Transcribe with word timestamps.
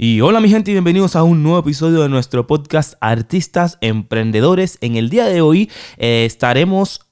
Y 0.00 0.20
hola 0.20 0.40
mi 0.40 0.48
gente 0.48 0.70
y 0.70 0.74
bienvenidos 0.74 1.16
a 1.16 1.24
un 1.24 1.42
nuevo 1.42 1.58
episodio 1.58 2.00
de 2.02 2.08
nuestro 2.08 2.46
podcast 2.46 2.94
Artistas 3.00 3.78
Emprendedores. 3.80 4.78
En 4.80 4.94
el 4.94 5.10
día 5.10 5.24
de 5.24 5.40
hoy 5.40 5.72
eh, 5.96 6.24
estaremos 6.24 7.07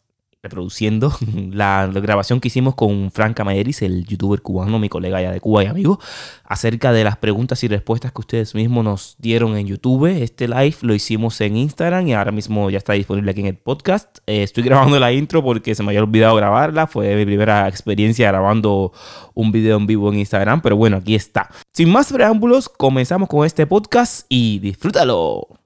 reproduciendo 0.47 1.13
la, 1.51 1.87
grabación 1.93 2.41
que 2.41 2.49
hicimos 2.49 2.75
con 2.75 3.11
Franca 3.11 3.45
Mayeris, 3.45 3.83
el 3.83 4.05
youtuber 4.07 4.41
cubano, 4.43 4.79
mi 4.79 4.89
colega 4.89 5.21
ya 5.21 5.33
de 5.33 5.41
Cuba 5.41 5.65
y 5.65 5.67
amigo, 5.67 5.99
acerca 6.45 6.93
de 6.93 7.05
las 7.05 7.17
preguntas 7.17 7.63
y 7.65 7.69
respuestas 7.69 8.13
que 8.13 8.21
ustedes 8.21 8.55
mismos 8.55 8.85
nos 8.85 9.17
dieron 9.19 9.57
en 9.57 9.67
YouTube. 9.67 10.07
Este 10.07 10.49
live 10.49 10.77
lo 10.83 10.95
hicimos 10.95 11.41
en 11.41 11.57
Instagram 11.57 12.07
y 12.07 12.15
ahora 12.15 12.33
mismo 12.33 12.71
ya 12.71 12.79
está 12.79 12.93
disponible 12.93 13.31
aquí 13.31 13.41
en 13.41 13.47
el 13.47 13.57
podcast. 13.57 14.19
Eh, 14.27 14.43
estoy 14.43 14.63
grabando 14.65 14.99
la 14.99 15.13
intro 15.13 15.43
porque 15.43 15.75
se 15.75 15.83
me 15.83 15.91
había 15.91 16.03
olvidado 16.03 16.37
grabarla. 16.37 16.87
Fue 16.87 17.17
mi 17.17 17.25
primera 17.25 17.69
experiencia 17.69 18.29
grabando 18.29 18.93
un 19.35 19.53
video 19.53 19.77
en 19.77 19.87
vivo 19.87 20.13
en 20.13 20.21
Instagram, 20.21 20.63
pero 20.63 20.77
bueno, 20.77 20.99
aquí 20.99 21.15
está. 21.15 21.51
Sin 21.73 21.91
más 21.91 22.13
preámbulos, 22.13 22.69
comenzamos 22.69 23.29
con 23.29 23.45
este 23.45 23.67
podcast 23.67 24.27
y 24.29 24.59
disfrútalo. 24.61 25.66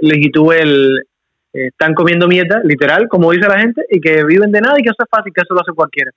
Les 0.00 0.18
el 0.60 1.02
eh, 1.54 1.68
están 1.68 1.94
comiendo 1.94 2.26
mierda, 2.26 2.60
literal, 2.64 3.08
como 3.08 3.30
dice 3.30 3.48
la 3.48 3.60
gente, 3.60 3.84
y 3.88 4.00
que 4.00 4.24
viven 4.24 4.50
de 4.50 4.60
nada 4.60 4.74
y 4.78 4.82
que 4.82 4.90
eso 4.90 5.02
es 5.02 5.08
fácil, 5.08 5.32
que 5.32 5.42
eso 5.42 5.54
lo 5.54 5.60
hace 5.60 5.72
cualquiera. 5.72 6.10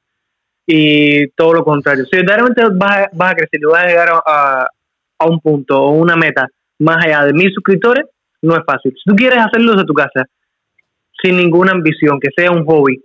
Y 0.66 1.28
todo 1.30 1.54
lo 1.54 1.64
contrario. 1.64 2.06
Si 2.06 2.18
verdaderamente 2.18 2.64
vas 2.74 2.98
a, 2.98 3.10
vas 3.14 3.32
a 3.32 3.36
crecer 3.36 3.62
y 3.62 3.66
vas 3.66 3.84
a 3.84 3.88
llegar 3.88 4.10
a, 4.10 4.68
a, 5.20 5.26
un 5.28 5.40
punto 5.40 5.82
o 5.82 5.92
una 5.92 6.16
meta 6.16 6.48
más 6.80 7.06
allá 7.06 7.26
de 7.26 7.34
mil 7.34 7.54
suscriptores, 7.54 8.06
no 8.42 8.56
es 8.56 8.64
fácil. 8.66 8.92
Si 8.92 9.10
tú 9.10 9.16
quieres 9.16 9.40
hacerlo 9.40 9.74
desde 9.74 9.86
tu 9.86 9.94
casa, 9.94 10.26
sin 11.22 11.38
ninguna 11.38 11.72
ambición, 11.72 12.20
que 12.20 12.30
sea 12.36 12.52
un 12.52 12.66
hobby, 12.66 13.02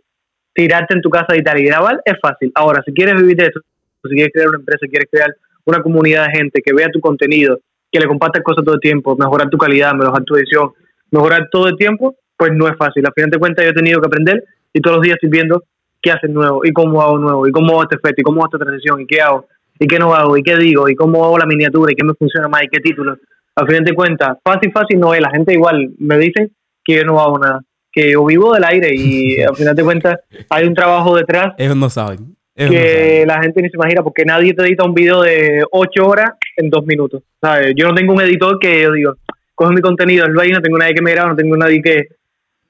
tirarte 0.54 0.94
en 0.94 1.02
tu 1.02 1.10
casa 1.10 1.36
y 1.36 1.42
tal 1.42 1.60
y 1.60 1.64
grabar, 1.64 2.00
es 2.04 2.14
fácil. 2.20 2.50
Ahora, 2.54 2.82
si 2.84 2.92
quieres 2.92 3.14
vivir 3.14 3.36
de 3.36 3.44
eso, 3.44 3.60
si 4.04 4.14
quieres 4.14 4.32
crear 4.32 4.48
una 4.48 4.58
empresa, 4.58 4.80
si 4.82 4.88
quieres 4.88 5.08
crear 5.10 5.34
una 5.64 5.82
comunidad 5.82 6.26
de 6.26 6.32
gente 6.32 6.62
que 6.62 6.74
vea 6.74 6.88
tu 6.90 7.00
contenido, 7.00 7.60
que 7.92 8.00
le 8.00 8.06
compartas 8.06 8.42
cosas 8.42 8.64
todo 8.64 8.74
el 8.74 8.80
tiempo, 8.80 9.14
mejorar 9.16 9.50
tu 9.50 9.58
calidad, 9.58 9.94
mejorar 9.94 10.24
tu 10.24 10.34
edición, 10.36 10.70
mejorar 11.10 11.48
todo 11.52 11.68
el 11.68 11.76
tiempo, 11.76 12.16
pues 12.36 12.50
no 12.54 12.66
es 12.66 12.76
fácil. 12.78 13.04
Al 13.06 13.12
final 13.12 13.30
de 13.30 13.38
cuentas 13.38 13.64
yo 13.64 13.70
he 13.70 13.74
tenido 13.74 14.00
que 14.00 14.06
aprender 14.06 14.42
y 14.72 14.80
todos 14.80 14.96
los 14.96 15.04
días 15.04 15.16
estoy 15.16 15.28
viendo 15.28 15.62
qué 16.00 16.10
hacen 16.10 16.32
nuevo 16.32 16.64
y 16.64 16.72
cómo 16.72 17.02
hago 17.02 17.18
nuevo 17.18 17.46
y 17.46 17.52
cómo 17.52 17.72
hago 17.72 17.82
este 17.82 17.96
efecto 17.96 18.22
y 18.22 18.24
cómo 18.24 18.40
hago 18.40 18.46
esta 18.46 18.64
transición 18.64 19.02
y 19.02 19.06
qué 19.06 19.20
hago 19.20 19.46
y 19.78 19.86
qué 19.86 19.98
no 19.98 20.14
hago 20.14 20.36
y 20.36 20.42
qué 20.42 20.56
digo 20.56 20.88
y 20.88 20.94
cómo 20.94 21.24
hago 21.24 21.38
la 21.38 21.46
miniatura 21.46 21.92
y 21.92 21.94
qué 21.94 22.04
me 22.04 22.14
funciona 22.14 22.48
más 22.48 22.62
y 22.64 22.68
qué 22.68 22.80
títulos. 22.80 23.18
Al 23.54 23.66
final 23.66 23.84
de 23.84 23.94
cuentas, 23.94 24.38
fácil, 24.42 24.72
fácil 24.72 24.98
no 24.98 25.12
es. 25.12 25.20
La 25.20 25.30
gente 25.30 25.52
igual 25.52 25.90
me 25.98 26.16
dicen 26.16 26.50
que 26.82 26.96
yo 26.96 27.04
no 27.04 27.20
hago 27.20 27.38
nada, 27.38 27.60
que 27.92 28.12
yo 28.12 28.24
vivo 28.24 28.54
del 28.54 28.64
aire 28.64 28.94
y 28.94 29.42
al 29.42 29.54
final 29.54 29.76
de 29.76 29.84
cuentas 29.84 30.20
hay 30.48 30.66
un 30.66 30.74
trabajo 30.74 31.14
detrás. 31.14 31.54
Ellos 31.58 31.76
no 31.76 31.90
saben 31.90 32.36
que 32.54 33.24
la 33.26 33.42
gente 33.42 33.62
ni 33.62 33.68
se 33.68 33.76
imagina, 33.76 34.02
porque 34.02 34.24
nadie 34.24 34.54
te 34.54 34.62
edita 34.62 34.84
un 34.84 34.94
video 34.94 35.22
de 35.22 35.64
8 35.70 36.06
horas 36.06 36.32
en 36.56 36.70
2 36.70 36.84
minutos. 36.86 37.22
¿sabes? 37.40 37.74
Yo 37.76 37.88
no 37.88 37.94
tengo 37.94 38.12
un 38.12 38.20
editor 38.20 38.58
que 38.58 38.82
yo 38.82 38.92
digo, 38.92 39.16
coge 39.54 39.74
mi 39.74 39.80
contenido, 39.80 40.26
ahí, 40.40 40.50
no 40.50 40.60
tengo 40.60 40.78
nadie 40.78 40.94
que 40.94 41.02
me 41.02 41.12
graba, 41.12 41.30
no 41.30 41.36
tengo 41.36 41.56
nadie 41.56 41.82
que, 41.82 42.08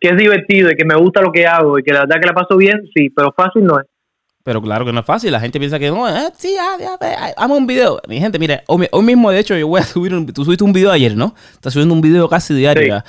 que 0.00 0.08
es 0.08 0.16
divertido 0.16 0.70
y 0.70 0.76
que 0.76 0.84
me 0.84 0.96
gusta 0.96 1.20
lo 1.20 1.32
que 1.32 1.46
hago 1.46 1.78
y 1.78 1.82
que 1.82 1.92
la 1.92 2.00
verdad 2.00 2.20
que 2.20 2.26
la 2.26 2.34
paso 2.34 2.56
bien, 2.56 2.82
sí, 2.94 3.10
pero 3.10 3.32
fácil 3.32 3.64
no 3.64 3.78
es. 3.80 3.86
Pero 4.44 4.60
claro 4.60 4.84
que 4.84 4.92
no 4.92 5.00
es 5.00 5.06
fácil. 5.06 5.30
La 5.30 5.40
gente 5.40 5.58
piensa 5.58 5.78
que 5.78 5.88
no, 5.90 6.08
eh, 6.08 6.30
sí, 6.36 6.54
ya, 6.54 6.76
ya, 6.78 7.46
un 7.46 7.66
video. 7.66 8.00
Mi 8.08 8.18
gente, 8.18 8.38
mire, 8.38 8.62
hoy, 8.66 9.04
mismo, 9.04 9.30
de 9.30 9.38
hecho, 9.38 9.56
yo 9.56 9.68
voy 9.68 9.80
a 9.80 9.84
subir 9.84 10.14
un, 10.14 10.26
Tú 10.26 10.44
subiste 10.44 10.64
un 10.64 10.72
video 10.72 10.90
ayer, 10.90 11.16
¿no? 11.16 11.34
Estás 11.52 11.72
subiendo 11.72 11.94
un 11.94 12.00
video 12.00 12.28
casi 12.28 12.54
diario. 12.54 13.02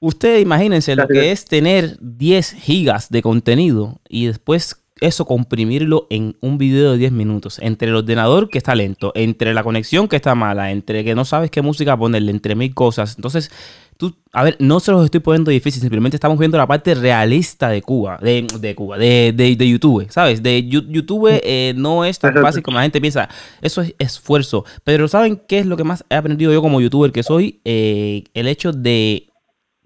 Ustedes 0.00 0.42
imagínense 0.42 0.96
lo 0.96 1.06
que 1.06 1.30
es 1.30 1.44
tener 1.44 1.96
10 2.00 2.54
gigas 2.54 3.08
de 3.10 3.22
contenido 3.22 4.00
y 4.08 4.26
después 4.26 4.81
eso 5.02 5.24
comprimirlo 5.24 6.06
en 6.10 6.36
un 6.40 6.58
video 6.58 6.92
de 6.92 6.98
10 6.98 7.12
minutos. 7.12 7.58
Entre 7.60 7.88
el 7.88 7.96
ordenador 7.96 8.48
que 8.48 8.58
está 8.58 8.76
lento, 8.76 9.10
entre 9.16 9.52
la 9.52 9.64
conexión 9.64 10.06
que 10.06 10.14
está 10.14 10.36
mala, 10.36 10.70
entre 10.70 11.02
que 11.02 11.16
no 11.16 11.24
sabes 11.24 11.50
qué 11.50 11.60
música 11.60 11.96
ponerle, 11.96 12.30
entre 12.30 12.54
mil 12.54 12.72
cosas. 12.72 13.16
Entonces, 13.16 13.50
tú, 13.96 14.14
a 14.32 14.44
ver, 14.44 14.56
no 14.60 14.78
se 14.78 14.92
los 14.92 15.04
estoy 15.04 15.18
poniendo 15.18 15.50
difícil, 15.50 15.80
simplemente 15.80 16.16
estamos 16.16 16.38
viendo 16.38 16.56
la 16.56 16.68
parte 16.68 16.94
realista 16.94 17.68
de 17.68 17.82
Cuba, 17.82 18.16
de, 18.22 18.46
de 18.60 18.74
Cuba, 18.76 18.96
de, 18.96 19.32
de, 19.34 19.68
YouTube, 19.68 20.06
¿sabes? 20.08 20.40
De 20.40 20.68
YouTube 20.68 21.40
eh, 21.42 21.74
no 21.76 22.04
es 22.04 22.20
tan 22.20 22.34
fácil 22.34 22.62
como 22.62 22.76
la 22.76 22.84
gente 22.84 23.00
piensa. 23.00 23.28
Eso 23.60 23.82
es 23.82 23.96
esfuerzo. 23.98 24.64
Pero 24.84 25.08
¿saben 25.08 25.42
qué 25.48 25.58
es 25.58 25.66
lo 25.66 25.76
que 25.76 25.82
más 25.82 26.04
he 26.10 26.14
aprendido 26.14 26.52
yo 26.52 26.62
como 26.62 26.80
youtuber 26.80 27.10
que 27.10 27.24
soy? 27.24 27.60
Eh, 27.64 28.22
el 28.34 28.46
hecho 28.46 28.72
de, 28.72 29.30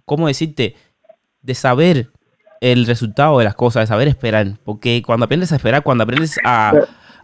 ¿cómo 0.04 0.26
decirte? 0.26 0.76
De 1.40 1.54
saber 1.54 2.10
el 2.60 2.86
resultado 2.86 3.38
de 3.38 3.44
las 3.44 3.54
cosas, 3.54 3.82
de 3.82 3.86
saber 3.86 4.08
esperar. 4.08 4.58
Porque 4.64 5.02
cuando 5.04 5.24
aprendes 5.24 5.52
a 5.52 5.56
esperar, 5.56 5.82
cuando 5.82 6.04
aprendes 6.04 6.38
a, 6.44 6.72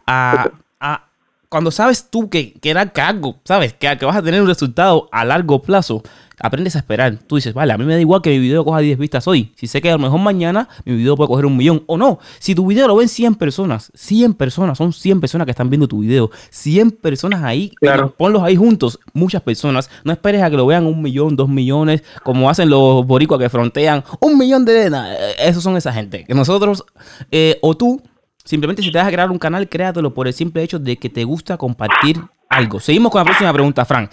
a, 0.06 0.50
a 0.80 1.08
cuando 1.48 1.70
sabes 1.70 2.08
tú 2.10 2.30
que, 2.30 2.54
que 2.54 2.70
era 2.70 2.92
cargo, 2.92 3.38
sabes, 3.44 3.74
que, 3.74 3.98
que, 3.98 4.06
vas 4.06 4.16
a 4.16 4.22
tener 4.22 4.40
un 4.40 4.48
resultado 4.48 5.08
a 5.12 5.24
largo 5.24 5.60
plazo, 5.60 6.02
aprendes 6.38 6.76
a 6.76 6.80
esperar. 6.80 7.18
Tú 7.26 7.36
dices, 7.36 7.54
vale, 7.54 7.72
a 7.72 7.78
mí 7.78 7.84
me 7.84 7.94
da 7.94 8.00
igual 8.00 8.22
que 8.22 8.30
mi 8.30 8.38
video 8.38 8.64
coja 8.64 8.80
10 8.80 8.98
vistas 8.98 9.26
hoy. 9.28 9.52
Si 9.56 9.66
sé 9.66 9.80
que 9.80 9.90
a 9.90 9.92
lo 9.92 9.98
mejor 9.98 10.20
mañana 10.20 10.68
mi 10.84 10.96
video 10.96 11.16
puede 11.16 11.28
coger 11.28 11.46
un 11.46 11.56
millón 11.56 11.84
o 11.86 11.96
no. 11.96 12.18
Si 12.38 12.54
tu 12.54 12.66
video 12.66 12.88
lo 12.88 12.96
ven 12.96 13.08
100 13.08 13.34
personas, 13.36 13.90
100 13.94 14.34
personas, 14.34 14.78
son 14.78 14.92
100 14.92 15.20
personas 15.20 15.44
que 15.44 15.50
están 15.50 15.70
viendo 15.70 15.88
tu 15.88 16.00
video. 16.00 16.30
100 16.50 16.92
personas 16.92 17.42
ahí, 17.42 17.70
claro. 17.80 18.14
ponlos 18.16 18.42
ahí 18.42 18.56
juntos, 18.56 18.98
muchas 19.12 19.42
personas. 19.42 19.90
No 20.04 20.12
esperes 20.12 20.42
a 20.42 20.50
que 20.50 20.56
lo 20.56 20.66
vean 20.66 20.86
un 20.86 21.02
millón, 21.02 21.36
dos 21.36 21.48
millones, 21.48 22.02
como 22.22 22.50
hacen 22.50 22.70
los 22.70 23.06
boricuas 23.06 23.40
que 23.40 23.48
frontean. 23.48 24.04
Un 24.20 24.38
millón 24.38 24.64
de... 24.64 24.90
Esos 25.38 25.62
son 25.62 25.76
esa 25.76 25.92
gente. 25.92 26.24
Que 26.24 26.34
nosotros, 26.34 26.84
eh, 27.30 27.58
o 27.62 27.76
tú, 27.76 28.02
Simplemente 28.44 28.82
si 28.82 28.90
te 28.90 28.98
vas 28.98 29.06
a 29.06 29.10
crear 29.10 29.30
un 29.30 29.38
canal, 29.38 29.68
créatelo 29.68 30.12
por 30.14 30.26
el 30.26 30.34
simple 30.34 30.62
hecho 30.62 30.78
de 30.78 30.96
que 30.96 31.08
te 31.08 31.24
gusta 31.24 31.56
compartir 31.56 32.20
algo. 32.48 32.80
Seguimos 32.80 33.12
con 33.12 33.20
la 33.20 33.24
próxima 33.24 33.52
pregunta, 33.52 33.84
Frank. 33.84 34.10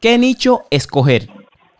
¿Qué 0.00 0.16
nicho 0.18 0.62
escoger? 0.70 1.28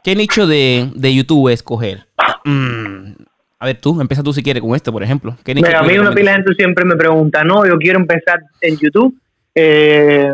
¿Qué 0.06 0.14
nicho 0.14 0.46
de, 0.46 0.88
YouTube 1.12 1.48
escoger? 1.48 2.06
Mm, 2.44 3.10
a 3.58 3.66
ver, 3.66 3.80
tú, 3.80 4.00
empieza 4.00 4.22
tú 4.22 4.32
si 4.32 4.40
quieres 4.40 4.62
con 4.62 4.76
este, 4.76 4.92
por 4.92 5.02
ejemplo. 5.02 5.34
¿Qué 5.44 5.50
a 5.50 5.82
mí 5.82 5.98
una 5.98 6.12
pila 6.12 6.30
de 6.30 6.36
gente 6.36 6.54
siempre 6.54 6.84
me 6.84 6.94
pregunta, 6.94 7.42
no, 7.42 7.66
yo 7.66 7.76
quiero 7.76 7.98
empezar 7.98 8.38
en 8.60 8.76
YouTube, 8.76 9.16
eh, 9.52 10.32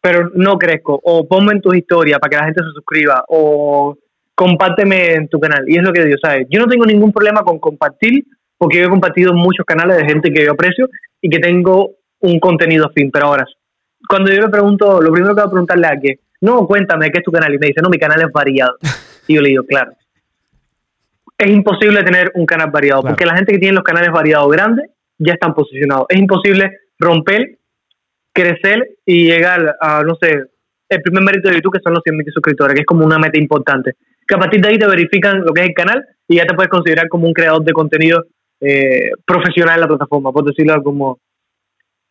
pero 0.00 0.30
no 0.34 0.56
crezco. 0.56 1.00
O 1.02 1.26
ponme 1.26 1.54
en 1.54 1.60
tus 1.60 1.74
historias 1.74 2.20
para 2.20 2.30
que 2.30 2.36
la 2.36 2.44
gente 2.44 2.62
se 2.62 2.70
suscriba. 2.76 3.24
O 3.26 3.98
compárteme 4.36 5.14
en 5.14 5.28
tu 5.28 5.40
canal. 5.40 5.64
Y 5.66 5.76
es 5.76 5.82
lo 5.82 5.92
que 5.92 6.04
digo, 6.04 6.16
¿sabes? 6.22 6.46
Yo 6.48 6.60
no 6.60 6.68
tengo 6.68 6.86
ningún 6.86 7.12
problema 7.12 7.42
con 7.42 7.58
compartir 7.58 8.24
porque 8.56 8.78
yo 8.78 8.84
he 8.84 8.88
compartido 8.88 9.34
muchos 9.34 9.66
canales 9.66 9.96
de 9.96 10.04
gente 10.04 10.32
que 10.32 10.44
yo 10.44 10.52
aprecio 10.52 10.88
y 11.20 11.28
que 11.28 11.40
tengo 11.40 11.96
un 12.20 12.38
contenido 12.38 12.86
afín. 12.86 13.10
Pero 13.10 13.26
ahora, 13.26 13.46
cuando 14.08 14.30
yo 14.30 14.42
le 14.42 14.48
pregunto, 14.48 15.02
lo 15.02 15.10
primero 15.10 15.34
que 15.34 15.40
voy 15.40 15.48
a 15.48 15.50
preguntarle 15.50 15.86
a 15.88 15.90
alguien, 15.90 16.20
no, 16.40 16.66
cuéntame, 16.66 17.10
¿qué 17.10 17.18
es 17.18 17.24
tu 17.24 17.32
canal? 17.32 17.54
Y 17.54 17.58
me 17.58 17.68
dice, 17.68 17.80
no, 17.82 17.88
mi 17.88 17.98
canal 17.98 18.20
es 18.20 18.32
variado. 18.32 18.76
Y 19.26 19.34
yo 19.34 19.42
le 19.42 19.50
digo, 19.50 19.64
claro. 19.64 19.92
Es 21.36 21.50
imposible 21.50 22.02
tener 22.02 22.32
un 22.34 22.46
canal 22.46 22.70
variado, 22.70 23.02
porque 23.02 23.26
la 23.26 23.36
gente 23.36 23.52
que 23.52 23.58
tiene 23.58 23.74
los 23.74 23.84
canales 23.84 24.10
variados 24.10 24.50
grandes 24.50 24.90
ya 25.18 25.34
están 25.34 25.54
posicionados. 25.54 26.06
Es 26.08 26.18
imposible 26.18 26.78
romper, 26.98 27.58
crecer 28.32 28.96
y 29.04 29.26
llegar 29.26 29.76
a, 29.80 30.02
no 30.02 30.16
sé, 30.20 30.44
el 30.88 31.02
primer 31.02 31.22
mérito 31.22 31.48
de 31.48 31.56
YouTube, 31.56 31.74
que 31.74 31.82
son 31.82 31.92
los 31.92 32.02
100.000 32.02 32.32
suscriptores, 32.32 32.74
que 32.74 32.80
es 32.80 32.86
como 32.86 33.04
una 33.04 33.18
meta 33.18 33.38
importante. 33.38 33.92
Que 34.26 34.34
a 34.34 34.38
partir 34.38 34.60
de 34.60 34.68
ahí 34.68 34.78
te 34.78 34.86
verifican 34.86 35.40
lo 35.40 35.52
que 35.52 35.60
es 35.62 35.68
el 35.68 35.74
canal 35.74 36.04
y 36.26 36.36
ya 36.36 36.46
te 36.46 36.54
puedes 36.54 36.70
considerar 36.70 37.08
como 37.08 37.26
un 37.26 37.32
creador 37.32 37.62
de 37.62 37.72
contenido 37.72 38.24
eh, 38.60 39.12
profesional 39.24 39.76
en 39.76 39.80
la 39.82 39.88
plataforma, 39.88 40.32
por 40.32 40.44
decirlo 40.44 40.82
como, 40.82 41.20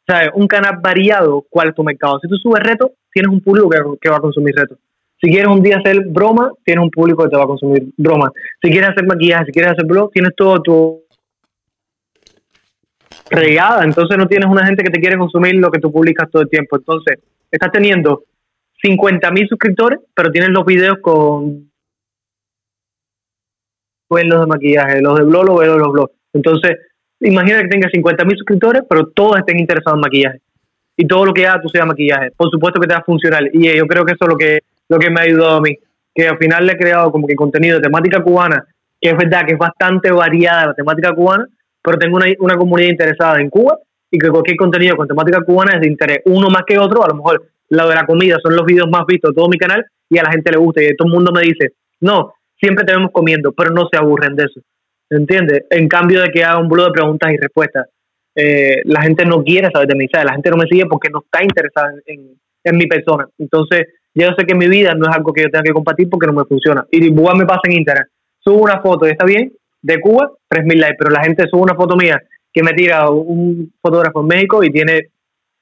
¿sabes? 0.07 0.29
Un 0.33 0.47
canal 0.47 0.79
variado, 0.81 1.45
¿cuál 1.49 1.69
es 1.69 1.75
tu 1.75 1.83
mercado? 1.83 2.19
Si 2.21 2.27
tú 2.27 2.35
subes 2.37 2.63
retos, 2.63 2.91
tienes 3.17 3.31
un 3.31 3.41
público 3.41 3.97
que, 3.99 4.09
va 4.09 4.17
a 4.17 4.19
consumir 4.19 4.53
retos. 4.55 4.77
Si 5.19 5.31
quieres 5.31 5.47
un 5.47 5.63
día 5.63 5.77
hacer 5.77 6.05
broma, 6.07 6.51
tienes 6.63 6.83
un 6.83 6.91
público 6.91 7.23
que 7.23 7.29
te 7.29 7.35
va 7.35 7.45
a 7.45 7.47
consumir 7.47 7.87
broma. 7.97 8.31
Si 8.61 8.69
quieres 8.69 8.91
hacer 8.91 9.07
maquillaje, 9.07 9.45
si 9.45 9.51
quieres 9.51 9.71
hacer 9.71 9.85
blog, 9.85 10.11
tienes 10.11 10.35
todo 10.35 10.61
tu 10.61 11.01
regada. 13.31 13.83
Entonces 13.83 14.15
no 14.15 14.27
tienes 14.27 14.47
una 14.47 14.67
gente 14.67 14.83
que 14.83 14.91
te 14.91 14.99
quiere 14.99 15.17
consumir 15.17 15.55
lo 15.55 15.71
que 15.71 15.79
tú 15.79 15.91
publicas 15.91 16.29
todo 16.29 16.43
el 16.43 16.49
tiempo. 16.49 16.77
Entonces, 16.77 17.17
estás 17.49 17.71
teniendo 17.71 18.25
50 18.83 19.31
mil 19.31 19.47
suscriptores, 19.47 19.99
pero 20.13 20.29
tienes 20.29 20.51
los 20.51 20.63
videos 20.63 20.99
con 21.01 21.71
los 24.11 24.39
de 24.39 24.45
maquillaje, 24.45 25.01
los 25.01 25.17
de 25.17 25.23
blog, 25.23 25.45
los 25.45 25.59
de 25.59 25.67
los 25.67 25.91
blogs. 25.91 26.13
Entonces, 26.33 26.77
imagina 27.21 27.63
que 27.63 27.69
tengas 27.69 27.91
50 27.91 28.25
mil 28.25 28.37
suscriptores, 28.37 28.83
pero 28.87 29.07
todos 29.07 29.39
estén 29.39 29.57
interesados 29.57 29.97
en 29.97 30.01
maquillaje. 30.01 30.41
Y 30.97 31.07
todo 31.07 31.25
lo 31.25 31.33
que 31.33 31.45
haga 31.45 31.61
tú 31.61 31.69
sea 31.69 31.85
maquillaje. 31.85 32.31
Por 32.35 32.49
supuesto 32.49 32.81
que 32.81 32.87
te 32.87 32.93
va 32.93 32.99
a 32.99 33.03
funcionar. 33.03 33.43
Y 33.53 33.77
yo 33.77 33.85
creo 33.85 34.03
que 34.03 34.13
eso 34.13 34.25
es 34.25 34.27
lo 34.27 34.35
que, 34.35 34.59
lo 34.89 34.97
que 34.97 35.09
me 35.09 35.21
ha 35.21 35.23
ayudado 35.23 35.57
a 35.57 35.61
mí. 35.61 35.77
Que 36.13 36.27
al 36.27 36.37
final 36.37 36.65
le 36.65 36.73
he 36.73 36.77
creado 36.77 37.11
como 37.11 37.27
que 37.27 37.35
contenido 37.35 37.77
de 37.77 37.83
temática 37.83 38.23
cubana, 38.23 38.65
que 38.99 39.09
es 39.09 39.15
verdad 39.15 39.45
que 39.45 39.53
es 39.53 39.59
bastante 39.59 40.11
variada 40.11 40.67
la 40.67 40.73
temática 40.73 41.13
cubana, 41.13 41.45
pero 41.83 41.99
tengo 41.99 42.17
una, 42.17 42.25
una 42.39 42.55
comunidad 42.55 42.89
interesada 42.89 43.39
en 43.39 43.49
Cuba 43.51 43.77
y 44.09 44.17
que 44.17 44.29
cualquier 44.29 44.57
contenido 44.57 44.95
con 44.95 45.07
temática 45.07 45.41
cubana 45.41 45.73
es 45.75 45.81
de 45.81 45.87
interés. 45.87 46.19
Uno 46.25 46.49
más 46.49 46.63
que 46.65 46.79
otro, 46.79 47.03
a 47.03 47.07
lo 47.07 47.15
mejor 47.15 47.45
lo 47.69 47.89
de 47.89 47.95
la 47.95 48.05
comida 48.05 48.37
son 48.41 48.55
los 48.55 48.65
videos 48.65 48.89
más 48.89 49.05
vistos 49.05 49.31
de 49.31 49.35
todo 49.35 49.49
mi 49.49 49.57
canal 49.57 49.85
y 50.09 50.17
a 50.17 50.23
la 50.23 50.31
gente 50.31 50.51
le 50.51 50.57
gusta. 50.57 50.81
Y 50.81 50.95
todo 50.95 51.07
el 51.07 51.13
mundo 51.13 51.31
me 51.31 51.41
dice, 51.41 51.73
no, 51.99 52.33
siempre 52.59 52.85
te 52.85 52.93
vemos 52.93 53.11
comiendo, 53.11 53.51
pero 53.51 53.71
no 53.71 53.87
se 53.91 53.97
aburren 53.97 54.35
de 54.35 54.45
eso. 54.45 54.61
¿Entiendes? 55.09 55.65
En 55.69 55.87
cambio 55.87 56.21
de 56.21 56.29
que 56.29 56.43
haga 56.43 56.59
un 56.59 56.67
blog 56.67 56.87
de 56.87 56.93
preguntas 56.93 57.31
y 57.31 57.37
respuestas, 57.37 57.87
eh, 58.39 58.81
la 58.85 59.01
gente 59.01 59.25
no 59.25 59.43
quiere 59.43 59.67
saber 59.73 59.87
de 59.87 59.95
mí, 59.95 60.05
¿sabes? 60.11 60.27
La 60.27 60.33
gente 60.33 60.51
no 60.51 60.57
me 60.57 60.67
sigue 60.67 60.85
porque 60.85 61.09
no 61.09 61.23
está 61.25 61.43
interesada 61.43 61.91
en, 62.05 62.37
mi 62.77 62.85
persona. 62.85 63.25
Entonces, 63.37 63.87
yo 64.13 64.27
sé 64.37 64.45
que 64.45 64.53
mi 64.53 64.67
vida 64.67 64.93
no 64.93 65.09
es 65.09 65.15
algo 65.15 65.31
que 65.31 65.43
yo 65.43 65.49
tenga 65.49 65.63
que 65.63 65.71
compartir 65.71 66.09
porque 66.09 66.27
no 66.27 66.33
me 66.33 66.43
funciona. 66.43 66.85
Y 66.91 67.05
igual 67.05 67.37
me 67.37 67.45
pasa 67.45 67.61
en 67.63 67.77
Instagram. 67.77 68.05
Subo 68.39 68.61
una 68.61 68.81
foto 68.81 69.07
y 69.07 69.11
está 69.11 69.25
bien, 69.25 69.53
de 69.81 69.99
Cuba, 70.01 70.31
3.000 70.49 70.75
likes, 70.75 70.97
pero 70.99 71.11
la 71.11 71.23
gente 71.23 71.47
sube 71.49 71.61
una 71.61 71.75
foto 71.75 71.95
mía 71.95 72.21
que 72.51 72.63
me 72.63 72.73
tira 72.73 73.09
un 73.09 73.73
fotógrafo 73.81 74.19
en 74.19 74.27
México 74.27 74.63
y 74.63 74.71
tiene 74.71 75.09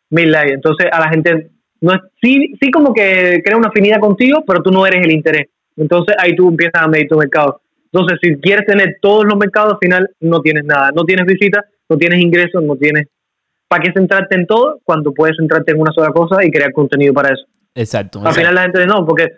1.000 0.10 0.26
likes. 0.26 0.54
Entonces, 0.54 0.88
a 0.92 1.00
la 1.00 1.10
gente 1.10 1.52
no 1.82 1.94
es, 1.94 2.02
sí, 2.22 2.56
sí 2.60 2.72
como 2.72 2.94
que 2.94 3.42
crea 3.46 3.58
una 3.58 3.70
afinidad 3.70 4.00
contigo, 4.00 4.44
pero 4.46 4.64
tú 4.64 4.72
no 4.72 4.86
eres 4.86 5.06
el 5.06 5.12
interés. 5.12 5.48
Entonces 5.78 6.16
ahí 6.18 6.36
tú 6.36 6.50
empiezas 6.50 6.82
a 6.82 6.88
medir 6.88 7.08
tu 7.08 7.18
mercado. 7.18 7.62
Entonces, 7.92 8.18
si 8.22 8.36
quieres 8.38 8.66
tener 8.66 8.98
todos 9.02 9.26
los 9.26 9.38
mercados, 9.38 9.74
al 9.74 9.80
final 9.80 10.10
no 10.20 10.42
tienes 10.42 10.66
nada. 10.66 10.92
No 10.94 11.04
tienes 11.04 11.26
visitas, 11.26 11.64
no 11.90 11.98
tienes 11.98 12.22
ingresos, 12.22 12.64
no 12.64 12.76
tienes... 12.76 13.08
¿Para 13.68 13.84
qué 13.84 13.92
centrarte 13.94 14.36
en 14.36 14.46
todo 14.46 14.80
cuando 14.84 15.12
puedes 15.12 15.38
centrarte 15.38 15.72
en 15.72 15.82
una 15.82 15.92
sola 15.92 16.12
cosa 16.12 16.46
y 16.46 16.52
crear 16.52 16.72
contenido 16.72 17.14
para 17.14 17.34
eso? 17.34 17.46
Exacto. 17.74 18.22
Al 18.24 18.34
final 18.34 18.54
la 18.54 18.62
gente 18.62 18.80
dice, 18.80 18.88
no, 18.88 19.06
porque 19.06 19.30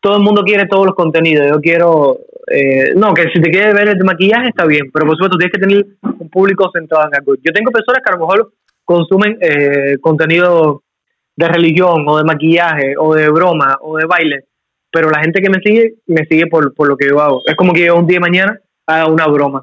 todo 0.00 0.16
el 0.16 0.22
mundo 0.22 0.42
quiere 0.42 0.66
todos 0.66 0.86
los 0.86 0.94
contenidos. 0.94 1.46
Yo 1.48 1.60
quiero... 1.60 2.18
Eh, 2.48 2.94
no, 2.94 3.14
que 3.14 3.24
si 3.32 3.40
te 3.40 3.50
quieres 3.50 3.74
ver 3.74 3.88
el 3.88 4.04
maquillaje 4.04 4.48
está 4.48 4.64
bien, 4.66 4.90
pero 4.92 5.06
por 5.06 5.16
supuesto 5.16 5.36
tienes 5.36 5.52
que 5.52 5.60
tener 5.60 5.86
un 6.02 6.28
público 6.28 6.70
centrado 6.72 7.08
en 7.08 7.16
algo. 7.16 7.34
Yo 7.36 7.52
tengo 7.52 7.72
personas 7.72 8.02
que 8.04 8.12
a 8.12 8.16
lo 8.16 8.26
mejor 8.26 8.52
consumen 8.84 9.36
eh, 9.40 9.98
contenido 10.00 10.84
de 11.36 11.48
religión 11.48 12.04
o 12.06 12.18
de 12.18 12.24
maquillaje 12.24 12.94
o 12.96 13.14
de 13.14 13.28
broma 13.28 13.76
o 13.80 13.96
de 13.96 14.06
baile, 14.06 14.44
pero 14.90 15.10
la 15.10 15.20
gente 15.20 15.42
que 15.42 15.50
me 15.50 15.58
sigue, 15.58 15.96
me 16.06 16.24
sigue 16.26 16.46
por, 16.46 16.72
por 16.74 16.88
lo 16.88 16.96
que 16.96 17.08
yo 17.08 17.20
hago. 17.20 17.42
Es 17.46 17.56
como 17.56 17.72
que 17.72 17.86
yo 17.86 17.96
un 17.96 18.06
día 18.06 18.16
de 18.16 18.20
mañana 18.20 18.60
haga 18.86 19.06
una 19.06 19.26
broma. 19.26 19.62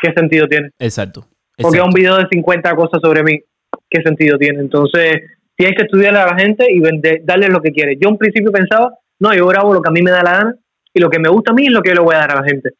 ¿Qué 0.00 0.12
sentido 0.12 0.48
tiene? 0.48 0.70
Exacto. 0.78 1.26
Porque 1.56 1.80
un 1.80 1.90
video 1.90 2.16
de 2.16 2.26
50 2.30 2.74
cosas 2.74 3.00
sobre 3.02 3.22
mí, 3.22 3.40
¿qué 3.88 4.02
sentido 4.02 4.38
tiene? 4.38 4.60
Entonces, 4.60 5.22
tienes 5.56 5.76
que 5.76 5.84
estudiarle 5.84 6.18
a 6.18 6.26
la 6.26 6.38
gente 6.38 6.66
y 6.70 6.80
vender, 6.80 7.20
darle 7.24 7.48
lo 7.48 7.60
que 7.60 7.72
quiere. 7.72 7.96
Yo 8.00 8.08
en 8.08 8.18
principio 8.18 8.50
pensaba, 8.50 8.92
no, 9.20 9.34
yo 9.34 9.46
grabo 9.46 9.72
lo 9.72 9.80
que 9.80 9.88
a 9.88 9.92
mí 9.92 10.02
me 10.02 10.10
da 10.10 10.22
la 10.22 10.32
gana 10.32 10.56
y 10.92 11.00
lo 11.00 11.10
que 11.10 11.18
me 11.18 11.28
gusta 11.28 11.52
a 11.52 11.54
mí 11.54 11.66
es 11.66 11.72
lo 11.72 11.82
que 11.82 11.90
yo 11.90 11.94
le 11.94 12.00
voy 12.00 12.14
a 12.14 12.18
dar 12.18 12.32
a 12.32 12.40
la 12.40 12.44
gente. 12.44 12.70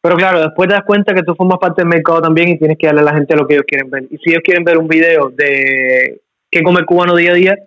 Pero 0.00 0.16
claro, 0.16 0.40
después 0.40 0.68
te 0.68 0.74
das 0.74 0.84
cuenta 0.84 1.12
que 1.12 1.22
tú 1.22 1.34
formas 1.34 1.58
parte 1.58 1.82
del 1.82 1.88
mercado 1.88 2.22
también 2.22 2.48
y 2.50 2.58
tienes 2.58 2.78
que 2.78 2.86
darle 2.86 3.00
a 3.00 3.04
la 3.04 3.14
gente 3.14 3.36
lo 3.36 3.46
que 3.46 3.54
ellos 3.54 3.66
quieren 3.66 3.90
ver. 3.90 4.04
Y 4.04 4.18
si 4.18 4.30
ellos 4.30 4.42
quieren 4.44 4.64
ver 4.64 4.78
un 4.78 4.86
video 4.86 5.30
de 5.30 6.20
qué 6.50 6.62
come 6.62 6.80
el 6.80 6.86
cubano 6.86 7.16
día 7.16 7.32
a 7.32 7.34
día, 7.34 7.58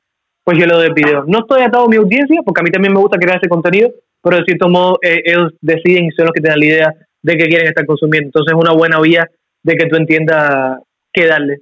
pues 0.44 0.57
yo 0.57 0.65
le 0.65 0.74
doy 0.74 0.88
el 0.88 0.94
video. 0.94 1.25
No 1.27 1.39
estoy 1.39 1.62
atado 1.62 1.85
a 1.85 1.89
mi 1.89 1.97
audiencia, 1.97 2.41
porque 2.45 2.62
a 2.62 2.63
mí 2.63 2.71
también 2.71 2.94
me 2.94 3.00
gusta 3.00 3.17
crear 3.17 3.38
ese 3.38 3.50
contenido, 3.50 3.91
pero 4.24 4.38
de 4.38 4.44
cierto 4.44 4.69
modo 4.69 4.97
eh, 5.01 5.21
ellos 5.25 5.53
deciden 5.62 6.06
y 6.06 6.12
son 6.12 6.25
los 6.25 6.33
que 6.33 6.41
tienen 6.41 6.59
la 6.59 6.65
idea 6.65 6.94
de 7.21 7.38
que 7.38 7.45
quieren 7.45 7.67
estar 7.67 7.85
consumiendo. 7.85 8.27
Entonces 8.27 8.53
es 8.56 8.59
una 8.59 8.74
buena 8.74 9.00
vía 9.01 9.29
de 9.63 9.75
que 9.75 9.87
tú 9.87 9.95
entiendas 9.95 10.79
qué 11.13 11.27
darle. 11.27 11.57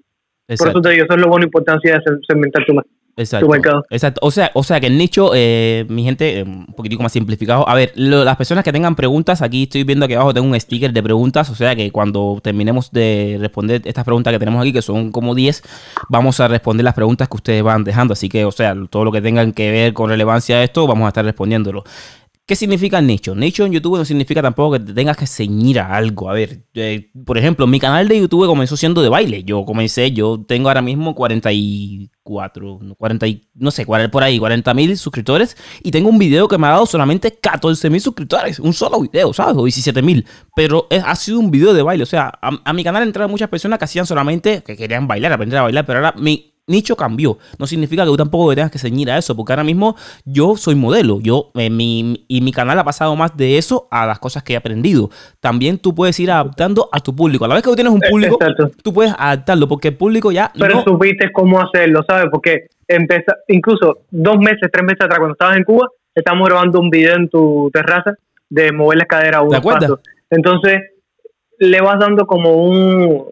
Por 0.47 0.69
eso 0.69 0.81
te 0.81 0.89
digo, 0.89 1.05
eso 1.05 1.15
es 1.15 1.21
lo 1.21 1.27
bueno 1.27 1.45
importancia 1.45 1.93
de 1.93 2.17
segmentar 2.27 2.65
tu, 2.65 2.73
Exacto. 3.19 3.83
Exacto. 3.89 4.19
O 4.23 4.31
sea, 4.31 4.49
o 4.53 4.63
sea 4.63 4.79
que 4.79 4.87
el 4.87 4.97
nicho, 4.97 5.31
eh, 5.35 5.85
mi 5.89 6.03
gente, 6.03 6.39
eh, 6.39 6.43
un 6.43 6.67
poquitico 6.67 7.03
más 7.03 7.11
simplificado. 7.11 7.67
A 7.67 7.75
ver, 7.75 7.91
las 7.95 8.37
personas 8.37 8.63
que 8.63 8.71
tengan 8.71 8.95
preguntas, 8.95 9.41
aquí 9.41 9.63
estoy 9.63 9.83
viendo 9.83 10.07
que 10.07 10.15
abajo 10.15 10.33
tengo 10.33 10.47
un 10.47 10.57
sticker 10.59 10.93
de 10.93 11.03
preguntas. 11.03 11.49
O 11.49 11.55
sea 11.55 11.75
que 11.75 11.91
cuando 11.91 12.39
terminemos 12.41 12.91
de 12.91 13.37
responder 13.39 13.81
estas 13.83 14.05
preguntas 14.05 14.31
que 14.31 14.39
tenemos 14.39 14.61
aquí, 14.61 14.71
que 14.71 14.81
son 14.81 15.11
como 15.11 15.35
10, 15.35 15.61
vamos 16.07 16.39
a 16.39 16.47
responder 16.47 16.85
las 16.85 16.93
preguntas 16.93 17.27
que 17.27 17.35
ustedes 17.35 17.61
van 17.61 17.83
dejando. 17.83 18.13
Así 18.13 18.29
que, 18.29 18.45
o 18.45 18.51
sea, 18.51 18.73
todo 18.89 19.03
lo 19.03 19.11
que 19.11 19.21
tengan 19.21 19.51
que 19.51 19.69
ver 19.69 19.93
con 19.93 20.09
relevancia 20.09 20.57
a 20.57 20.63
esto, 20.63 20.87
vamos 20.87 21.05
a 21.05 21.09
estar 21.09 21.25
respondiéndolo. 21.25 21.83
¿Qué 22.49 22.55
significa 22.55 22.99
nicho? 22.99 23.35
Nicho 23.35 23.63
en 23.63 23.73
YouTube 23.73 23.99
no 23.99 24.05
significa 24.05 24.41
tampoco 24.41 24.73
que 24.73 24.79
te 24.79 24.91
tengas 24.91 25.15
que 25.15 25.27
ceñir 25.27 25.79
a 25.79 25.95
algo. 25.95 26.31
A 26.31 26.33
ver, 26.33 26.63
eh, 26.73 27.11
por 27.23 27.37
ejemplo, 27.37 27.67
mi 27.67 27.79
canal 27.79 28.07
de 28.07 28.19
YouTube 28.19 28.47
comenzó 28.47 28.75
siendo 28.75 29.03
de 29.03 29.09
baile. 29.09 29.43
Yo 29.43 29.65
comencé, 29.65 30.11
yo 30.13 30.43
tengo 30.47 30.67
ahora 30.67 30.81
mismo 30.81 31.13
44, 31.13 32.79
40, 32.97 33.25
no 33.53 33.69
sé, 33.69 33.85
por 33.85 34.23
ahí, 34.23 34.39
40 34.39 34.73
mil 34.73 34.97
suscriptores. 34.97 35.57
Y 35.83 35.91
tengo 35.91 36.09
un 36.09 36.17
video 36.17 36.47
que 36.47 36.57
me 36.57 36.65
ha 36.65 36.71
dado 36.71 36.87
solamente 36.87 37.37
14 37.39 37.87
mil 37.91 38.01
suscriptores. 38.01 38.57
Un 38.57 38.73
solo 38.73 38.99
video, 38.99 39.31
¿sabes? 39.31 39.55
O 39.55 39.65
17 39.65 40.01
mil. 40.01 40.25
Pero 40.55 40.87
ha 41.05 41.15
sido 41.17 41.37
un 41.37 41.51
video 41.51 41.75
de 41.75 41.83
baile. 41.83 42.01
O 42.01 42.07
sea, 42.07 42.33
a, 42.41 42.49
a 42.65 42.73
mi 42.73 42.83
canal 42.83 43.03
entraron 43.03 43.29
muchas 43.29 43.49
personas 43.49 43.77
que 43.77 43.85
hacían 43.85 44.07
solamente, 44.07 44.63
que 44.63 44.75
querían 44.75 45.07
bailar, 45.07 45.33
aprender 45.33 45.59
a 45.59 45.61
bailar. 45.61 45.85
Pero 45.85 45.99
ahora 45.99 46.15
mi 46.17 46.48
nicho 46.69 46.95
cambió. 46.95 47.37
No 47.57 47.67
significa 47.67 48.03
que 48.03 48.09
tú 48.09 48.17
tampoco 48.17 48.53
tengas 48.55 48.71
que 48.71 48.79
ceñir 48.79 49.11
a 49.11 49.17
eso, 49.17 49.35
porque 49.35 49.51
ahora 49.51 49.63
mismo 49.63 49.95
yo 50.25 50.55
soy 50.55 50.75
modelo. 50.75 51.19
Yo, 51.21 51.51
eh, 51.55 51.69
mi, 51.69 52.25
y 52.27 52.41
mi 52.41 52.51
canal 52.51 52.79
ha 52.79 52.83
pasado 52.83 53.15
más 53.15 53.35
de 53.35 53.57
eso 53.57 53.87
a 53.91 54.05
las 54.05 54.19
cosas 54.19 54.43
que 54.43 54.53
he 54.53 54.57
aprendido. 54.57 55.09
También 55.39 55.77
tú 55.77 55.93
puedes 55.93 56.19
ir 56.19 56.31
adaptando 56.31 56.89
a 56.91 56.99
tu 56.99 57.15
público. 57.15 57.45
A 57.45 57.47
la 57.47 57.55
vez 57.55 57.63
que 57.63 57.69
tú 57.69 57.75
tienes 57.75 57.93
un 57.93 58.01
público, 58.01 58.37
tú 58.83 58.93
puedes 58.93 59.13
adaptarlo, 59.17 59.67
porque 59.67 59.89
el 59.89 59.97
público 59.97 60.31
ya. 60.31 60.51
Pero 60.57 60.75
no... 60.75 60.83
supiste 60.83 61.31
cómo 61.31 61.59
hacerlo, 61.59 62.01
¿sabes? 62.07 62.27
Porque 62.31 62.67
empezó, 62.87 63.33
incluso 63.47 63.99
dos 64.11 64.37
meses, 64.37 64.69
tres 64.71 64.83
meses 64.83 65.01
atrás, 65.01 65.19
cuando 65.19 65.33
estabas 65.33 65.57
en 65.57 65.63
Cuba, 65.63 65.87
estábamos 66.13 66.47
grabando 66.47 66.79
un 66.79 66.89
video 66.89 67.15
en 67.15 67.29
tu 67.29 67.69
terraza 67.73 68.13
de 68.49 68.71
mover 68.71 68.97
la 68.97 69.03
escalera 69.03 69.37
a 69.39 69.41
unos 69.41 69.61
pasos. 69.61 69.99
Entonces, 70.29 70.79
le 71.59 71.81
vas 71.81 71.99
dando 71.99 72.25
como 72.25 72.63
un. 72.63 73.25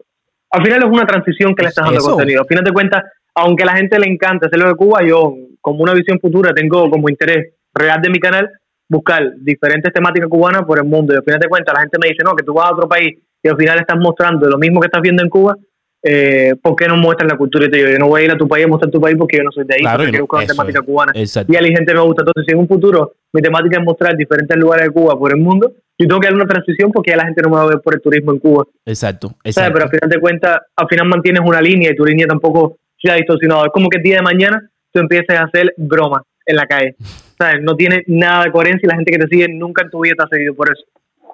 Al 0.51 0.63
final 0.63 0.83
es 0.83 0.89
una 0.89 1.05
transición 1.05 1.55
que 1.55 1.63
le 1.63 1.69
estás 1.69 1.85
dando 1.85 2.01
contenido. 2.01 2.41
Al 2.41 2.47
final 2.47 2.63
de 2.63 2.71
cuentas, 2.71 3.03
aunque 3.37 3.63
a 3.63 3.67
la 3.67 3.75
gente 3.75 3.99
le 3.99 4.11
encanta 4.11 4.47
hacerlo 4.47 4.67
de 4.67 4.75
Cuba, 4.75 5.01
yo 5.07 5.35
como 5.61 5.83
una 5.83 5.93
visión 5.93 6.19
futura 6.19 6.53
tengo 6.53 6.89
como 6.89 7.07
interés 7.07 7.53
real 7.73 8.01
de 8.01 8.09
mi 8.09 8.19
canal 8.19 8.49
buscar 8.89 9.33
diferentes 9.37 9.93
temáticas 9.93 10.27
cubanas 10.27 10.63
por 10.65 10.79
el 10.79 10.85
mundo. 10.85 11.13
Y 11.13 11.17
al 11.17 11.23
final 11.23 11.39
de 11.39 11.47
cuentas 11.47 11.73
la 11.75 11.81
gente 11.81 11.97
me 12.01 12.09
dice, 12.09 12.23
no, 12.23 12.35
que 12.35 12.43
tú 12.43 12.53
vas 12.53 12.71
a 12.71 12.73
otro 12.73 12.89
país 12.89 13.15
y 13.43 13.47
al 13.47 13.55
final 13.55 13.79
estás 13.79 13.97
mostrando 13.99 14.49
lo 14.49 14.57
mismo 14.57 14.79
que 14.79 14.87
estás 14.87 15.01
viendo 15.03 15.21
en 15.21 15.29
Cuba, 15.29 15.55
eh, 16.01 16.55
¿por 16.61 16.75
qué 16.75 16.87
no 16.87 16.97
muestras 16.97 17.29
la 17.31 17.37
cultura? 17.37 17.67
Y 17.67 17.69
te 17.69 17.77
digo, 17.77 17.89
yo 17.89 17.99
no 17.99 18.07
voy 18.07 18.21
a 18.21 18.25
ir 18.25 18.31
a 18.31 18.37
tu 18.37 18.47
país 18.47 18.65
a 18.65 18.67
mostrar 18.67 18.89
tu 18.89 18.99
país 18.99 19.15
porque 19.17 19.37
yo 19.37 19.43
no 19.43 19.51
soy 19.51 19.65
de 19.65 19.75
ahí, 19.75 19.81
claro, 19.81 20.03
quiero 20.05 20.23
buscar 20.23 20.39
una 20.39 20.47
temática 20.47 20.81
cubana. 20.81 21.11
Y 21.13 21.55
a 21.55 21.61
la 21.61 21.67
gente 21.67 21.93
me 21.93 22.01
gusta. 22.01 22.23
Entonces, 22.23 22.45
si 22.47 22.53
en 22.53 22.59
un 22.59 22.67
futuro 22.67 23.13
mi 23.33 23.41
temática 23.41 23.77
es 23.77 23.85
mostrar 23.85 24.17
diferentes 24.17 24.57
lugares 24.57 24.87
de 24.87 24.91
Cuba 24.91 25.17
por 25.17 25.31
el 25.31 25.37
mundo, 25.37 25.73
yo 25.99 26.07
tengo 26.07 26.19
que 26.19 26.27
dar 26.27 26.35
una 26.35 26.47
transición 26.47 26.91
porque 26.91 27.11
ya 27.11 27.17
la 27.17 27.25
gente 27.25 27.41
no 27.43 27.49
me 27.49 27.55
va 27.57 27.63
a 27.63 27.67
ver 27.67 27.81
por 27.81 27.93
el 27.93 28.01
turismo 28.01 28.31
en 28.31 28.39
Cuba. 28.39 28.65
Exacto, 28.85 29.35
exacto. 29.43 29.73
Pero 29.73 29.85
al 29.85 29.91
final 29.91 30.09
de 30.09 30.19
cuentas, 30.19 30.57
al 30.75 30.87
final 30.87 31.07
mantienes 31.07 31.41
una 31.45 31.61
línea 31.61 31.91
y 31.91 31.95
tu 31.95 32.05
línea 32.05 32.25
tampoco 32.25 32.77
se 33.07 33.13
ha 33.13 33.15
distorsionado. 33.15 33.65
Es 33.65 33.71
como 33.71 33.89
que 33.89 33.97
el 33.97 34.03
día 34.03 34.17
de 34.17 34.21
mañana 34.21 34.69
tú 34.91 34.99
empieces 34.99 35.37
a 35.37 35.43
hacer 35.43 35.73
bromas 35.77 36.23
en 36.45 36.55
la 36.55 36.65
calle. 36.65 36.95
¿Sabes? 37.37 37.61
No 37.61 37.75
tiene 37.75 38.03
nada 38.07 38.45
de 38.45 38.51
coherencia 38.51 38.81
y 38.83 38.89
la 38.89 38.95
gente 38.95 39.11
que 39.11 39.19
te 39.19 39.27
sigue 39.27 39.47
nunca 39.47 39.83
en 39.83 39.89
tu 39.89 40.01
vida 40.01 40.15
te 40.17 40.23
ha 40.23 40.27
seguido 40.27 40.55
por 40.55 40.71
eso. 40.71 40.83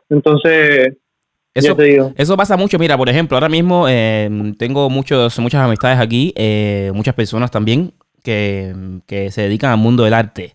Entonces, 0.09 0.97
eso, 1.53 1.77
eso 2.15 2.37
pasa 2.37 2.57
mucho. 2.57 2.77
Mira, 2.77 2.97
por 2.97 3.09
ejemplo, 3.09 3.37
ahora 3.37 3.49
mismo 3.49 3.87
eh, 3.87 4.29
tengo 4.57 4.89
muchos, 4.89 5.37
muchas 5.39 5.61
amistades 5.61 5.99
aquí, 5.99 6.33
eh, 6.35 6.91
muchas 6.93 7.15
personas 7.15 7.51
también 7.51 7.93
que, 8.23 8.73
que 9.05 9.31
se 9.31 9.43
dedican 9.43 9.71
al 9.71 9.77
mundo 9.77 10.03
del 10.03 10.13
arte 10.13 10.53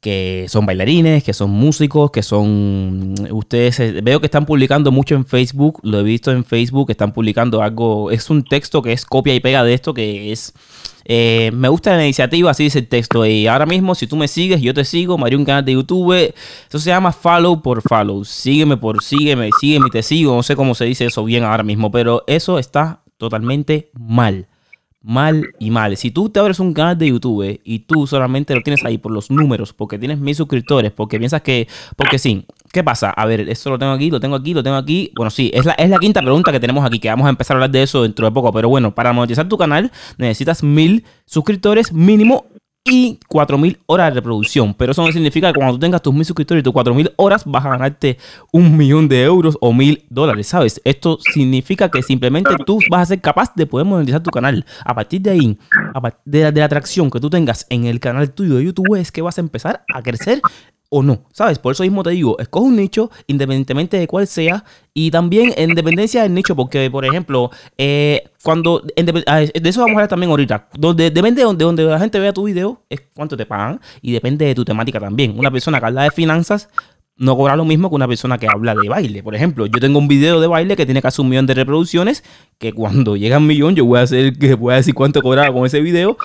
que 0.00 0.46
son 0.48 0.64
bailarines, 0.64 1.22
que 1.22 1.34
son 1.34 1.50
músicos, 1.50 2.10
que 2.10 2.22
son... 2.22 3.14
Ustedes 3.30 3.78
eh, 3.80 4.00
veo 4.02 4.18
que 4.20 4.26
están 4.26 4.46
publicando 4.46 4.90
mucho 4.90 5.14
en 5.14 5.26
Facebook, 5.26 5.80
lo 5.82 6.00
he 6.00 6.02
visto 6.02 6.32
en 6.32 6.44
Facebook, 6.44 6.90
están 6.90 7.12
publicando 7.12 7.62
algo, 7.62 8.10
es 8.10 8.30
un 8.30 8.42
texto 8.42 8.80
que 8.80 8.92
es 8.92 9.04
copia 9.04 9.34
y 9.34 9.40
pega 9.40 9.62
de 9.62 9.74
esto, 9.74 9.92
que 9.92 10.32
es... 10.32 10.54
Eh, 11.04 11.50
me 11.52 11.68
gusta 11.68 11.96
la 11.96 12.04
iniciativa, 12.04 12.50
así 12.50 12.64
dice 12.64 12.78
el 12.78 12.88
texto. 12.88 13.26
Y 13.26 13.46
ahora 13.46 13.66
mismo, 13.66 13.94
si 13.94 14.06
tú 14.06 14.16
me 14.16 14.28
sigues, 14.28 14.60
yo 14.60 14.72
te 14.72 14.84
sigo, 14.84 15.18
me 15.18 15.34
un 15.34 15.44
canal 15.44 15.64
de 15.64 15.72
YouTube. 15.72 16.34
Eso 16.68 16.78
se 16.78 16.90
llama 16.90 17.10
follow 17.10 17.62
por 17.62 17.82
follow. 17.82 18.24
Sígueme 18.24 18.76
por 18.76 19.02
sígueme, 19.02 19.50
sígueme 19.60 19.86
y 19.88 19.90
te 19.90 20.02
sigo. 20.02 20.36
No 20.36 20.42
sé 20.42 20.56
cómo 20.56 20.74
se 20.74 20.84
dice 20.84 21.06
eso 21.06 21.24
bien 21.24 21.42
ahora 21.42 21.64
mismo, 21.64 21.90
pero 21.90 22.22
eso 22.26 22.58
está 22.58 23.02
totalmente 23.18 23.90
mal 23.98 24.49
mal 25.02 25.54
y 25.58 25.70
mal. 25.70 25.96
Si 25.96 26.10
tú 26.10 26.28
te 26.28 26.40
abres 26.40 26.60
un 26.60 26.74
canal 26.74 26.98
de 26.98 27.08
YouTube 27.08 27.60
y 27.64 27.80
tú 27.80 28.06
solamente 28.06 28.54
lo 28.54 28.60
tienes 28.62 28.84
ahí 28.84 28.98
por 28.98 29.12
los 29.12 29.30
números, 29.30 29.72
porque 29.72 29.98
tienes 29.98 30.18
mil 30.18 30.34
suscriptores, 30.34 30.92
porque 30.92 31.18
piensas 31.18 31.42
que, 31.42 31.68
porque 31.96 32.18
sí, 32.18 32.44
¿qué 32.72 32.84
pasa? 32.84 33.10
A 33.10 33.26
ver, 33.26 33.48
esto 33.48 33.70
lo 33.70 33.78
tengo 33.78 33.92
aquí, 33.92 34.10
lo 34.10 34.20
tengo 34.20 34.36
aquí, 34.36 34.54
lo 34.54 34.62
tengo 34.62 34.76
aquí. 34.76 35.12
Bueno, 35.16 35.30
sí, 35.30 35.50
es 35.54 35.64
la, 35.64 35.72
es 35.72 35.88
la 35.88 35.98
quinta 35.98 36.20
pregunta 36.20 36.52
que 36.52 36.60
tenemos 36.60 36.84
aquí, 36.84 36.98
que 36.98 37.08
vamos 37.08 37.26
a 37.26 37.30
empezar 37.30 37.54
a 37.54 37.58
hablar 37.58 37.70
de 37.70 37.82
eso 37.82 38.02
dentro 38.02 38.26
de 38.26 38.32
poco, 38.32 38.52
pero 38.52 38.68
bueno, 38.68 38.94
para 38.94 39.12
monetizar 39.12 39.48
tu 39.48 39.56
canal 39.56 39.90
necesitas 40.18 40.62
mil 40.62 41.04
suscriptores 41.24 41.92
mínimo 41.92 42.46
y 42.84 43.18
4.000 43.28 43.78
horas 43.86 44.08
de 44.08 44.14
reproducción. 44.14 44.74
Pero 44.74 44.92
eso 44.92 45.04
no 45.04 45.12
significa 45.12 45.52
que 45.52 45.58
cuando 45.58 45.74
tú 45.74 45.80
tengas 45.80 46.02
tus 46.02 46.14
1.000 46.14 46.24
suscriptores 46.24 46.60
y 46.60 46.64
tus 46.64 46.72
4.000 46.72 47.12
horas 47.16 47.44
vas 47.44 47.64
a 47.64 47.70
ganarte 47.70 48.18
un 48.52 48.76
millón 48.76 49.08
de 49.08 49.22
euros 49.22 49.56
o 49.60 49.72
mil 49.72 50.04
dólares, 50.08 50.48
¿sabes? 50.48 50.80
Esto 50.84 51.18
significa 51.20 51.90
que 51.90 52.02
simplemente 52.02 52.50
tú 52.64 52.78
vas 52.90 53.02
a 53.02 53.06
ser 53.06 53.20
capaz 53.20 53.54
de 53.54 53.66
poder 53.66 53.86
monetizar 53.86 54.22
tu 54.22 54.30
canal. 54.30 54.64
A 54.84 54.94
partir 54.94 55.20
de 55.20 55.30
ahí, 55.30 55.58
de 56.24 56.40
la, 56.40 56.52
de 56.52 56.60
la 56.60 56.66
atracción 56.66 57.10
que 57.10 57.20
tú 57.20 57.28
tengas 57.28 57.66
en 57.68 57.84
el 57.84 58.00
canal 58.00 58.32
tuyo 58.32 58.56
de 58.56 58.64
YouTube, 58.64 58.96
es 58.96 59.12
que 59.12 59.22
vas 59.22 59.38
a 59.38 59.42
empezar 59.42 59.84
a 59.94 60.02
crecer 60.02 60.40
o 60.90 61.02
no, 61.02 61.24
¿sabes? 61.32 61.58
Por 61.58 61.72
eso 61.72 61.84
mismo 61.84 62.02
te 62.02 62.10
digo, 62.10 62.36
escoge 62.38 62.66
un 62.66 62.76
nicho 62.76 63.10
independientemente 63.28 63.96
de 63.96 64.06
cuál 64.06 64.26
sea 64.26 64.64
y 64.92 65.10
también 65.10 65.54
en 65.56 65.74
dependencia 65.74 66.22
del 66.22 66.34
nicho, 66.34 66.56
porque 66.56 66.90
por 66.90 67.04
ejemplo, 67.04 67.50
eh, 67.78 68.24
cuando, 68.42 68.82
ah, 69.26 69.38
de 69.38 69.68
eso 69.68 69.80
vamos 69.80 69.92
a 69.92 69.98
hablar 69.98 70.08
también 70.08 70.30
ahorita, 70.30 70.68
donde 70.76 71.10
depende 71.10 71.40
de 71.40 71.46
donde, 71.46 71.64
donde 71.64 71.84
la 71.84 72.00
gente 72.00 72.18
vea 72.18 72.32
tu 72.32 72.44
video, 72.44 72.82
es 72.90 73.00
cuánto 73.14 73.36
te 73.36 73.46
pagan 73.46 73.80
y 74.02 74.12
depende 74.12 74.44
de 74.44 74.54
tu 74.54 74.64
temática 74.64 74.98
también. 74.98 75.38
Una 75.38 75.50
persona 75.50 75.78
que 75.78 75.86
habla 75.86 76.02
de 76.02 76.10
finanzas 76.10 76.68
no 77.20 77.36
cobra 77.36 77.54
lo 77.54 77.64
mismo 77.64 77.88
que 77.90 77.94
una 77.94 78.08
persona 78.08 78.38
que 78.38 78.48
habla 78.48 78.74
de 78.74 78.88
baile. 78.88 79.22
Por 79.22 79.34
ejemplo, 79.34 79.66
yo 79.66 79.78
tengo 79.78 79.98
un 79.98 80.08
video 80.08 80.40
de 80.40 80.46
baile 80.46 80.74
que 80.74 80.86
tiene 80.86 81.02
casi 81.02 81.20
un 81.20 81.28
millón 81.28 81.46
de 81.46 81.54
reproducciones, 81.54 82.24
que 82.58 82.72
cuando 82.72 83.14
llega 83.14 83.36
un 83.36 83.46
millón 83.46 83.76
yo 83.76 83.84
voy 83.84 84.00
a 84.00 84.02
hacer 84.02 84.36
que 84.38 84.54
voy 84.54 84.72
a 84.72 84.76
decir 84.76 84.94
cuánto 84.94 85.22
cobraba 85.22 85.52
con 85.52 85.66
ese 85.66 85.80
video 85.80 86.16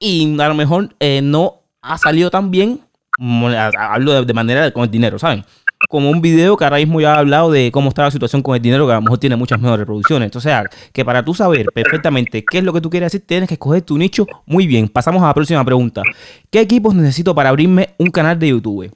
y 0.00 0.38
a 0.40 0.48
lo 0.48 0.54
mejor 0.54 0.94
eh, 0.98 1.20
no 1.22 1.62
ha 1.80 1.96
salido 1.98 2.30
tan 2.30 2.50
bien, 2.50 2.80
hablo 3.20 4.24
de, 4.24 4.34
manera 4.34 4.70
con 4.70 4.84
el 4.84 4.90
dinero, 4.90 5.18
¿saben? 5.18 5.44
Como 5.88 6.10
un 6.10 6.20
video 6.20 6.56
que 6.56 6.64
ahora 6.64 6.76
mismo 6.76 7.00
ya 7.00 7.14
ha 7.14 7.18
hablado 7.18 7.50
de 7.50 7.70
cómo 7.72 7.88
está 7.88 8.02
la 8.02 8.10
situación 8.10 8.42
con 8.42 8.54
el 8.54 8.62
dinero, 8.62 8.86
que 8.86 8.92
a 8.92 8.96
lo 8.96 9.02
mejor 9.02 9.18
tiene 9.18 9.36
muchas 9.36 9.60
mejores 9.60 9.80
reproducciones. 9.80 10.26
Entonces, 10.26 10.54
que 10.92 11.04
para 11.04 11.24
tú 11.24 11.34
saber 11.34 11.66
perfectamente 11.74 12.44
qué 12.44 12.58
es 12.58 12.64
lo 12.64 12.72
que 12.72 12.80
tú 12.80 12.90
quieres 12.90 13.12
decir, 13.12 13.26
tienes 13.26 13.48
que 13.48 13.54
escoger 13.54 13.82
tu 13.82 13.96
nicho 13.96 14.26
muy 14.46 14.66
bien. 14.66 14.88
Pasamos 14.88 15.22
a 15.22 15.28
la 15.28 15.34
próxima 15.34 15.64
pregunta. 15.64 16.02
¿Qué 16.50 16.60
equipos 16.60 16.94
necesito 16.94 17.34
para 17.34 17.48
abrirme 17.48 17.94
un 17.98 18.10
canal 18.10 18.38
de 18.38 18.48
YouTube? 18.48 18.92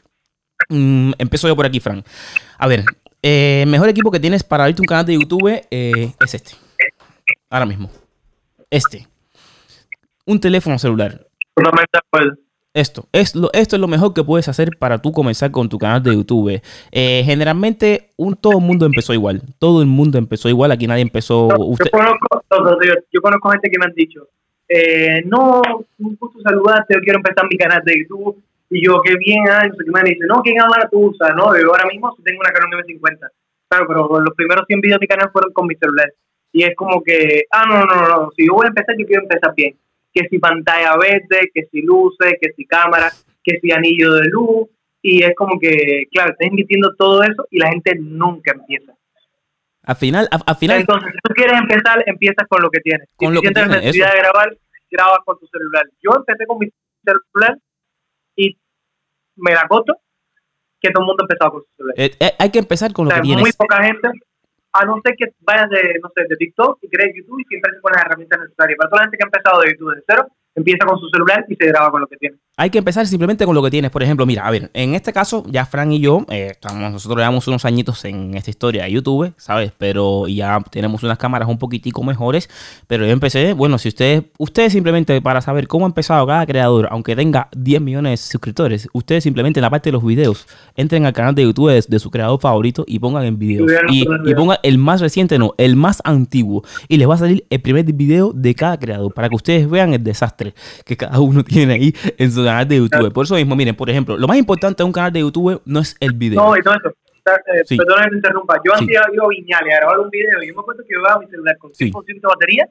Mm, 0.69 1.12
empiezo 1.19 1.49
yo 1.49 1.57
por 1.57 1.66
aquí, 1.66 1.81
Fran. 1.81 2.04
A 2.59 2.66
ver, 2.66 2.81
el 2.81 2.87
eh, 3.23 3.64
mejor 3.66 3.88
equipo 3.88 4.11
que 4.11 4.21
tienes 4.21 4.43
para 4.43 4.64
abrirte 4.64 4.83
un 4.83 4.87
canal 4.87 5.07
de 5.07 5.14
YouTube 5.14 5.62
eh, 5.71 6.12
es 6.21 6.35
este. 6.35 6.52
Ahora 7.49 7.66
mismo. 7.66 7.90
Este. 8.71 9.09
Un 10.26 10.40
teléfono 10.40 10.78
celular. 10.78 11.26
Esto 12.75 13.09
es, 13.12 13.37
lo, 13.37 13.50
esto 13.52 13.76
es 13.76 13.81
lo 13.81 13.87
mejor 13.87 14.12
que 14.12 14.25
puedes 14.25 14.49
hacer 14.49 14.71
para 14.78 14.99
tú 14.99 15.12
comenzar 15.12 15.50
con 15.52 15.69
tu 15.69 15.78
canal 15.78 16.02
de 16.02 16.12
YouTube. 16.14 16.61
Eh, 16.90 17.23
generalmente, 17.25 18.11
un, 18.16 18.35
todo 18.35 18.59
el 18.59 18.64
mundo 18.64 18.85
empezó 18.85 19.14
igual. 19.14 19.43
Todo 19.59 19.81
el 19.81 19.87
mundo 19.87 20.19
empezó 20.19 20.49
igual. 20.49 20.73
Aquí 20.73 20.87
nadie 20.87 21.02
empezó. 21.02 21.49
Yo, 21.50 21.90
conozco, 21.90 22.43
yo, 23.12 23.21
conozco 23.23 23.50
gente 23.50 23.71
que 23.71 23.78
me 23.78 23.85
han 23.87 23.95
dicho: 23.95 24.26
No, 25.26 25.62
un 25.99 26.16
gusto 26.16 26.40
saludarte. 26.43 26.95
Yo 26.95 27.00
quiero 27.00 27.21
empezar 27.21 27.47
mi 27.49 27.57
canal 27.57 27.81
de 27.85 27.95
YouTube 28.00 28.43
y 28.71 28.85
yo, 28.85 29.00
qué 29.02 29.14
bien, 29.16 29.45
sé 29.47 29.85
qué 29.85 29.90
me 29.93 30.11
dice, 30.11 30.26
no, 30.26 30.43
¿qué 30.43 30.52
cámara 30.52 30.88
tú 30.90 31.11
usas? 31.11 31.31
No, 31.37 31.57
yo 31.57 31.69
ahora 31.69 31.87
mismo 31.87 32.12
tengo 32.25 32.40
una 32.40 32.50
Canon 32.50 32.73
M50. 32.73 33.31
Claro, 33.69 33.87
pero 33.87 34.21
los 34.21 34.35
primeros 34.35 34.66
100 34.66 34.81
videos 34.81 34.99
de 34.99 35.04
mi 35.04 35.07
canal 35.07 35.31
fueron 35.31 35.52
con 35.52 35.69
mi 35.69 35.76
celular. 35.76 36.12
Y 36.52 36.64
es 36.64 36.75
como 36.75 37.00
que, 37.02 37.45
ah, 37.52 37.64
no, 37.69 37.85
no, 37.85 37.95
no, 37.95 38.09
no, 38.09 38.31
si 38.37 38.47
yo 38.47 38.54
voy 38.54 38.66
a 38.66 38.69
empezar, 38.69 38.97
yo 38.99 39.07
quiero 39.07 39.23
empezar 39.23 39.54
bien. 39.54 39.76
Que 40.14 40.28
si 40.28 40.38
pantalla 40.38 40.97
verde, 40.97 41.50
que 41.52 41.64
si 41.71 41.83
luces, 41.83 42.35
que 42.40 42.52
si 42.56 42.64
cámara, 42.64 43.11
que 43.42 43.59
si 43.61 43.73
anillo 43.73 44.14
de 44.14 44.28
luz. 44.28 44.68
Y 45.02 45.23
es 45.23 45.35
como 45.37 45.59
que, 45.61 46.04
claro, 46.12 46.33
estás 46.33 46.49
invirtiendo 46.49 46.94
todo 46.97 47.23
eso 47.23 47.47
y 47.50 47.59
la 47.59 47.68
gente 47.68 47.94
nunca 47.99 48.52
empieza. 48.52 48.94
Al 49.83 49.97
final, 49.97 50.28
al, 50.30 50.56
final. 50.56 50.80
Entonces, 50.80 51.12
si 51.12 51.18
tú 51.23 51.35
quieres 51.35 51.59
empezar, 51.59 52.02
empiezas 52.06 52.49
con 52.49 52.62
lo 52.62 52.71
que 52.71 52.80
tienes. 52.80 53.06
Con 53.16 53.28
si 53.28 53.35
lo 53.35 53.40
tienes 53.42 53.68
la 53.68 53.76
necesidad 53.76 54.12
de 54.12 54.18
grabar, 54.18 54.56
grabas 54.90 55.18
con 55.26 55.38
tu 55.38 55.47
celular. 55.49 55.85
Yo 56.02 56.11
empecé 56.16 56.47
con 56.47 56.59
mi 56.59 56.68
celular 57.04 57.59
y 58.37 58.56
me 59.37 59.52
da 59.52 59.66
coto 59.68 59.94
que 60.80 60.90
todo 60.90 61.02
el 61.02 61.06
mundo 61.06 61.25
empezaba 61.25 61.50
con 61.50 61.62
su 61.62 61.68
celular. 61.76 61.94
Eh, 61.99 62.16
eh, 62.18 62.33
hay 62.38 62.50
que 62.50 62.59
empezar 62.59 62.92
con 62.92 63.09
lo 63.09 63.14
que 63.14 63.21
tienes. 63.21 63.42
Muy 63.42 63.52
poca 63.52 63.83
gente, 63.83 64.09
a 64.75 64.85
no 64.85 65.00
ser 65.04 65.14
que 65.16 65.31
vayas 65.40 65.71
de, 65.71 65.99
no 66.02 66.11
sé, 66.14 66.26
de 66.28 66.37
TikTok 66.37 66.81
crees 66.90 67.14
YouTube 67.14 67.40
y 67.40 67.45
siempre 67.45 67.73
se 67.73 67.81
ponen 67.81 67.97
las 67.97 68.07
herramientas 68.07 68.40
necesarias. 68.40 68.76
Para 68.76 68.90
toda 68.90 69.00
la 69.00 69.04
gente 69.07 69.19
que 69.19 69.25
ha 69.25 69.31
empezado 69.31 69.61
de 69.62 69.71
YouTube 69.71 69.95
de 69.95 70.02
cero, 70.07 70.23
empieza 70.55 70.87
con 70.87 70.99
su 70.99 71.09
celular 71.09 71.45
y 71.49 71.57
se 71.57 71.67
graba 71.67 71.91
con 71.91 72.01
lo 72.01 72.07
que 72.07 72.17
tiene. 72.17 72.37
Hay 72.57 72.71
que 72.71 72.79
empezar 72.79 73.05
simplemente 73.09 73.45
con 73.47 73.55
lo 73.57 73.63
que 73.65 73.71
tienes. 73.71 73.91
Por 73.91 74.05
ejemplo, 74.05 74.27
mira, 74.27 74.47
a 74.47 74.51
ver, 74.51 74.71
en 74.75 74.95
este 74.95 75.13
caso, 75.13 75.43
ya 75.49 75.67
Fran 75.67 75.91
y 75.91 75.99
yo, 75.99 76.25
eh, 76.31 76.51
estamos, 76.53 76.93
nosotros 76.93 77.19
llevamos 77.19 77.49
unos 77.49 77.65
añitos 77.65 78.05
en 78.05 78.35
esta 78.35 78.51
historia 78.51 78.85
de 78.85 78.93
YouTube, 78.93 79.33
¿sabes? 79.37 79.73
Pero 79.77 80.29
ya 80.29 80.61
tenemos 80.71 81.03
unas 81.03 81.19
cámaras 81.19 81.49
un 81.49 81.59
poquitico 81.59 82.05
mejores. 82.05 82.49
Pero 82.87 83.07
yo 83.07 83.13
empecé, 83.13 83.55
bueno, 83.55 83.77
si 83.79 83.89
ustedes, 83.89 84.25
ustedes 84.39 84.73
simplemente 84.73 85.21
para 85.21 85.41
saber 85.41 85.67
cómo 85.67 85.85
ha 85.85 85.89
empezado 85.89 86.25
cada 86.29 86.47
creador, 86.47 86.87
aunque 86.93 87.17
tenga 87.17 87.49
10 87.57 87.81
millones 87.81 88.13
de 88.13 88.17
suscriptores, 88.33 88.89
ustedes 88.93 89.25
simplemente 89.25 89.59
en 89.59 89.63
la 89.63 89.71
parte 89.71 89.89
de 89.89 89.93
los 89.95 90.05
videos, 90.05 90.47
entren 90.77 91.07
al 91.07 91.13
canal 91.13 91.35
de 91.35 91.43
YouTube 91.43 91.73
de, 91.89 91.99
su 91.99 92.11
creador 92.11 92.41
favorito 92.41 92.85
y 92.87 93.01
pongan 93.01 93.25
en 93.25 93.39
videos. 93.39 93.73
Y, 93.91 94.05
y, 94.25 94.35
pongan 94.35 94.59
el 94.63 94.79
más 94.79 95.01
reciente, 95.01 95.39
no, 95.39 95.55
el 95.59 95.75
más 95.75 96.01
antiguo. 96.05 96.63
Y 96.87 96.99
les 96.99 97.09
va 97.09 97.15
a 97.15 97.19
salir 97.19 97.45
el 97.51 97.61
primer 97.61 97.85
video 97.93 98.33
de 98.33 98.55
cada 98.55 98.79
creador 98.79 99.13
para 99.13 99.29
que 99.29 99.35
ustedes 99.35 99.69
vean 99.69 99.93
el 99.93 100.05
desastre 100.05 100.44
que 100.85 100.97
cada 100.97 101.21
uno 101.21 101.43
tiene 101.45 101.75
ahí 101.75 101.95
en 102.19 102.31
su 102.31 102.45
canal 102.45 102.69
de 102.69 102.77
YouTube. 102.77 103.13
Por 103.13 103.25
eso 103.25 103.35
mismo, 103.35 103.57
miren, 103.57 103.75
por 103.75 103.89
ejemplo, 103.89 104.17
lo 104.17 104.27
más 104.27 104.37
importante 104.37 104.83
de 104.83 104.87
un 104.87 104.93
canal 104.93 105.13
de 105.13 105.21
YouTube 105.21 105.63
no 105.65 105.81
es 105.81 105.97
el 106.01 106.13
video. 106.13 106.43
No, 106.43 106.57
y 106.57 106.63
todo 106.63 106.75
eso. 106.75 106.89
Eh, 106.89 107.77
Perdón 107.77 108.03
que 108.05 108.11
te 108.11 108.17
interrumpa. 108.17 108.57
Yo 108.65 108.73
sí. 108.77 108.85
hacía 108.85 109.01
yo 109.15 109.29
viñales 109.29 109.75
a 109.75 109.81
grabar 109.81 109.99
un 110.01 110.11
video 110.11 110.43
y 110.43 110.49
yo 110.49 110.55
me 110.55 110.61
acuerdo 110.61 110.83
que 110.87 110.93
yo 110.93 111.01
grababa 111.01 111.23
mi 111.23 111.31
celular 111.31 111.57
con 111.59 111.73
100% 111.73 112.05
de 112.07 112.21
batería. 112.23 112.69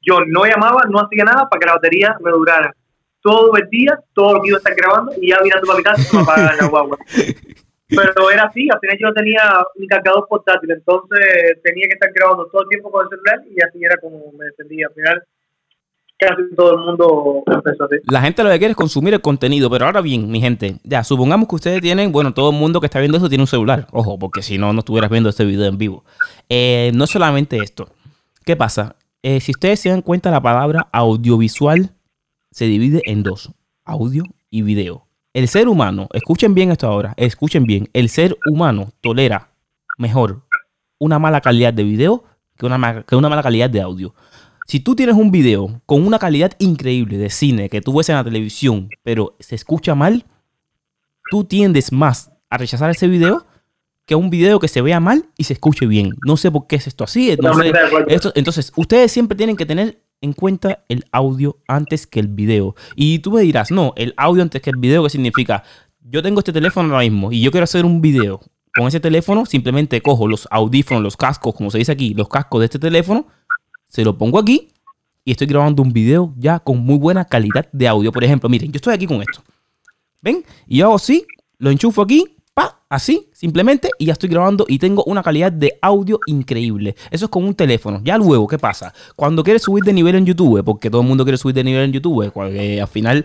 Yo 0.00 0.20
no 0.26 0.46
llamaba, 0.46 0.82
no 0.88 1.00
hacía 1.00 1.24
nada 1.24 1.48
para 1.48 1.60
que 1.60 1.66
la 1.66 1.74
batería 1.74 2.16
me 2.20 2.30
durara 2.30 2.74
todo 3.20 3.54
el 3.56 3.68
día, 3.68 3.98
todo 4.14 4.34
lo 4.34 4.42
que 4.42 4.48
iba 4.48 4.56
a 4.56 4.60
estar 4.60 4.74
grabando 4.74 5.12
y 5.20 5.28
ya 5.28 5.38
mirando 5.42 5.66
para 5.66 5.76
mi 5.76 5.84
casa 5.84 6.16
me 6.16 6.22
apagaba 6.22 6.56
la 6.56 6.66
guagua. 6.68 6.98
Pero 7.88 8.30
era 8.30 8.44
así, 8.44 8.68
al 8.70 8.78
final 8.78 8.98
yo 9.00 9.06
no 9.08 9.14
tenía 9.14 9.42
mi 9.76 9.86
cargador 9.88 10.26
portátil, 10.28 10.70
entonces 10.70 11.60
tenía 11.62 11.88
que 11.88 11.94
estar 11.94 12.10
grabando 12.14 12.46
todo 12.46 12.62
el 12.62 12.68
tiempo 12.68 12.90
con 12.90 13.04
el 13.04 13.10
celular 13.10 13.40
y 13.50 13.62
así 13.62 13.84
era 13.84 13.96
como 13.96 14.32
me 14.38 14.46
defendía. 14.46 14.86
Al 14.86 14.94
final 14.94 15.24
casi 16.20 16.54
todo 16.54 16.74
el 16.74 16.78
mundo. 16.84 17.42
La 18.10 18.20
gente 18.20 18.44
lo 18.44 18.50
que 18.50 18.58
quiere 18.58 18.72
es 18.72 18.76
consumir 18.76 19.14
el 19.14 19.20
contenido, 19.20 19.70
pero 19.70 19.86
ahora 19.86 20.00
bien, 20.00 20.30
mi 20.30 20.40
gente, 20.40 20.76
ya, 20.84 21.02
supongamos 21.02 21.48
que 21.48 21.54
ustedes 21.54 21.80
tienen, 21.80 22.12
bueno, 22.12 22.34
todo 22.34 22.50
el 22.50 22.56
mundo 22.56 22.80
que 22.80 22.86
está 22.86 23.00
viendo 23.00 23.16
esto 23.16 23.28
tiene 23.28 23.42
un 23.42 23.48
celular, 23.48 23.86
ojo, 23.90 24.18
porque 24.18 24.42
si 24.42 24.58
no, 24.58 24.72
no 24.72 24.80
estuvieras 24.80 25.10
viendo 25.10 25.30
este 25.30 25.44
video 25.44 25.66
en 25.66 25.78
vivo. 25.78 26.04
Eh, 26.48 26.92
no 26.94 27.06
solamente 27.06 27.56
esto, 27.58 27.88
¿qué 28.44 28.54
pasa? 28.54 28.96
Eh, 29.22 29.40
si 29.40 29.52
ustedes 29.52 29.80
se 29.80 29.88
dan 29.88 30.02
cuenta, 30.02 30.30
la 30.30 30.40
palabra 30.40 30.88
audiovisual 30.92 31.90
se 32.50 32.66
divide 32.66 33.02
en 33.06 33.22
dos, 33.22 33.52
audio 33.84 34.24
y 34.50 34.62
video. 34.62 35.06
El 35.32 35.48
ser 35.48 35.68
humano, 35.68 36.08
escuchen 36.12 36.54
bien 36.54 36.70
esto 36.70 36.86
ahora, 36.86 37.14
escuchen 37.16 37.64
bien, 37.64 37.88
el 37.92 38.08
ser 38.08 38.36
humano 38.46 38.92
tolera 39.00 39.48
mejor 39.96 40.42
una 40.98 41.18
mala 41.18 41.40
calidad 41.40 41.72
de 41.72 41.82
video 41.82 42.24
que 42.56 42.66
una, 42.66 43.02
que 43.02 43.16
una 43.16 43.28
mala 43.28 43.42
calidad 43.42 43.70
de 43.70 43.80
audio. 43.80 44.14
Si 44.70 44.78
tú 44.78 44.94
tienes 44.94 45.16
un 45.16 45.32
video 45.32 45.82
con 45.84 46.06
una 46.06 46.20
calidad 46.20 46.52
increíble 46.60 47.18
de 47.18 47.28
cine 47.28 47.68
que 47.68 47.80
tú 47.80 47.92
ves 47.92 48.08
en 48.08 48.14
la 48.14 48.22
televisión, 48.22 48.88
pero 49.02 49.34
se 49.40 49.56
escucha 49.56 49.96
mal, 49.96 50.26
tú 51.28 51.42
tiendes 51.42 51.90
más 51.90 52.30
a 52.48 52.56
rechazar 52.56 52.88
ese 52.88 53.08
video 53.08 53.44
que 54.06 54.14
un 54.14 54.30
video 54.30 54.60
que 54.60 54.68
se 54.68 54.80
vea 54.80 55.00
mal 55.00 55.28
y 55.36 55.42
se 55.42 55.54
escuche 55.54 55.86
bien. 55.86 56.12
No 56.24 56.36
sé 56.36 56.52
por 56.52 56.68
qué 56.68 56.76
es 56.76 56.86
esto 56.86 57.02
así. 57.02 57.36
entonces, 58.36 58.72
ustedes 58.76 59.10
siempre 59.10 59.36
tienen 59.36 59.56
que 59.56 59.66
tener 59.66 60.04
en 60.20 60.34
cuenta 60.34 60.84
el 60.88 61.04
audio 61.10 61.58
antes 61.66 62.06
que 62.06 62.20
el 62.20 62.28
video. 62.28 62.76
Y 62.94 63.18
tú 63.18 63.32
me 63.32 63.40
dirás, 63.40 63.72
no, 63.72 63.92
el 63.96 64.14
audio 64.16 64.40
antes 64.40 64.62
que 64.62 64.70
el 64.70 64.76
video, 64.76 65.02
¿qué 65.02 65.10
significa? 65.10 65.64
Yo 65.98 66.22
tengo 66.22 66.38
este 66.38 66.52
teléfono 66.52 66.94
ahora 66.94 67.02
mismo 67.02 67.32
y 67.32 67.40
yo 67.40 67.50
quiero 67.50 67.64
hacer 67.64 67.84
un 67.84 68.00
video 68.00 68.38
con 68.76 68.86
ese 68.86 69.00
teléfono, 69.00 69.46
simplemente 69.46 70.00
cojo 70.00 70.28
los 70.28 70.46
audífonos, 70.48 71.02
los 71.02 71.16
cascos, 71.16 71.56
como 71.56 71.72
se 71.72 71.78
dice 71.78 71.90
aquí, 71.90 72.14
los 72.14 72.28
cascos 72.28 72.60
de 72.60 72.66
este 72.66 72.78
teléfono 72.78 73.26
se 73.90 74.04
lo 74.04 74.16
pongo 74.16 74.38
aquí 74.38 74.68
y 75.24 75.32
estoy 75.32 75.46
grabando 75.46 75.82
un 75.82 75.92
video 75.92 76.32
ya 76.38 76.60
con 76.60 76.78
muy 76.78 76.96
buena 76.96 77.24
calidad 77.24 77.68
de 77.72 77.88
audio. 77.88 78.12
Por 78.12 78.24
ejemplo, 78.24 78.48
miren, 78.48 78.72
yo 78.72 78.76
estoy 78.76 78.94
aquí 78.94 79.06
con 79.06 79.20
esto. 79.20 79.42
¿Ven? 80.22 80.44
Y 80.66 80.78
yo 80.78 80.86
hago 80.86 80.94
así, 80.96 81.26
lo 81.58 81.70
enchufo 81.70 82.02
aquí, 82.02 82.36
pa, 82.54 82.82
así, 82.88 83.28
simplemente, 83.32 83.90
y 83.98 84.06
ya 84.06 84.12
estoy 84.12 84.28
grabando 84.28 84.64
y 84.68 84.78
tengo 84.78 85.02
una 85.04 85.22
calidad 85.22 85.50
de 85.50 85.76
audio 85.82 86.20
increíble. 86.26 86.94
Eso 87.10 87.24
es 87.24 87.30
con 87.30 87.44
un 87.44 87.54
teléfono. 87.54 88.00
Ya 88.04 88.16
luego, 88.16 88.46
¿qué 88.46 88.58
pasa? 88.58 88.94
Cuando 89.16 89.42
quieres 89.42 89.62
subir 89.62 89.82
de 89.82 89.92
nivel 89.92 90.14
en 90.14 90.24
YouTube, 90.24 90.62
porque 90.64 90.88
todo 90.88 91.00
el 91.00 91.08
mundo 91.08 91.24
quiere 91.24 91.36
subir 91.36 91.54
de 91.54 91.64
nivel 91.64 91.84
en 91.84 91.92
YouTube, 91.92 92.32
al 92.36 92.88
final 92.88 93.24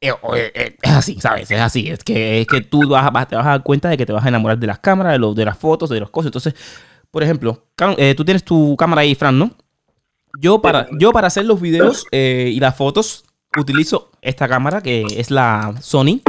eh, 0.00 0.12
eh, 0.54 0.76
es 0.80 0.90
así, 0.90 1.20
¿sabes? 1.20 1.50
Es 1.50 1.60
así. 1.60 1.88
Es 1.88 2.02
que, 2.02 2.40
es 2.40 2.46
que 2.46 2.60
tú 2.62 2.88
vas, 2.88 3.28
te 3.28 3.36
vas 3.36 3.46
a 3.46 3.50
dar 3.50 3.62
cuenta 3.62 3.88
de 3.88 3.96
que 3.96 4.06
te 4.06 4.12
vas 4.12 4.24
a 4.24 4.28
enamorar 4.28 4.58
de 4.58 4.66
las 4.66 4.78
cámaras, 4.78 5.12
de, 5.12 5.18
los, 5.18 5.34
de 5.34 5.44
las 5.44 5.58
fotos, 5.58 5.90
de 5.90 6.00
las 6.00 6.10
cosas. 6.10 6.28
Entonces, 6.28 6.54
por 7.10 7.22
ejemplo, 7.22 7.66
eh, 7.96 8.14
tú 8.16 8.24
tienes 8.24 8.44
tu 8.44 8.76
cámara 8.76 9.02
ahí, 9.02 9.14
Fran, 9.14 9.38
¿no? 9.38 9.50
Yo 10.40 10.60
para, 10.60 10.88
yo 10.98 11.12
para 11.12 11.26
hacer 11.28 11.44
los 11.44 11.60
videos 11.60 12.06
eh, 12.12 12.50
y 12.54 12.60
las 12.60 12.76
fotos 12.76 13.24
utilizo 13.58 14.10
esta 14.22 14.48
cámara 14.48 14.80
que 14.80 15.04
es 15.16 15.30
la 15.30 15.74
Sony. 15.80 16.20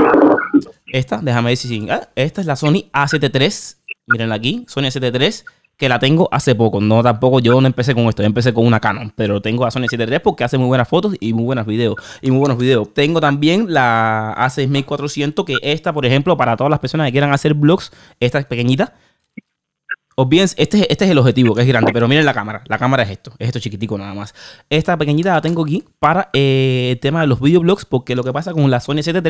Esta, 0.87 1.19
déjame 1.21 1.55
si... 1.55 1.89
Ah, 1.89 2.09
esta 2.15 2.41
es 2.41 2.47
la 2.47 2.55
Sony 2.55 2.89
A73. 2.93 3.77
Miren 4.07 4.31
aquí, 4.31 4.65
Sony 4.67 4.83
A73 4.83 5.43
que 5.79 5.87
la 5.87 5.97
tengo 5.97 6.27
hace 6.31 6.55
poco. 6.55 6.81
No, 6.81 7.01
tampoco 7.01 7.39
yo 7.39 7.59
no 7.61 7.65
empecé 7.65 7.95
con 7.95 8.03
esto, 8.09 8.21
yo 8.21 8.27
empecé 8.27 8.53
con 8.53 8.67
una 8.67 8.81
Canon, 8.81 9.13
pero 9.15 9.41
tengo 9.41 9.63
la 9.63 9.71
Sony 9.71 9.87
73 9.89 10.19
porque 10.19 10.43
hace 10.43 10.57
muy 10.57 10.67
buenas 10.67 10.89
fotos 10.89 11.15
y 11.21 11.31
muy 11.31 11.45
buenos 11.45 11.65
videos. 11.65 11.95
Y 12.21 12.31
muy 12.31 12.39
buenos 12.39 12.57
videos. 12.57 12.93
Tengo 12.93 13.21
también 13.21 13.73
la 13.73 14.35
A6400, 14.37 15.45
que 15.45 15.55
esta, 15.61 15.93
por 15.93 16.05
ejemplo, 16.05 16.35
para 16.35 16.57
todas 16.57 16.69
las 16.69 16.79
personas 16.79 17.07
que 17.07 17.13
quieran 17.13 17.31
hacer 17.31 17.53
vlogs, 17.53 17.91
esta 18.19 18.39
es 18.39 18.45
pequeñita. 18.45 18.93
Bien, 20.27 20.43
este, 20.57 20.91
este 20.91 21.05
es 21.05 21.11
el 21.11 21.17
objetivo, 21.17 21.55
que 21.55 21.61
es 21.61 21.67
grande, 21.67 21.93
pero 21.93 22.07
miren 22.07 22.25
la 22.25 22.33
cámara. 22.33 22.63
La 22.67 22.77
cámara 22.77 23.03
es 23.03 23.09
esto, 23.09 23.31
es 23.39 23.47
esto 23.47 23.59
chiquitico 23.59 23.97
nada 23.97 24.13
más. 24.13 24.33
Esta 24.69 24.97
pequeñita 24.97 25.33
la 25.33 25.41
tengo 25.41 25.63
aquí 25.63 25.85
para 25.99 26.29
eh, 26.33 26.89
el 26.91 26.99
tema 26.99 27.21
de 27.21 27.27
los 27.27 27.39
videoblogs, 27.39 27.85
porque 27.85 28.15
lo 28.15 28.23
que 28.23 28.33
pasa 28.33 28.53
con 28.53 28.69
la 28.69 28.79
Sony 28.79 29.01
7 29.01 29.21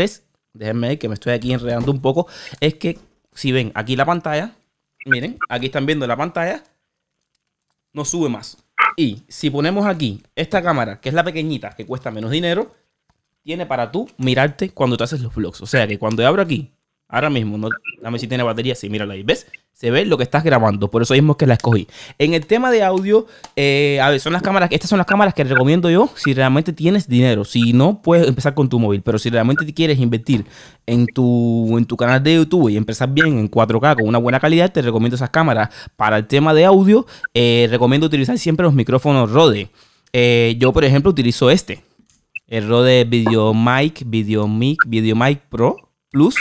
déjenme 0.54 0.88
ver 0.90 1.00
que 1.00 1.08
me 1.08 1.14
estoy 1.14 1.34
aquí 1.34 1.54
enredando 1.54 1.92
un 1.92 2.02
poco, 2.02 2.28
es 2.60 2.76
que 2.76 2.98
si 3.34 3.52
ven 3.52 3.72
aquí 3.76 3.96
la 3.96 4.06
pantalla, 4.06 4.56
miren, 5.06 5.38
aquí 5.48 5.68
están 5.68 5.86
viendo 5.86 6.08
la 6.08 6.18
pantalla, 6.18 6.64
no 7.94 8.04
sube 8.06 8.30
más. 8.30 8.58
Y 8.96 9.24
si 9.28 9.50
ponemos 9.50 9.86
aquí 9.86 10.24
esta 10.36 10.62
cámara, 10.62 11.00
que 11.00 11.10
es 11.10 11.16
la 11.16 11.24
pequeñita, 11.24 11.72
que 11.72 11.86
cuesta 11.86 12.10
menos 12.10 12.32
dinero, 12.32 12.74
tiene 13.44 13.66
para 13.66 13.92
tú 13.92 14.10
mirarte 14.18 14.72
cuando 14.72 14.98
te 14.98 15.04
haces 15.04 15.22
los 15.22 15.34
vlogs. 15.34 15.62
O 15.62 15.66
sea 15.66 15.88
que 15.88 16.00
cuando 16.00 16.26
abro 16.26 16.42
aquí 16.42 16.72
Ahora 17.12 17.32
mismo, 17.32 17.58
no, 17.58 17.70
dame 18.02 18.20
si 18.20 18.28
tiene 18.28 18.44
batería. 18.44 18.76
Sí, 18.76 18.88
mírala 18.88 19.16
ahí. 19.16 19.24
¿Ves? 19.24 19.48
Se 19.80 19.92
ve 19.92 20.04
lo 20.04 20.18
que 20.18 20.24
estás 20.24 20.44
grabando. 20.44 20.92
Por 20.92 21.04
eso 21.04 21.14
mismo 21.14 21.32
es 21.32 21.38
que 21.38 21.48
la 21.48 21.54
escogí. 21.54 21.88
En 22.18 22.34
el 22.34 22.46
tema 22.46 22.70
de 22.70 22.84
audio, 22.84 23.28
eh, 23.56 23.98
a 24.02 24.10
ver, 24.10 24.20
son 24.20 24.34
las 24.34 24.42
cámaras. 24.42 24.70
Estas 24.74 24.90
son 24.90 24.98
las 24.98 25.08
cámaras 25.08 25.34
que 25.34 25.46
recomiendo 25.46 25.90
yo 25.90 26.10
si 26.16 26.34
realmente 26.34 26.74
tienes 26.74 27.08
dinero. 27.08 27.46
Si 27.46 27.72
no, 27.72 28.02
puedes 28.02 28.28
empezar 28.28 28.54
con 28.54 28.68
tu 28.68 28.78
móvil. 28.78 29.02
Pero 29.02 29.18
si 29.18 29.30
realmente 29.30 29.74
quieres 29.74 29.98
invertir 30.00 30.44
en 30.86 31.06
tu, 31.08 31.78
en 31.78 31.86
tu 31.86 31.96
canal 31.96 32.22
de 32.22 32.36
YouTube 32.36 32.68
y 32.68 32.76
empezar 32.76 33.08
bien 33.10 33.28
en 33.40 33.50
4K 33.50 33.96
con 33.96 34.06
una 34.06 34.18
buena 34.18 34.42
calidad, 34.42 34.70
te 34.70 34.82
recomiendo 34.82 35.16
esas 35.16 35.30
cámaras. 35.30 35.70
Para 35.96 36.18
el 36.18 36.28
tema 36.28 36.54
de 36.54 36.66
audio, 36.66 37.08
eh, 37.34 37.70
recomiendo 37.72 38.06
utilizar 38.06 38.38
siempre 38.38 38.66
los 38.66 38.74
micrófonos 38.74 39.32
Rode. 39.32 39.70
Eh, 40.12 40.58
yo, 40.60 40.74
por 40.74 40.84
ejemplo, 40.84 41.10
utilizo 41.10 41.50
este. 41.50 41.86
El 42.48 42.68
Rode 42.68 43.06
Video 43.06 43.54
Mic, 43.54 44.04
Video 44.06 44.46
Mic, 44.46 44.84
Video 44.86 45.16
Mic 45.16 45.40
Pro 45.48 45.78
Plus 46.12 46.36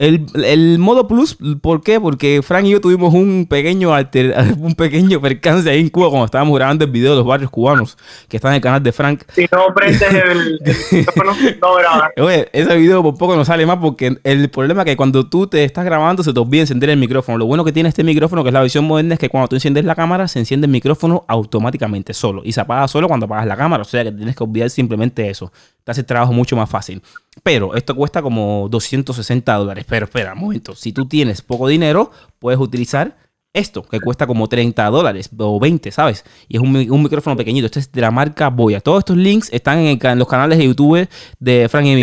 el, 0.00 0.78
modo 0.78 1.06
plus, 1.06 1.36
¿por 1.60 1.82
qué? 1.82 2.00
Porque 2.00 2.40
Frank 2.42 2.64
y 2.64 2.70
yo 2.70 2.80
tuvimos 2.80 3.12
un 3.12 3.46
pequeño 3.46 3.92
alter, 3.92 4.34
un 4.58 4.74
pequeño 4.74 5.20
percance 5.20 5.68
ahí 5.68 5.80
en 5.80 5.90
Cuba 5.90 6.08
cuando 6.08 6.24
estábamos 6.24 6.56
grabando 6.56 6.86
el 6.86 6.90
video 6.90 7.10
de 7.10 7.18
los 7.18 7.26
barrios 7.26 7.50
cubanos 7.50 7.98
que 8.26 8.38
está 8.38 8.48
en 8.48 8.54
el 8.54 8.60
canal 8.62 8.82
de 8.82 8.92
Frank. 8.92 9.24
Si 9.34 9.46
no 9.52 9.74
prendes 9.74 10.00
el, 10.00 10.58
micrófono, 10.92 11.32
no 11.60 11.74
grabas. 11.74 12.10
Oye, 12.16 12.48
ese 12.54 12.76
video 12.78 13.02
por 13.02 13.18
poco 13.18 13.36
no 13.36 13.44
sale 13.44 13.66
más 13.66 13.76
porque 13.76 14.16
el 14.24 14.48
problema 14.48 14.82
es 14.82 14.86
que 14.86 14.96
cuando 14.96 15.28
tú 15.28 15.46
te 15.46 15.64
estás 15.64 15.84
grabando 15.84 16.22
se 16.22 16.32
te 16.32 16.40
olvida 16.40 16.62
encender 16.62 16.88
el 16.88 16.98
micrófono. 16.98 17.36
Lo 17.36 17.44
bueno 17.44 17.62
que 17.62 17.72
tiene 17.72 17.90
este 17.90 18.02
micrófono, 18.02 18.42
que 18.42 18.48
es 18.48 18.54
la 18.54 18.62
versión 18.62 18.86
moderna, 18.86 19.14
es 19.14 19.20
que 19.20 19.28
cuando 19.28 19.48
tú 19.48 19.56
enciendes 19.56 19.84
la 19.84 19.94
cámara 19.94 20.28
se 20.28 20.38
enciende 20.38 20.64
el 20.64 20.72
micrófono 20.72 21.26
automáticamente 21.28 22.14
solo 22.14 22.40
y 22.42 22.52
se 22.52 22.60
apaga 22.62 22.88
solo 22.88 23.06
cuando 23.06 23.26
apagas 23.26 23.46
la 23.46 23.56
cámara. 23.56 23.82
O 23.82 23.84
sea 23.84 24.02
que 24.02 24.12
tienes 24.12 24.34
que 24.34 24.44
olvidar 24.44 24.70
simplemente 24.70 25.28
eso. 25.28 25.52
Te 25.84 25.90
hace 25.90 26.00
el 26.02 26.06
trabajo 26.06 26.32
mucho 26.32 26.56
más 26.56 26.68
fácil. 26.68 27.02
Pero 27.42 27.74
esto 27.74 27.94
cuesta 27.94 28.22
como 28.22 28.68
260 28.70 29.54
dólares. 29.54 29.84
Pero 29.88 30.06
espera, 30.06 30.34
un 30.34 30.40
momento. 30.40 30.74
Si 30.74 30.92
tú 30.92 31.06
tienes 31.06 31.42
poco 31.42 31.68
dinero, 31.68 32.10
puedes 32.38 32.60
utilizar 32.60 33.16
esto, 33.52 33.82
que 33.82 34.00
cuesta 34.00 34.26
como 34.26 34.48
30 34.48 34.84
dólares 34.90 35.30
o 35.36 35.58
20, 35.58 35.90
¿sabes? 35.90 36.24
Y 36.48 36.56
es 36.56 36.62
un, 36.62 37.02
micrófono 37.02 37.36
pequeñito. 37.36 37.66
Este 37.66 37.80
es 37.80 37.90
de 37.90 38.00
la 38.00 38.10
marca 38.10 38.48
Boya. 38.48 38.80
Todos 38.80 39.00
estos 39.00 39.16
links 39.16 39.52
están 39.52 39.78
en, 39.78 40.18
los 40.18 40.28
canales 40.28 40.58
de 40.58 40.66
YouTube 40.66 41.08
de 41.38 41.68
Frank 41.68 41.86
y 41.86 41.94
Mimi. 41.96 42.02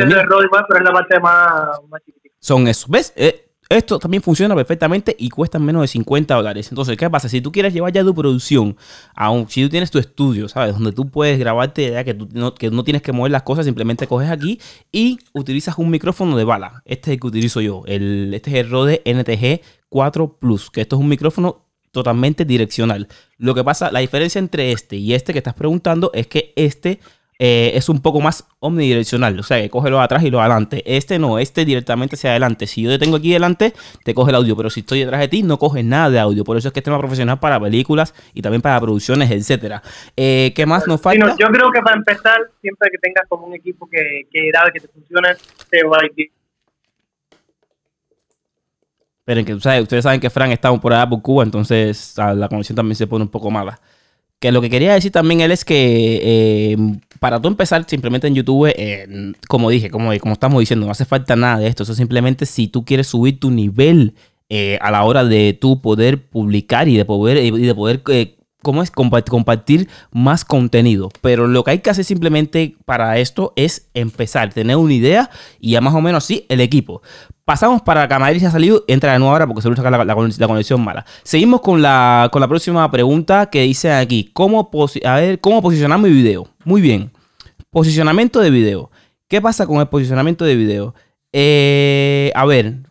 Son 2.40 2.68
esos. 2.68 2.90
¿Ves? 2.90 3.14
Eh, 3.16 3.47
esto 3.70 4.00
también 4.00 4.24
funciona 4.24 4.56
perfectamente 4.56 5.16
y 5.18 5.30
cuesta 5.30 5.60
menos 5.60 5.82
de 5.82 5.88
50 5.88 6.36
dólares. 6.36 6.70
Entonces, 6.70 6.96
¿qué 6.98 7.10
pasa? 7.10 7.28
Si 7.28 7.42
tú 7.42 7.52
quieres 7.52 7.74
llevar 7.74 7.92
ya 7.92 8.04
tu 8.04 8.16
producción, 8.16 8.78
aún 9.14 9.50
si 9.50 9.64
tú 9.64 9.70
tienes 9.70 9.92
tu 9.92 10.00
estudio, 10.00 10.48
¿sabes? 10.48 10.74
Donde 10.74 10.92
tú 10.94 11.10
puedes 11.10 11.38
grabarte, 11.38 11.92
ya 11.92 12.04
que, 12.04 12.14
tú 12.14 12.30
no, 12.32 12.56
que 12.56 12.72
no 12.72 12.84
tienes 12.84 13.02
que 13.02 13.12
mover 13.12 13.32
las 13.32 13.44
cosas, 13.44 13.66
simplemente 13.66 14.08
coges 14.08 14.30
aquí 14.30 14.60
y 14.92 15.20
utilizas 15.34 15.78
un 15.78 15.90
micrófono 15.90 16.38
de 16.38 16.44
bala. 16.44 16.82
Este 16.86 17.12
es 17.12 17.16
el 17.16 17.20
que 17.20 17.28
utilizo 17.28 17.62
yo. 17.62 17.84
El, 17.88 18.34
este 18.34 18.52
es 18.52 18.56
el 18.58 18.70
Rode 18.70 19.02
NTG 19.06 19.62
4 19.90 20.38
Plus, 20.40 20.72
que 20.72 20.82
esto 20.82 20.96
es 20.96 21.02
un 21.02 21.10
micrófono 21.10 21.66
totalmente 21.92 22.46
direccional. 22.46 23.08
Lo 23.38 23.56
que 23.56 23.64
pasa, 23.64 23.92
la 23.92 24.00
diferencia 24.00 24.40
entre 24.40 24.72
este 24.72 24.98
y 24.98 25.14
este 25.14 25.34
que 25.34 25.40
estás 25.40 25.56
preguntando 25.56 26.12
es 26.14 26.28
que 26.28 26.54
este 26.56 27.00
eh, 27.40 27.72
es 27.76 27.90
un 27.90 28.02
poco 28.02 28.22
más 28.22 28.48
omnidireccional. 28.60 29.40
O 29.40 29.44
sea, 29.44 29.62
que 29.62 29.70
coge 29.70 29.90
lo 29.90 30.00
atrás 30.00 30.24
y 30.24 30.30
lo 30.30 30.40
adelante. 30.40 30.84
Este 30.86 31.20
no, 31.20 31.40
este 31.40 31.66
directamente 31.66 32.16
hacia 32.16 32.32
adelante. 32.32 32.68
Si 32.68 32.82
yo 32.82 32.90
te 32.90 33.00
tengo 33.00 33.18
aquí 33.18 33.32
delante, 33.32 33.74
te 34.04 34.14
coge 34.14 34.32
el 34.32 34.36
audio. 34.36 34.56
Pero 34.56 34.70
si 34.70 34.82
estoy 34.82 35.00
detrás 35.00 35.22
de 35.22 35.28
ti, 35.28 35.44
no 35.44 35.58
coge 35.58 35.84
nada 35.84 36.10
de 36.10 36.20
audio. 36.20 36.44
Por 36.44 36.58
eso 36.58 36.70
es 36.70 36.74
que 36.74 36.80
este 36.80 36.90
es 36.90 36.94
más 36.94 37.00
profesional 37.00 37.40
para 37.40 37.60
películas 37.60 38.14
y 38.34 38.42
también 38.42 38.62
para 38.62 38.80
producciones, 38.80 39.30
etcétera. 39.32 39.82
Eh, 40.16 40.52
¿Qué 40.56 40.66
más 40.66 40.88
nos 40.88 41.02
falta? 41.02 41.36
yo 41.38 41.48
creo 41.48 41.72
que 41.72 41.82
para 41.82 41.98
empezar, 41.98 42.38
siempre 42.62 42.90
que 42.92 42.98
tengas 42.98 43.24
como 43.28 43.48
un 43.48 43.56
equipo 43.56 43.88
que, 43.90 44.28
que 44.32 44.52
que 44.74 44.80
te 44.80 44.88
funcione, 44.88 45.30
te 45.70 45.84
va 45.84 45.98
a 45.98 46.06
ir 46.16 46.32
Esperen, 49.28 49.44
que 49.44 49.54
ustedes 49.54 50.04
saben 50.04 50.22
que 50.22 50.30
Frank 50.30 50.52
está 50.52 50.74
por 50.80 50.94
allá 50.94 51.10
por 51.10 51.22
Cuba, 51.22 51.44
entonces 51.44 52.16
la 52.16 52.48
conexión 52.48 52.78
también 52.78 52.96
se 52.96 53.08
pone 53.08 53.26
un 53.26 53.30
poco 53.30 53.52
mala. 53.52 53.78
Que 54.40 54.54
lo 54.54 54.62
que 54.62 54.70
quería 54.70 54.94
decir 54.94 55.12
también 55.12 55.42
él 55.42 55.52
es 55.52 55.66
que 55.66 56.22
eh, 56.24 56.78
para 57.20 57.42
tú 57.42 57.48
empezar 57.48 57.86
simplemente 57.88 58.28
en 58.28 58.36
YouTube, 58.36 58.74
eh, 58.76 59.34
como 59.48 59.70
dije, 59.70 59.90
como, 59.90 60.18
como 60.20 60.34
estamos 60.34 60.60
diciendo, 60.60 60.86
no 60.86 60.92
hace 60.92 61.06
falta 61.06 61.36
nada 61.36 61.60
de 61.60 61.68
esto. 61.68 61.84
Eso 61.84 61.96
simplemente 61.96 62.46
si 62.46 62.68
tú 62.68 62.86
quieres 62.86 63.08
subir 63.08 63.40
tu 63.40 63.52
nivel 63.52 64.14
eh, 64.50 64.78
a 64.82 64.92
la 64.92 65.04
hora 65.04 65.26
de 65.26 65.58
tú 65.60 65.82
poder 65.82 66.28
publicar 66.30 66.88
y 66.88 66.96
de 66.96 67.06
poder, 67.06 67.38
y 67.38 67.52
de 67.52 67.76
poder 67.76 68.02
¿cómo 68.62 68.84
es? 68.84 68.92
Compartir 68.92 69.88
más 70.12 70.46
contenido. 70.46 71.10
Pero 71.22 71.48
lo 71.48 71.64
que 71.64 71.72
hay 71.72 71.80
que 71.80 71.90
hacer 71.90 72.04
simplemente 72.04 72.76
para 72.86 73.18
esto 73.18 73.54
es 73.56 73.90
empezar, 73.94 74.54
tener 74.54 74.78
una 74.78 74.94
idea 74.94 75.30
y 75.60 75.72
ya 75.72 75.82
más 75.82 75.94
o 75.94 76.02
menos 76.02 76.24
así 76.24 76.46
el 76.50 76.62
equipo. 76.62 77.02
Pasamos 77.46 77.82
para 77.82 78.08
Camaris 78.08 78.44
ha 78.44 78.52
salido, 78.52 78.84
entra 78.88 79.14
de 79.14 79.20
nuevo 79.20 79.32
ahora 79.32 79.48
porque 79.48 79.62
se 79.62 79.74
saca 79.74 79.90
la, 79.90 80.04
la, 80.04 80.16
conexión 80.16 80.84
mala. 80.84 81.06
Seguimos 81.24 81.62
con 81.62 81.82
la, 81.82 82.30
con 82.32 82.42
la 82.42 82.48
próxima 82.48 82.90
pregunta 82.92 83.50
que 83.50 83.62
dice 83.62 83.92
aquí, 83.92 84.30
¿cómo, 84.34 84.70
a 85.06 85.16
ver, 85.16 85.40
¿cómo 85.40 85.62
posicionar 85.62 86.00
mi 86.00 86.10
video? 86.10 86.48
Muy 86.66 86.82
bien, 86.82 87.12
posicionamiento 87.70 88.42
de 88.42 88.50
video. 88.50 88.92
¿Qué 89.30 89.42
pasa 89.42 89.66
con 89.66 89.78
el 89.80 89.88
posicionamiento 89.88 90.44
de 90.44 90.56
video? 90.56 90.96
Eh, 91.32 92.32
a 92.36 92.46
ver, 92.46 92.87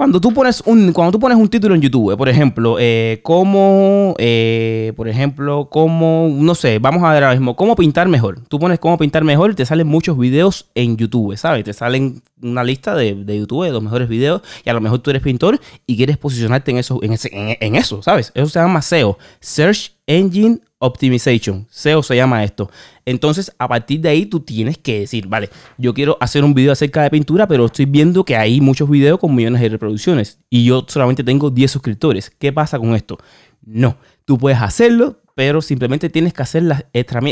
cuando 0.00 0.18
tú 0.18 0.32
pones 0.32 0.62
un, 0.64 0.94
cuando 0.94 1.12
tú 1.12 1.20
pones 1.20 1.36
un 1.36 1.46
título 1.46 1.74
en 1.74 1.82
YouTube, 1.82 2.16
por 2.16 2.30
ejemplo, 2.30 2.78
eh, 2.80 3.20
cómo, 3.22 4.14
eh, 4.16 4.94
por 4.96 5.08
ejemplo, 5.10 5.68
cómo, 5.70 6.30
no 6.32 6.54
sé, 6.54 6.78
vamos 6.78 7.04
a 7.04 7.12
ver 7.12 7.22
ahora 7.22 7.36
mismo, 7.36 7.54
cómo 7.54 7.76
pintar 7.76 8.08
mejor. 8.08 8.40
Tú 8.48 8.58
pones 8.58 8.78
cómo 8.78 8.96
pintar 8.96 9.24
mejor 9.24 9.50
y 9.50 9.54
te 9.56 9.66
salen 9.66 9.86
muchos 9.86 10.16
videos 10.16 10.70
en 10.74 10.96
YouTube, 10.96 11.36
¿sabes? 11.36 11.64
Te 11.64 11.74
salen 11.74 12.22
una 12.40 12.64
lista 12.64 12.94
de, 12.94 13.10
YouTube 13.26 13.66
de 13.66 13.72
los 13.72 13.82
mejores 13.82 14.08
videos 14.08 14.40
y 14.64 14.70
a 14.70 14.72
lo 14.72 14.80
mejor 14.80 15.00
tú 15.00 15.10
eres 15.10 15.20
pintor 15.20 15.60
y 15.86 15.98
quieres 15.98 16.16
posicionarte 16.16 16.70
en 16.70 16.78
eso, 16.78 16.98
en, 17.02 17.18
en 17.60 17.76
eso, 17.76 18.02
¿sabes? 18.02 18.32
Eso 18.34 18.48
se 18.48 18.58
llama 18.58 18.80
SEO, 18.80 19.18
Search 19.40 19.92
Engine 20.06 20.60
Optimization. 20.82 21.66
SEO 21.70 22.02
se 22.02 22.16
llama 22.16 22.42
esto. 22.42 22.70
Entonces, 23.04 23.52
a 23.58 23.68
partir 23.68 24.00
de 24.00 24.08
ahí, 24.08 24.24
tú 24.24 24.40
tienes 24.40 24.78
que 24.78 25.00
decir, 25.00 25.26
vale, 25.26 25.50
yo 25.76 25.92
quiero 25.92 26.16
hacer 26.20 26.42
un 26.42 26.54
video 26.54 26.72
acerca 26.72 27.02
de 27.02 27.10
pintura, 27.10 27.46
pero 27.46 27.66
estoy 27.66 27.84
viendo 27.84 28.24
que 28.24 28.34
hay 28.34 28.62
muchos 28.62 28.88
videos 28.88 29.18
con 29.18 29.34
millones 29.34 29.60
de 29.60 29.68
reproducciones 29.68 30.38
y 30.48 30.64
yo 30.64 30.86
solamente 30.88 31.22
tengo 31.22 31.50
10 31.50 31.70
suscriptores. 31.70 32.30
¿Qué 32.30 32.50
pasa 32.50 32.78
con 32.78 32.94
esto? 32.94 33.18
No, 33.62 33.98
tú 34.24 34.38
puedes 34.38 34.58
hacerlo, 34.58 35.20
pero 35.34 35.60
simplemente 35.60 36.08
tienes 36.08 36.32
que 36.32 36.42
hacer 36.42 36.62
las, 36.62 36.84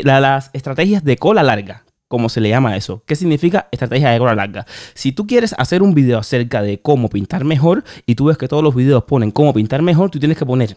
las 0.03 0.51
estrategias 0.53 1.03
de 1.03 1.17
cola 1.17 1.43
larga. 1.43 1.85
como 2.07 2.29
se 2.29 2.43
le 2.43 2.51
llama 2.51 2.77
eso? 2.77 3.03
¿Qué 3.07 3.17
significa 3.17 3.69
estrategia 3.73 4.11
de 4.11 4.19
cola 4.19 4.35
larga? 4.35 4.67
Si 4.93 5.13
tú 5.13 5.27
quieres 5.27 5.55
hacer 5.57 5.83
un 5.83 5.95
video 5.95 6.19
acerca 6.19 6.61
de 6.61 6.83
cómo 6.83 7.09
pintar 7.09 7.45
mejor 7.45 7.83
y 8.05 8.15
tú 8.15 8.27
ves 8.27 8.37
que 8.37 8.47
todos 8.47 8.63
los 8.63 8.75
videos 8.75 9.05
ponen 9.05 9.31
cómo 9.31 9.55
pintar 9.55 9.81
mejor, 9.81 10.11
tú 10.11 10.19
tienes 10.19 10.37
que 10.37 10.45
poner 10.45 10.77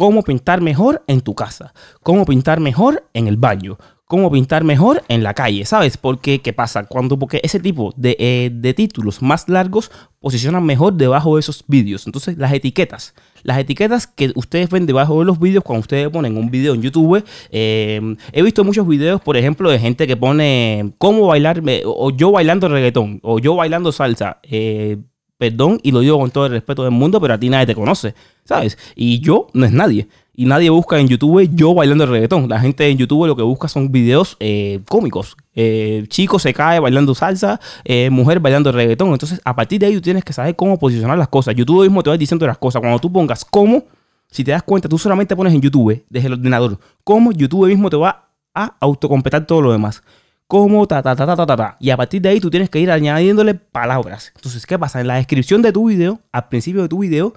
cómo 0.00 0.22
pintar 0.22 0.62
mejor 0.62 1.04
en 1.08 1.20
tu 1.20 1.34
casa, 1.34 1.74
cómo 2.02 2.24
pintar 2.24 2.58
mejor 2.58 3.04
en 3.12 3.26
el 3.26 3.36
baño, 3.36 3.76
cómo 4.06 4.32
pintar 4.32 4.64
mejor 4.64 5.02
en 5.08 5.22
la 5.22 5.34
calle, 5.34 5.66
¿sabes? 5.66 5.98
Porque, 5.98 6.40
¿qué 6.40 6.54
pasa? 6.54 6.84
Cuando, 6.86 7.18
porque 7.18 7.38
ese 7.44 7.60
tipo 7.60 7.92
de, 7.98 8.16
eh, 8.18 8.72
títulos 8.74 9.20
más 9.20 9.46
largos 9.50 9.90
posicionan 10.18 10.64
mejor 10.64 10.94
debajo 10.94 11.36
de 11.36 11.40
esos 11.40 11.64
vídeos. 11.68 12.06
Entonces, 12.06 12.38
las 12.38 12.50
etiquetas, 12.54 13.14
las 13.42 13.58
etiquetas 13.58 14.06
que 14.06 14.32
ustedes 14.36 14.70
ven 14.70 14.86
debajo 14.86 15.18
de 15.18 15.26
los 15.26 15.38
vídeos 15.38 15.62
cuando 15.62 15.80
ustedes 15.80 16.08
ponen 16.08 16.38
un 16.38 16.50
video 16.50 16.72
en 16.72 16.80
YouTube, 16.80 17.22
eh, 17.50 18.16
he 18.32 18.42
visto 18.42 18.64
muchos 18.64 18.88
videos, 18.88 19.20
por 19.20 19.36
ejemplo, 19.36 19.68
de 19.68 19.78
gente 19.78 20.06
que 20.06 20.16
pone 20.16 20.94
cómo 20.96 21.26
bailar, 21.26 21.62
o 21.84 22.10
yo 22.10 22.32
bailando 22.32 22.68
reggaetón, 22.68 23.20
o 23.22 23.38
yo 23.38 23.54
bailando 23.54 23.92
salsa. 23.92 24.38
Eh, 24.44 24.96
perdón, 25.40 25.80
y 25.82 25.90
lo 25.90 26.00
digo 26.00 26.18
con 26.18 26.30
todo 26.30 26.44
el 26.44 26.52
respeto 26.52 26.82
del 26.82 26.90
mundo, 26.90 27.18
pero 27.18 27.32
a 27.32 27.38
ti 27.40 27.48
nadie 27.48 27.64
te 27.64 27.74
conoce, 27.74 28.14
¿sabes? 28.44 28.76
Y 28.94 29.20
yo 29.20 29.46
no 29.54 29.64
es 29.64 29.72
nadie. 29.72 30.06
Y 30.34 30.44
nadie 30.44 30.68
busca 30.68 31.00
en 31.00 31.08
YouTube 31.08 31.48
yo 31.54 31.72
bailando 31.72 32.04
el 32.04 32.10
reggaetón. 32.10 32.46
La 32.46 32.60
gente 32.60 32.86
en 32.86 32.98
YouTube 32.98 33.26
lo 33.26 33.34
que 33.34 33.42
busca 33.42 33.66
son 33.66 33.90
videos 33.90 34.36
eh, 34.38 34.80
cómicos. 34.86 35.38
Eh, 35.54 36.04
chico 36.08 36.38
se 36.38 36.52
cae 36.52 36.78
bailando 36.78 37.14
salsa, 37.14 37.58
eh, 37.84 38.10
mujer 38.10 38.38
bailando 38.38 38.70
reggaetón. 38.70 39.12
Entonces, 39.12 39.40
a 39.42 39.56
partir 39.56 39.80
de 39.80 39.86
ahí 39.86 39.94
tú 39.94 40.02
tienes 40.02 40.24
que 40.24 40.34
saber 40.34 40.54
cómo 40.54 40.78
posicionar 40.78 41.16
las 41.16 41.28
cosas. 41.28 41.54
YouTube 41.54 41.84
mismo 41.84 42.02
te 42.02 42.10
va 42.10 42.18
diciendo 42.18 42.46
las 42.46 42.58
cosas. 42.58 42.80
Cuando 42.80 42.98
tú 42.98 43.10
pongas 43.10 43.42
cómo, 43.42 43.84
si 44.30 44.44
te 44.44 44.50
das 44.50 44.62
cuenta, 44.62 44.90
tú 44.90 44.98
solamente 44.98 45.34
pones 45.34 45.54
en 45.54 45.62
YouTube, 45.62 46.04
desde 46.10 46.26
el 46.26 46.34
ordenador, 46.34 46.78
cómo 47.02 47.32
YouTube 47.32 47.66
mismo 47.66 47.88
te 47.88 47.96
va 47.96 48.28
a 48.52 48.76
autocompletar 48.78 49.46
todo 49.46 49.62
lo 49.62 49.72
demás 49.72 50.02
como 50.50 50.84
ta, 50.88 51.00
ta, 51.00 51.14
ta, 51.14 51.24
ta, 51.24 51.46
ta, 51.46 51.56
ta, 51.56 51.76
Y 51.78 51.90
a 51.90 51.96
partir 51.96 52.20
de 52.20 52.28
ahí 52.28 52.40
tú 52.40 52.50
tienes 52.50 52.68
que 52.68 52.80
ir 52.80 52.90
añadiéndole 52.90 53.54
palabras. 53.54 54.32
Entonces, 54.34 54.66
¿qué 54.66 54.76
pasa? 54.76 55.00
En 55.00 55.06
la 55.06 55.14
descripción 55.14 55.62
de 55.62 55.70
tu 55.70 55.88
video, 55.88 56.18
al 56.32 56.48
principio 56.48 56.82
de 56.82 56.88
tu 56.88 56.98
video, 56.98 57.34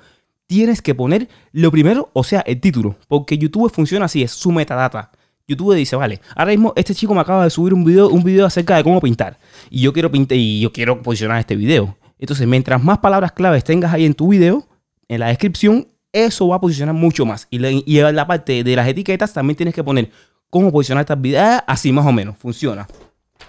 tienes 0.48 0.82
que 0.82 0.96
poner 0.96 1.30
lo 1.52 1.70
primero, 1.70 2.10
o 2.14 2.24
sea, 2.24 2.40
el 2.40 2.60
título. 2.60 2.96
Porque 3.08 3.38
YouTube 3.38 3.72
funciona 3.72 4.06
así, 4.06 4.24
es 4.24 4.32
su 4.32 4.52
metadata. 4.52 5.12
YouTube 5.48 5.76
dice, 5.76 5.96
vale, 5.96 6.22
ahora 6.36 6.50
mismo 6.50 6.74
este 6.76 6.96
chico 6.96 7.14
me 7.14 7.22
acaba 7.22 7.44
de 7.44 7.52
subir 7.52 7.76
un 7.76 7.86
video, 7.86 8.10
un 8.10 8.24
video 8.24 8.48
acerca 8.48 8.78
de 8.78 8.84
cómo 8.84 9.00
pintar. 9.00 9.38
Y 9.70 9.82
yo 9.82 9.94
quiero 9.94 10.10
pintar 10.12 10.36
y 10.36 10.62
yo 10.62 10.74
quiero 10.74 11.00
posicionar 11.04 11.38
este 11.38 11.56
video. 11.56 11.96
Entonces, 12.18 12.48
mientras 12.48 12.84
más 12.84 12.98
palabras 12.98 13.32
claves 13.34 13.64
tengas 13.64 13.94
ahí 13.94 14.06
en 14.08 14.16
tu 14.16 14.30
video, 14.30 14.68
en 15.08 15.20
la 15.20 15.28
descripción, 15.28 15.88
eso 16.12 16.48
va 16.48 16.56
a 16.56 16.62
posicionar 16.62 16.96
mucho 16.96 17.28
más. 17.28 17.48
Y, 17.52 17.60
y 17.86 18.00
en 18.00 18.16
la 18.16 18.26
parte 18.26 18.64
de 18.64 18.76
las 18.76 18.88
etiquetas 18.88 19.34
también 19.34 19.56
tienes 19.56 19.76
que 19.76 19.84
poner 19.84 20.10
cómo 20.54 20.72
posicionar 20.72 21.02
estas 21.02 21.20
videos. 21.20 21.64
Así 21.66 21.92
más 21.92 22.06
o 22.06 22.12
menos, 22.12 22.38
funciona. 22.38 22.88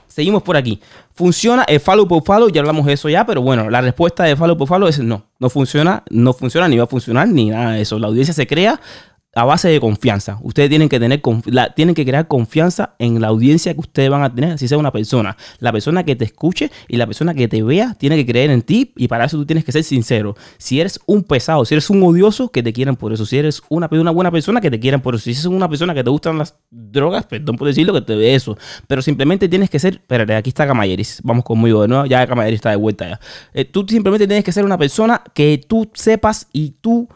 seguimos 0.06 0.42
por 0.42 0.56
aquí. 0.56 0.80
¿Funciona 1.12 1.64
el 1.64 1.78
follow 1.78 2.08
por 2.08 2.24
follow? 2.24 2.48
Ya 2.48 2.60
hablamos 2.62 2.86
de 2.86 2.94
eso 2.94 3.10
ya, 3.10 3.26
pero 3.26 3.42
bueno, 3.42 3.68
la 3.68 3.82
respuesta 3.82 4.24
de 4.24 4.34
follow 4.34 4.56
por 4.56 4.66
follow 4.66 4.88
es 4.88 4.98
no. 4.98 5.26
No 5.38 5.50
funciona, 5.50 6.02
no 6.08 6.32
funciona, 6.32 6.66
ni 6.66 6.78
va 6.78 6.84
a 6.84 6.86
funcionar, 6.86 7.28
ni 7.28 7.50
nada 7.50 7.72
de 7.72 7.82
eso. 7.82 7.98
La 7.98 8.06
audiencia 8.06 8.32
se 8.32 8.46
crea 8.46 8.80
a 9.34 9.44
base 9.44 9.68
de 9.68 9.80
confianza. 9.80 10.38
Ustedes 10.42 10.68
tienen 10.68 10.88
que 10.88 11.00
tener 11.00 11.20
tienen 11.74 11.94
que 11.94 12.04
crear 12.04 12.28
confianza 12.28 12.94
en 12.98 13.20
la 13.20 13.28
audiencia 13.28 13.74
que 13.74 13.80
ustedes 13.80 14.10
van 14.10 14.22
a 14.22 14.34
tener, 14.34 14.58
si 14.58 14.68
sea 14.68 14.78
una 14.78 14.92
persona. 14.92 15.36
La 15.58 15.72
persona 15.72 16.04
que 16.04 16.16
te 16.16 16.24
escuche 16.24 16.70
y 16.88 16.96
la 16.96 17.06
persona 17.06 17.34
que 17.34 17.48
te 17.48 17.62
vea 17.62 17.94
tiene 17.94 18.16
que 18.16 18.26
creer 18.26 18.50
en 18.50 18.62
ti 18.62 18.92
y 18.96 19.08
para 19.08 19.24
eso 19.24 19.36
tú 19.36 19.46
tienes 19.46 19.64
que 19.64 19.72
ser 19.72 19.84
sincero. 19.84 20.36
Si 20.58 20.80
eres 20.80 21.00
un 21.06 21.22
pesado, 21.22 21.64
si 21.64 21.74
eres 21.74 21.90
un 21.90 22.02
odioso, 22.02 22.48
que 22.48 22.62
te 22.62 22.72
quieran 22.72 22.96
por 22.96 23.12
eso. 23.12 23.26
Si 23.26 23.36
eres 23.36 23.62
una, 23.68 23.88
una 23.90 24.10
buena 24.10 24.30
persona, 24.30 24.60
que 24.60 24.70
te 24.70 24.80
quieran 24.80 25.00
por 25.00 25.14
eso. 25.14 25.24
Si 25.24 25.30
eres 25.30 25.44
una 25.46 25.68
persona 25.68 25.94
que 25.94 26.04
te 26.04 26.10
gustan 26.10 26.38
las 26.38 26.56
drogas, 26.70 27.26
perdón 27.26 27.56
por 27.56 27.68
decirlo, 27.68 27.92
que 27.92 28.02
te 28.02 28.14
ve 28.14 28.34
eso. 28.34 28.56
Pero 28.86 29.02
simplemente 29.02 29.48
tienes 29.48 29.70
que 29.70 29.78
ser, 29.78 29.94
espérate, 29.94 30.34
aquí 30.34 30.50
está 30.50 30.66
Camayeris, 30.66 31.20
vamos 31.22 31.44
conmigo 31.44 31.82
de 31.82 31.88
nuevo, 31.88 32.06
ya 32.06 32.26
Camayeris 32.26 32.58
está 32.58 32.70
de 32.70 32.76
vuelta 32.76 33.08
ya. 33.08 33.20
Eh, 33.52 33.64
tú 33.64 33.86
simplemente 33.88 34.26
tienes 34.26 34.44
que 34.44 34.52
ser 34.52 34.64
una 34.64 34.78
persona 34.78 35.22
que 35.34 35.62
tú 35.66 35.90
sepas 35.94 36.48
y 36.52 36.70
tú 36.80 37.08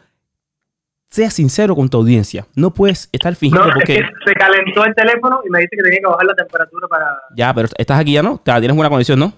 sea 1.11 1.31
sincero 1.31 1.75
con 1.75 1.89
tu 1.89 1.99
audiencia. 1.99 2.47
No 2.55 2.73
puedes 2.73 3.09
estar 3.13 3.35
fingiendo 3.35 3.69
no, 3.69 3.75
porque... 3.75 3.95
Es 3.95 4.01
que 4.01 4.31
se 4.31 4.35
calentó 4.35 4.85
el 4.85 4.95
teléfono 4.95 5.41
y 5.47 5.51
me 5.51 5.61
dice 5.61 5.71
que 5.77 5.83
tenía 5.83 6.01
que 6.01 6.07
bajar 6.07 6.27
la 6.27 6.35
temperatura 6.35 6.89
para... 6.89 7.07
Ya, 7.35 7.53
pero 7.55 7.69
estás 7.77 7.99
aquí 7.99 8.13
ya, 8.13 8.23
¿no? 8.23 8.41
Tienes 8.45 8.75
buena 8.75 8.91
conexión, 8.91 9.19
¿no? 9.19 9.33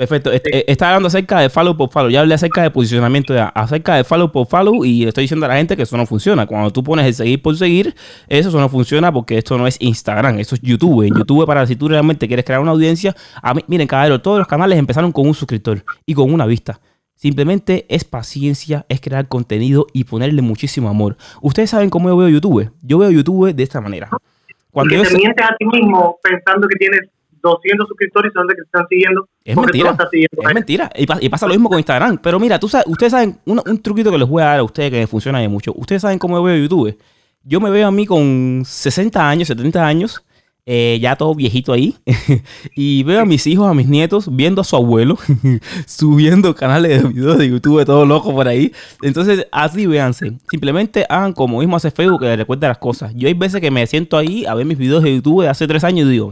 Perfecto. 0.00 0.32
Eh, 0.32 0.64
está 0.66 0.88
hablando 0.88 1.08
acerca 1.08 1.40
de 1.40 1.50
follow 1.50 1.76
por 1.76 1.90
follow. 1.90 2.08
Ya 2.08 2.20
hablé 2.20 2.34
acerca 2.34 2.62
de 2.62 2.70
posicionamiento, 2.70 3.34
ya. 3.34 3.48
acerca 3.48 3.96
de 3.96 4.04
follow 4.04 4.32
por 4.32 4.46
follow 4.46 4.82
y 4.82 5.06
estoy 5.06 5.24
diciendo 5.24 5.44
a 5.44 5.50
la 5.50 5.56
gente 5.56 5.76
que 5.76 5.82
eso 5.82 5.94
no 5.98 6.06
funciona. 6.06 6.46
Cuando 6.46 6.70
tú 6.70 6.82
pones 6.82 7.04
el 7.04 7.12
seguir 7.12 7.42
por 7.42 7.54
seguir, 7.54 7.94
eso 8.26 8.50
no 8.58 8.70
funciona 8.70 9.12
porque 9.12 9.36
esto 9.36 9.58
no 9.58 9.66
es 9.66 9.76
Instagram, 9.78 10.38
eso 10.38 10.54
es 10.54 10.62
YouTube. 10.62 11.02
En 11.02 11.14
YouTube, 11.14 11.44
para 11.46 11.66
si 11.66 11.76
tú 11.76 11.86
realmente 11.86 12.26
quieres 12.26 12.46
crear 12.46 12.62
una 12.62 12.70
audiencia, 12.70 13.14
a 13.42 13.52
mí, 13.52 13.62
miren, 13.66 13.86
caballero, 13.86 14.22
todos 14.22 14.38
los 14.38 14.48
canales 14.48 14.78
empezaron 14.78 15.12
con 15.12 15.26
un 15.26 15.34
suscriptor 15.34 15.84
y 16.06 16.14
con 16.14 16.32
una 16.32 16.46
vista. 16.46 16.80
Simplemente 17.20 17.84
es 17.90 18.04
paciencia, 18.04 18.86
es 18.88 18.98
crear 18.98 19.28
contenido 19.28 19.86
y 19.92 20.04
ponerle 20.04 20.40
muchísimo 20.40 20.88
amor. 20.88 21.18
Ustedes 21.42 21.68
saben 21.68 21.90
cómo 21.90 22.08
yo 22.08 22.16
veo 22.16 22.30
YouTube. 22.30 22.72
Yo 22.80 22.96
veo 22.96 23.10
YouTube 23.10 23.54
de 23.54 23.62
esta 23.62 23.78
manera. 23.82 24.08
Cuando 24.70 24.94
que 24.94 25.02
te 25.02 25.18
mientes 25.18 25.46
a 25.46 25.54
ti 25.58 25.66
mismo 25.66 26.18
pensando 26.22 26.66
que 26.66 26.76
tienes 26.76 27.10
200 27.42 27.86
suscriptores 27.86 28.32
y 28.32 28.34
son 28.34 28.46
de 28.46 28.54
que 28.54 28.62
te 28.62 28.64
están 28.64 28.88
siguiendo. 28.88 29.28
Es 29.44 29.54
mentira. 29.54 29.94
es 30.10 30.54
mentira. 30.54 30.90
Y, 30.96 31.28
pasa 31.28 31.46
lo 31.46 31.52
mismo 31.52 31.68
con 31.68 31.76
Instagram. 31.76 32.16
Pero 32.22 32.40
mira, 32.40 32.58
tú 32.58 32.68
sabes, 32.68 32.86
ustedes 32.86 33.12
saben 33.12 33.38
un, 33.44 33.60
un, 33.66 33.82
truquito 33.82 34.10
que 34.10 34.16
les 34.16 34.26
voy 34.26 34.42
a 34.42 34.46
dar 34.46 34.60
a 34.60 34.62
ustedes 34.62 34.90
que 34.90 35.06
funciona 35.06 35.40
de 35.40 35.48
mucho. 35.48 35.74
Ustedes 35.76 36.00
saben 36.00 36.18
cómo 36.18 36.38
yo 36.38 36.42
veo 36.42 36.56
YouTube. 36.56 36.96
Yo 37.44 37.60
me 37.60 37.68
veo 37.68 37.86
a 37.86 37.90
mí 37.90 38.06
con 38.06 38.62
60 38.64 39.28
años, 39.28 39.46
70 39.48 39.86
años 39.86 40.24
eh, 40.72 41.00
ya 41.00 41.16
todo 41.16 41.34
viejito 41.34 41.72
ahí. 41.72 41.96
y 42.76 43.02
veo 43.02 43.22
a 43.22 43.24
mis 43.24 43.44
hijos, 43.48 43.68
a 43.68 43.74
mis 43.74 43.88
nietos, 43.88 44.28
viendo 44.30 44.60
a 44.60 44.64
su 44.64 44.76
abuelo, 44.76 45.18
subiendo 45.86 46.54
canales 46.54 47.02
de 47.02 47.08
videos 47.08 47.38
de 47.38 47.48
YouTube, 47.48 47.84
todo 47.84 48.06
loco 48.06 48.32
por 48.32 48.46
ahí. 48.46 48.72
Entonces, 49.02 49.48
así 49.50 49.86
véanse. 49.86 50.34
Simplemente 50.48 51.04
hagan 51.08 51.32
como 51.32 51.58
mismo 51.58 51.74
hace 51.74 51.90
Facebook, 51.90 52.20
que 52.20 52.36
recuerda 52.36 52.68
las 52.68 52.78
cosas. 52.78 53.12
Yo 53.16 53.26
hay 53.26 53.34
veces 53.34 53.60
que 53.60 53.72
me 53.72 53.84
siento 53.88 54.16
ahí 54.16 54.46
a 54.46 54.54
ver 54.54 54.64
mis 54.64 54.78
videos 54.78 55.02
de 55.02 55.12
YouTube 55.12 55.42
de 55.42 55.48
hace 55.48 55.66
tres 55.66 55.82
años 55.82 56.06
y 56.06 56.12
digo, 56.12 56.30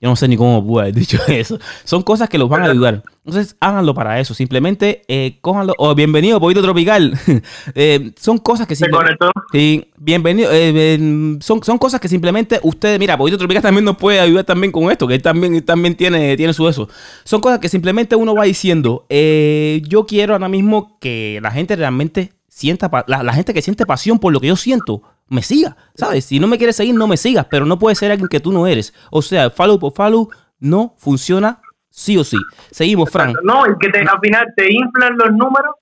yo 0.00 0.08
no 0.08 0.16
sé 0.16 0.28
ni 0.28 0.36
cómo 0.36 0.66
pude 0.66 0.82
haber 0.82 0.94
dicho 1.00 1.18
eso. 1.28 1.58
Son 1.84 2.02
cosas 2.02 2.28
que 2.28 2.38
los 2.38 2.48
van 2.48 2.62
a 2.62 2.70
ayudar. 2.70 3.02
Entonces, 3.24 3.56
háganlo 3.60 3.94
para 3.94 4.18
eso. 4.18 4.32
Simplemente 4.32 5.02
eh, 5.08 5.38
cójanlo. 5.42 5.74
O 5.76 5.94
bienvenido, 5.94 6.40
Poquito 6.40 6.62
Tropical. 6.62 7.18
Eh, 7.74 8.12
son 8.18 8.38
cosas 8.38 8.66
que 8.66 8.74
simplemente. 8.74 9.26
Sí, 9.52 9.86
bienvenido. 9.96 10.50
Eh, 10.52 11.38
son, 11.40 11.62
son 11.62 11.78
cosas 11.78 12.00
que 12.00 12.08
simplemente 12.08 12.58
ustedes. 12.62 12.98
Mira, 12.98 13.16
Poquito 13.16 13.38
Tropical 13.38 13.62
también 13.62 13.84
nos 13.84 13.96
puede 13.96 14.20
ayudar 14.20 14.44
también 14.44 14.72
con 14.72 14.90
esto, 14.90 15.06
que 15.06 15.14
él 15.14 15.22
también, 15.22 15.64
también 15.64 15.94
tiene, 15.94 16.36
tiene 16.36 16.52
su 16.52 16.68
eso. 16.68 16.88
Son 17.24 17.40
cosas 17.40 17.58
que 17.58 17.68
simplemente 17.68 18.16
uno 18.16 18.34
va 18.34 18.44
diciendo. 18.44 19.06
yo 19.08 20.06
quiero 20.06 20.34
ahora 20.34 20.48
mismo 20.48 20.98
que 21.00 21.38
la 21.42 21.50
gente 21.50 21.76
realmente 21.76 22.32
sienta. 22.48 22.90
la 23.06 23.32
gente 23.32 23.54
que 23.54 23.62
siente 23.62 23.86
pasión 23.86 24.18
por 24.18 24.32
lo 24.32 24.40
que 24.40 24.48
yo 24.48 24.56
siento 24.56 25.02
me 25.30 25.42
siga, 25.42 25.76
¿sabes? 25.94 26.24
Si 26.24 26.40
no 26.40 26.48
me 26.48 26.58
quieres 26.58 26.76
seguir, 26.76 26.94
no 26.94 27.06
me 27.06 27.16
sigas, 27.16 27.46
pero 27.48 27.64
no 27.64 27.78
puede 27.78 27.94
ser 27.94 28.10
alguien 28.10 28.28
que 28.28 28.40
tú 28.40 28.52
no 28.52 28.66
eres. 28.66 28.92
O 29.10 29.22
sea, 29.22 29.48
follow 29.48 29.78
por 29.78 29.92
follow 29.92 30.28
no 30.58 30.94
funciona 30.98 31.60
sí 31.88 32.18
o 32.18 32.24
sí. 32.24 32.36
Seguimos, 32.70 33.10
Frank. 33.10 33.36
No, 33.44 33.64
y 33.64 33.78
que 33.78 33.96
al 33.96 34.20
final 34.20 34.52
te 34.56 34.72
inflan 34.72 35.16
los 35.16 35.30
números, 35.30 35.76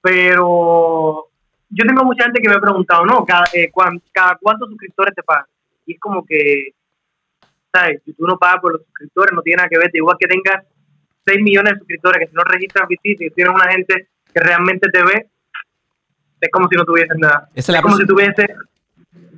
pero 0.00 1.26
yo 1.68 1.84
tengo 1.86 2.04
mucha 2.04 2.24
gente 2.24 2.40
que 2.40 2.48
me 2.48 2.54
ha 2.54 2.60
preguntado, 2.60 3.04
¿no? 3.04 3.24
Cada, 3.24 3.44
eh, 3.52 3.70
cada 4.12 4.38
cuántos 4.40 4.68
suscriptores 4.68 5.12
te 5.12 5.24
pagan. 5.24 5.46
Y 5.86 5.94
es 5.94 6.00
como 6.00 6.24
que, 6.24 6.68
¿sabes? 7.72 8.00
YouTube 8.06 8.28
no 8.28 8.38
paga 8.38 8.60
por 8.60 8.72
los 8.74 8.82
suscriptores, 8.82 9.32
no 9.34 9.42
tiene 9.42 9.56
nada 9.56 9.68
que 9.68 9.78
ver. 9.78 9.90
Igual 9.92 10.16
que 10.20 10.28
tengas 10.28 10.64
6 11.26 11.42
millones 11.42 11.72
de 11.72 11.78
suscriptores, 11.80 12.20
que 12.20 12.30
si 12.30 12.36
no 12.36 12.44
registran 12.44 12.86
visitas 12.86 13.26
y 13.26 13.30
tienes 13.30 13.52
una 13.52 13.72
gente 13.72 14.08
que 14.32 14.40
realmente 14.40 14.88
te 14.88 15.02
ve, 15.02 15.28
es 16.40 16.50
como 16.52 16.68
si 16.68 16.76
no 16.76 16.84
tuvieses 16.84 17.18
nada. 17.18 17.48
es, 17.54 17.68
es 17.68 17.80
como 17.80 17.96
si 17.96 18.06
tuviese 18.06 18.46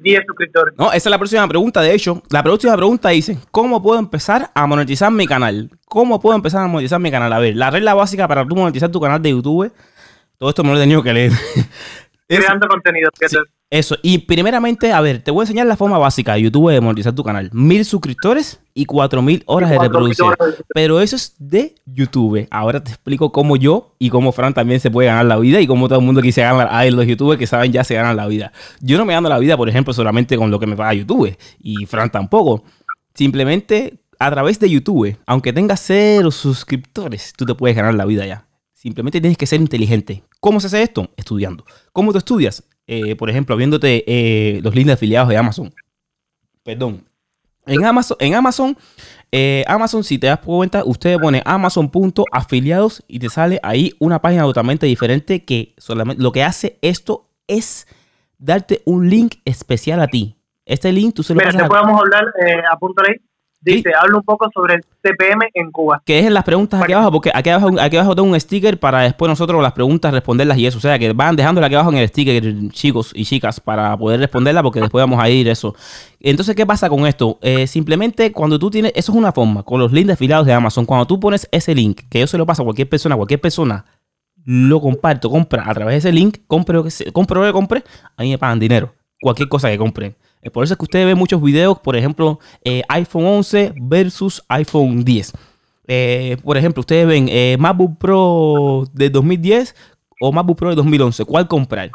10 0.07 0.25
suscriptores. 0.25 0.75
No, 0.79 0.87
esa 0.93 0.97
es 0.97 1.07
la 1.07 1.19
próxima 1.19 1.49
pregunta. 1.49 1.81
De 1.81 1.93
hecho, 1.93 2.23
la 2.31 2.43
próxima 2.43 2.77
pregunta 2.77 3.09
dice: 3.09 3.39
¿Cómo 3.51 3.83
puedo 3.83 3.99
empezar 3.99 4.51
a 4.55 4.67
monetizar 4.67 5.11
mi 5.11 5.27
canal? 5.27 5.69
¿Cómo 5.89 6.21
puedo 6.21 6.37
empezar 6.37 6.63
a 6.63 6.69
monetizar 6.69 7.01
mi 7.01 7.11
canal? 7.11 7.33
A 7.33 7.41
ver, 7.41 7.57
la 7.57 7.71
regla 7.71 7.93
básica 7.93 8.29
para 8.29 8.47
tú 8.47 8.55
monetizar 8.55 8.89
tu 8.89 9.01
canal 9.01 9.21
de 9.21 9.31
YouTube. 9.31 9.73
Todo 10.39 10.51
esto 10.51 10.63
me 10.63 10.71
lo 10.71 10.77
he 10.77 10.81
tenido 10.81 11.03
que 11.03 11.13
leer. 11.13 11.33
Creando 12.29 12.69
contenido. 12.69 13.11
Eso, 13.69 13.97
y 14.01 14.19
primeramente, 14.19 14.93
a 14.93 15.01
ver, 15.01 15.21
te 15.21 15.33
voy 15.33 15.41
a 15.41 15.43
enseñar 15.43 15.67
la 15.67 15.77
forma 15.77 15.99
básica 15.99 16.35
de 16.35 16.43
YouTube 16.43 16.71
de 16.71 16.81
monetizar 16.81 17.13
tu 17.13 17.25
canal. 17.25 17.51
Mil 17.53 17.85
suscriptores 17.85 18.61
y 18.75 18.85
cuatro 18.85 19.23
mil 19.23 19.43
horas 19.47 19.71
de 19.71 19.79
reproducción. 19.79 20.37
Pero 20.73 21.01
eso 21.01 21.17
es 21.17 21.35
de 21.39 21.75
YouTube. 21.85 22.47
Ahora 22.53 22.83
te 22.83 22.91
explico 22.91 23.33
cómo 23.33 23.57
yo 23.57 23.97
y 23.99 24.09
cómo 24.09 24.31
Fran 24.31 24.55
también 24.55 24.79
se 24.79 24.89
puede 24.89 25.09
ganar 25.09 25.27
la 25.27 25.37
vida 25.37 25.61
y 25.61 25.67
cómo 25.67 25.89
todo 25.89 25.99
el 25.99 26.05
mundo 26.05 26.23
que 26.23 26.31
se 26.31 26.43
gana, 26.43 26.69
hay 26.71 26.93
los 26.93 27.07
youtubers 27.07 27.41
que 27.41 27.49
saben 27.49 27.73
ya 27.73 27.83
se 27.83 27.95
ganan 27.95 28.17
la 28.17 28.29
vida. 28.29 28.53
Yo 28.81 28.99
no 28.99 29.05
me 29.05 29.15
gano 29.15 29.29
la 29.29 29.39
vida, 29.39 29.57
por 29.57 29.69
ejemplo, 29.69 29.93
solamente 29.93 30.37
con 30.37 30.53
lo 30.53 30.61
que 30.61 30.67
me 30.69 30.77
paga 30.77 30.95
YouTube 30.95 31.37
y 31.59 31.87
Fran 31.87 32.11
tampoco. 32.11 32.63
Simplemente 33.15 33.99
a 34.21 34.31
través 34.31 34.61
de 34.61 34.71
YouTube, 34.71 35.17
aunque 35.27 35.53
tengas 35.53 35.81
cero 35.81 36.31
suscriptores, 36.31 37.33
tú 37.37 37.45
te 37.45 37.55
puedes 37.57 37.77
ganar 37.77 37.95
la 37.95 38.05
vida 38.05 38.25
ya. 38.27 38.47
Simplemente 38.75 39.21
tienes 39.21 39.37
que 39.37 39.47
ser 39.47 39.61
inteligente. 39.61 40.23
¿Cómo 40.39 40.61
se 40.61 40.69
hace 40.69 40.83
esto? 40.83 41.11
Estudiando. 41.17 41.65
¿Cómo 41.93 42.13
tú 42.13 42.19
estudias? 42.19 42.63
Eh, 42.87 43.17
por 43.17 43.31
ejemplo, 43.31 43.57
viéndote 43.57 44.05
eh, 44.07 44.61
los 44.63 44.75
links 44.75 44.87
de 44.87 44.93
afiliados 44.93 45.29
de 45.29 45.37
Amazon. 45.37 45.75
Perdón. 46.63 47.05
En 47.67 47.85
Amazon, 47.85 48.17
en 48.21 48.35
Amazon, 48.35 48.77
eh, 49.33 49.65
Amazon, 49.67 50.05
si 50.05 50.19
te 50.19 50.29
das 50.29 50.39
cuenta, 50.39 50.85
usted 50.85 51.19
pone 51.19 51.43
amazon.afiliados 51.45 53.03
y 53.09 53.19
te 53.19 53.29
sale 53.29 53.59
ahí 53.65 53.93
una 53.99 54.21
página 54.21 54.43
totalmente 54.45 54.87
diferente 54.87 55.45
que 55.45 55.75
solamente 55.77 56.23
lo 56.23 56.31
que 56.31 56.45
hace 56.45 56.79
esto 56.81 57.29
es 57.49 57.89
darte 58.39 58.83
un 58.85 59.11
link 59.11 59.37
especial 59.45 60.01
a 60.01 60.07
ti. 60.07 60.37
Este 60.65 60.93
link 60.93 61.15
tú 61.15 61.25
se 61.25 61.35
lo 61.35 61.41
Mira, 61.41 61.51
te 61.53 61.65
podemos 61.65 62.01
hablar, 62.01 62.25
eh, 62.47 62.63
apúntale 62.71 63.21
Dice, 63.75 63.91
habla 64.01 64.19
un 64.19 64.23
poco 64.23 64.49
sobre 64.55 64.75
el 64.75 64.85
CPM 65.03 65.49
en 65.55 65.73
Cuba. 65.73 66.01
Que 66.05 66.21
es 66.21 66.27
en 66.27 66.35
las 66.35 66.45
preguntas 66.45 66.81
aquí 66.81 66.93
abajo, 66.93 67.11
porque 67.11 67.33
aquí 67.35 67.51
abajo, 67.51 67.75
aquí 67.81 67.97
abajo 67.97 68.15
tengo 68.15 68.29
un 68.29 68.39
sticker 68.39 68.79
para 68.79 69.01
después 69.01 69.29
nosotros 69.29 69.61
las 69.61 69.73
preguntas 69.73 70.13
responderlas 70.13 70.57
y 70.59 70.67
eso. 70.67 70.79
O 70.79 70.81
sea, 70.81 70.99
que 70.99 71.13
van 71.13 71.35
dejándola 71.35 71.67
aquí 71.67 71.75
abajo 71.75 71.91
en 71.91 71.99
el 71.99 72.09
sticker, 72.09 72.71
chicos 72.71 73.11
y 73.15 73.25
chicas, 73.25 73.59
para 73.59 73.97
poder 73.97 74.21
responderla, 74.21 74.63
porque 74.63 74.81
después 74.81 75.03
vamos 75.03 75.21
a 75.21 75.29
ir 75.29 75.49
eso. 75.49 75.75
Entonces, 76.21 76.55
¿qué 76.55 76.65
pasa 76.65 76.89
con 76.89 77.07
esto? 77.07 77.39
Eh, 77.43 77.67
simplemente 77.67 78.31
cuando 78.31 78.59
tú 78.59 78.71
tienes, 78.71 78.93
eso 78.95 79.11
es 79.11 79.19
una 79.19 79.33
forma, 79.33 79.65
con 79.65 79.81
los 79.81 79.91
links 79.93 80.13
afiliados 80.13 80.47
de 80.47 80.53
Amazon, 80.53 80.87
cuando 80.87 81.07
tú 81.07 81.19
pones 81.19 81.49
ese 81.51 81.75
link, 81.75 82.03
que 82.09 82.21
yo 82.21 82.27
se 82.29 82.39
lo 82.39 82.47
paso 82.47 82.63
a 82.63 82.65
cualquier 82.65 82.89
persona, 82.89 83.17
cualquier 83.17 83.41
persona 83.41 83.85
lo 84.45 84.81
comparto, 84.81 85.29
compra 85.29 85.69
a 85.69 85.75
través 85.75 85.95
de 85.95 85.99
ese 85.99 86.13
link, 86.13 86.39
compre 86.47 86.77
lo 86.77 86.85
que, 86.85 87.13
compre 87.13 87.41
lo 87.41 87.47
que 87.47 87.53
compre, 87.53 87.85
a 88.17 88.23
mí 88.23 88.31
me 88.31 88.39
pagan 88.39 88.61
dinero. 88.61 88.95
Cualquier 89.21 89.49
cosa 89.49 89.69
que 89.69 89.79
compren. 89.79 90.15
Eh, 90.43 90.51
por 90.51 90.65
eso 90.65 90.75
es 90.75 90.79
que 90.79 90.85
ustedes 90.85 91.07
ven 91.07 91.19
muchos 91.19 91.43
videos, 91.43 91.79
por 91.81 91.97
ejemplo, 91.97 92.39
eh, 92.65 92.83
iPhone 92.89 93.27
11 93.27 93.75
versus 93.77 94.43
iPhone 94.49 95.05
10. 95.05 95.33
Eh, 95.89 96.37
por 96.45 96.57
ejemplo, 96.57 96.81
ustedes 96.81 97.07
ven 97.07 97.61
MacBook 97.61 97.99
Pro 97.99 98.85
de 98.93 99.11
2010 99.11 99.75
o 100.21 100.33
MacBook 100.33 100.59
Pro 100.59 100.71
de 100.71 100.77
2011. 100.77 101.25
¿Cuál 101.25 101.49
comprar? 101.49 101.91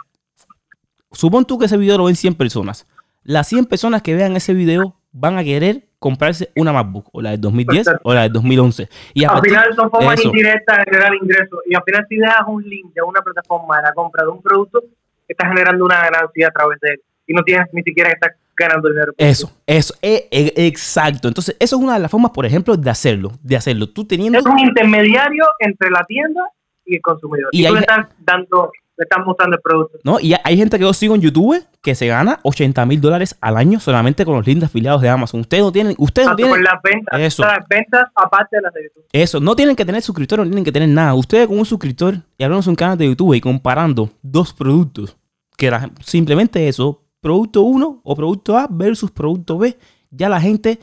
Supón 1.12 1.46
tú 1.46 1.58
que 1.58 1.66
ese 1.66 1.78
video 1.78 1.98
lo 1.98 2.06
ven 2.06 2.16
100 2.16 2.36
personas. 2.36 2.88
Las 3.24 3.48
100 3.48 3.66
personas 3.66 4.02
que 4.02 4.16
vean 4.16 4.36
ese 4.36 4.54
video 4.54 4.96
van 5.12 5.38
a 5.38 5.44
querer 5.44 5.88
comprarse 6.00 6.52
una 6.56 6.74
MacBook, 6.74 7.10
o 7.12 7.22
la 7.22 7.32
del 7.32 7.42
2010 7.42 7.88
o 8.04 8.14
la 8.14 8.24
del 8.24 8.34
2011. 8.34 8.90
Y 9.14 9.24
al 9.24 9.40
final 9.42 9.76
son 9.76 9.92
formas 9.92 10.24
indirectas 10.26 10.78
de 10.80 10.84
generar 10.86 11.14
ingresos. 11.16 11.60
Y 11.68 11.76
al 11.76 11.84
final 11.84 12.06
si 12.10 12.16
dejas 12.18 12.48
un 12.48 12.64
link 12.64 12.94
de 12.94 13.02
una 13.02 13.22
plataforma 13.22 13.78
de 13.78 13.84
la 13.84 13.94
compra 13.94 14.24
de 14.24 14.30
un 14.30 14.42
producto, 14.42 14.84
estás 15.28 15.48
generando 15.50 15.86
una 15.86 16.02
ganancia 16.02 16.48
a 16.48 16.52
través 16.52 16.80
de 16.82 16.90
él 16.90 17.02
y 17.32 17.34
no 17.34 17.44
tienes 17.44 17.68
ni 17.72 17.82
siquiera 17.82 18.10
que 18.10 18.16
estar 18.16 18.36
ganando 18.56 18.90
dinero. 18.90 19.14
Eso, 19.18 19.52
eso, 19.66 19.94
e, 20.02 20.28
e, 20.30 20.68
exacto. 20.68 21.28
Entonces, 21.28 21.56
eso 21.60 21.78
es 21.78 21.82
una 21.82 21.94
de 21.94 22.00
las 22.00 22.12
formas, 22.12 22.32
por 22.32 22.46
ejemplo, 22.46 22.76
de 22.76 22.90
hacerlo, 22.90 23.32
de 23.42 23.56
hacerlo. 23.56 23.90
Tú 23.90 24.06
teniendo... 24.06 24.40
Es 24.40 24.46
un 24.46 24.60
intermediario 24.60 25.46
entre 25.60 25.90
la 25.90 26.04
tienda 26.04 26.42
y 26.86 26.96
el 26.96 27.02
consumidor. 27.02 27.50
Y, 27.52 27.66
tú 27.66 27.74
le 27.74 27.80
estás 27.80 28.08
dando 28.20 28.72
le 28.98 29.06
están 29.06 29.24
mostrando 29.26 29.56
el 29.56 29.62
producto. 29.64 29.98
No, 30.04 30.20
y 30.20 30.36
hay 30.44 30.58
gente 30.58 30.78
que 30.78 30.84
yo 30.84 30.94
sigo 30.94 31.16
en 31.16 31.22
YouTube 31.22 31.66
que 31.82 31.96
se 31.96 32.06
gana 32.06 32.40
80 32.44 32.86
mil 32.86 33.02
dólares 33.02 33.36
al 33.42 33.58
año 33.58 33.80
solamente 33.80 34.26
con 34.26 34.36
los 34.36 34.46
links 34.46 34.66
afiliados 34.66 35.02
de 35.02 35.10
Amazon. 35.10 35.40
Ustedes 35.40 35.64
no 35.64 35.72
tienen, 35.72 35.96
ustedes 35.98 36.28
no 36.28 36.36
tienen. 36.36 36.64
las 36.64 36.80
ventas, 36.84 37.20
eso. 37.20 37.42
las 37.42 37.68
ventas 37.68 38.04
aparte 38.14 38.58
de 38.58 38.62
las 38.62 38.74
de 38.74 38.84
YouTube. 38.84 39.06
Eso, 39.12 39.40
no 39.40 39.56
tienen 39.56 39.76
que 39.76 39.86
tener 39.86 40.04
suscriptores, 40.04 40.46
no 40.46 40.52
tienen 40.52 40.66
que 40.66 40.72
tener 40.72 40.90
nada. 40.90 41.16
Ustedes 41.16 41.48
con 41.48 41.58
un 41.58 41.66
suscriptor 41.66 42.18
y 42.38 42.44
hablamos 42.44 42.68
un 42.68 42.76
canal 42.76 42.98
de 42.98 43.08
YouTube 43.08 43.34
y 43.34 43.42
comparando 43.42 44.12
dos 44.22 44.54
productos, 44.54 45.18
que 45.58 45.72
simplemente 46.02 46.68
eso, 46.68 47.01
producto 47.22 47.62
1 47.62 48.02
o 48.04 48.16
producto 48.16 48.58
A 48.58 48.68
versus 48.70 49.12
producto 49.12 49.58
B, 49.58 49.78
ya 50.10 50.28
la 50.28 50.42
gente 50.42 50.80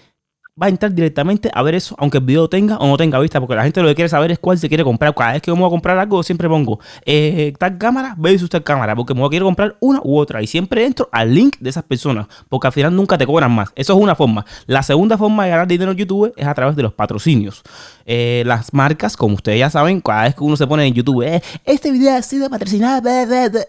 va 0.60 0.66
a 0.66 0.68
entrar 0.68 0.92
directamente 0.92 1.50
a 1.52 1.62
ver 1.62 1.74
eso, 1.74 1.94
aunque 1.98 2.18
el 2.18 2.24
video 2.24 2.48
tenga 2.48 2.76
o 2.78 2.86
no 2.86 2.96
tenga 2.96 3.18
vista, 3.20 3.40
porque 3.40 3.54
la 3.54 3.62
gente 3.62 3.80
lo 3.80 3.88
que 3.88 3.94
quiere 3.94 4.08
saber 4.08 4.30
es 4.30 4.38
cuál 4.38 4.58
se 4.58 4.68
quiere 4.68 4.84
comprar. 4.84 5.14
Cada 5.14 5.32
vez 5.32 5.42
que 5.42 5.50
vamos 5.50 5.66
a 5.66 5.70
comprar 5.70 5.98
algo, 5.98 6.22
siempre 6.22 6.48
pongo 6.48 6.80
eh, 7.04 7.52
tal 7.58 7.78
cámara 7.78 8.14
versus 8.18 8.50
tal 8.50 8.62
cámara, 8.62 8.96
porque 8.96 9.14
me 9.14 9.28
quiero 9.28 9.46
comprar 9.46 9.76
una 9.80 10.00
u 10.02 10.18
otra. 10.18 10.42
Y 10.42 10.46
siempre 10.46 10.84
entro 10.84 11.08
al 11.12 11.34
link 11.34 11.56
de 11.60 11.70
esas 11.70 11.84
personas, 11.84 12.26
porque 12.48 12.66
al 12.66 12.72
final 12.72 12.94
nunca 12.94 13.16
te 13.16 13.26
cobran 13.26 13.52
más. 13.52 13.70
Eso 13.74 13.94
es 13.94 14.02
una 14.02 14.14
forma. 14.14 14.44
La 14.66 14.82
segunda 14.82 15.16
forma 15.16 15.44
de 15.44 15.50
ganar 15.50 15.66
dinero 15.66 15.92
en 15.92 15.98
YouTube 15.98 16.32
es 16.36 16.46
a 16.46 16.54
través 16.54 16.74
de 16.76 16.82
los 16.82 16.92
patrocinios. 16.92 17.62
Eh, 18.04 18.42
las 18.46 18.72
marcas, 18.72 19.16
como 19.16 19.34
ustedes 19.34 19.58
ya 19.58 19.70
saben, 19.70 20.00
cada 20.00 20.24
vez 20.24 20.34
que 20.34 20.42
uno 20.42 20.56
se 20.56 20.66
pone 20.66 20.86
en 20.86 20.94
YouTube, 20.94 21.22
eh, 21.22 21.42
este 21.64 21.90
video 21.90 22.16
ha 22.16 22.22
sido 22.22 22.50
patrocinado, 22.50 23.08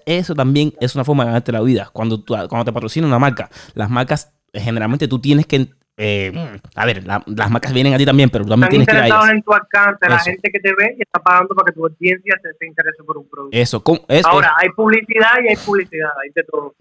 eso 0.06 0.36
también 0.36 0.74
es 0.80 0.96
una 0.96 1.04
forma 1.04 1.24
de 1.24 1.28
ganarte 1.28 1.52
la 1.52 1.62
vida. 1.62 1.90
Cuando, 1.94 2.24
cuando 2.26 2.66
te 2.66 2.74
patrocina 2.74 3.06
una 3.06 3.20
marca, 3.20 3.50
las 3.74 3.90
marcas 3.90 4.32
generalmente 4.54 5.08
tú 5.08 5.20
tienes 5.20 5.46
que 5.46 5.70
eh, 6.02 6.32
a 6.76 6.86
ver, 6.86 7.04
las 7.06 7.52
marcas 7.52 7.74
vienen 7.74 7.94
a 7.94 7.98
ti 7.98 8.06
también, 8.06 8.30
pero 8.30 8.46
tú 8.46 8.52
también 8.52 8.70
tienes 8.70 8.88
que 8.88 8.96
ir 8.96 9.14
a 9.14 9.32
en 9.32 9.44
tu 9.44 9.52
alcance, 9.54 10.08
la 10.08 10.18
gente 10.20 10.50
que 10.50 10.60
te 10.62 10.70
ve 10.74 10.96
y 10.98 11.02
está 11.02 11.20
pagando 11.20 11.54
para 11.54 11.66
que 11.66 11.74
tu 11.74 11.86
audiencia 11.86 12.36
se, 12.42 12.66
interese 12.66 13.04
por 13.04 13.18
un 13.18 13.28
producto. 13.28 13.58
Eso, 13.58 13.84
Ahora, 14.24 14.54
hay 14.58 14.70
publicidad 14.70 15.34
y 15.44 15.50
hay 15.50 15.58
publicidad, 15.58 16.12
hay 16.24 16.30
de 16.34 16.44
todo. 16.46 16.74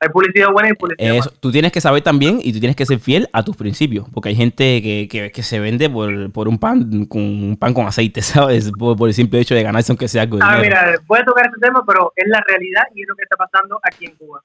Hay 0.00 0.08
publicidad 0.08 0.50
buena 0.50 0.70
y 0.70 0.72
publicidad 0.74 1.16
Eso, 1.16 1.30
tú 1.40 1.52
tienes 1.52 1.72
que 1.72 1.80
saber 1.82 2.02
también 2.02 2.38
y 2.42 2.54
tú 2.54 2.60
tienes 2.60 2.76
que 2.76 2.86
ser 2.86 3.00
fiel 3.00 3.28
a 3.34 3.44
tus 3.44 3.54
principios, 3.54 4.08
porque 4.14 4.30
hay 4.30 4.36
gente 4.36 4.80
que, 4.80 5.08
que, 5.10 5.30
que 5.30 5.42
se 5.42 5.60
vende 5.60 5.90
por, 5.90 6.32
por, 6.32 6.48
un 6.48 6.58
pan 6.58 7.04
con 7.04 7.20
un 7.20 7.56
pan 7.58 7.74
con 7.74 7.86
aceite, 7.86 8.22
¿sabes? 8.22 8.72
Por, 8.78 9.08
el 9.08 9.14
simple 9.14 9.40
hecho 9.40 9.54
de 9.54 9.62
ganarse 9.62 9.92
aunque 9.92 10.08
sea 10.08 10.22
algo 10.22 10.38
Ah, 10.40 10.58
mira, 10.62 10.94
voy 11.06 11.18
a 11.18 11.24
tocar 11.24 11.44
este 11.44 11.60
tema, 11.60 11.84
pero 11.86 12.14
es 12.16 12.28
la 12.28 12.42
realidad 12.48 12.84
y 12.94 13.02
es 13.02 13.08
lo 13.08 13.14
que 13.14 13.24
está 13.24 13.36
pasando 13.36 13.78
aquí 13.82 14.06
en 14.06 14.14
Cuba. 14.14 14.42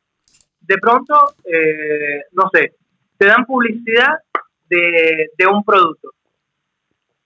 De 0.60 0.78
pronto, 0.78 1.36
eh, 1.46 2.24
no 2.34 2.50
sé, 2.54 2.74
te 3.24 3.30
dan 3.30 3.46
publicidad 3.46 4.20
de, 4.68 5.48
un 5.50 5.64
producto. 5.64 6.10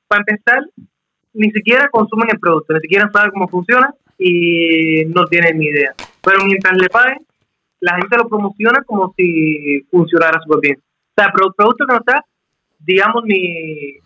Para 0.07 0.21
empezar, 0.27 0.63
ni 1.33 1.49
siquiera 1.49 1.89
consumen 1.89 2.29
el 2.31 2.39
producto, 2.39 2.73
ni 2.73 2.81
siquiera 2.81 3.09
saben 3.11 3.31
cómo 3.31 3.47
funciona 3.47 3.91
y 4.15 5.05
no 5.05 5.25
tienen 5.25 5.57
ni 5.57 5.65
idea. 5.65 5.95
Pero 6.21 6.45
mientras 6.45 6.77
le 6.77 6.87
paguen, 6.89 7.17
la 7.79 7.95
gente 7.95 8.15
lo 8.15 8.29
promociona 8.29 8.83
como 8.83 9.11
si 9.17 9.81
funcionara 9.89 10.39
súper 10.41 10.59
bien. 10.61 10.77
O 10.77 11.13
sea, 11.15 11.25
el 11.25 11.31
producto 11.31 11.85
que 11.87 11.93
no 11.93 11.99
está, 11.99 12.23
digamos, 12.77 13.23
ni 13.25 13.97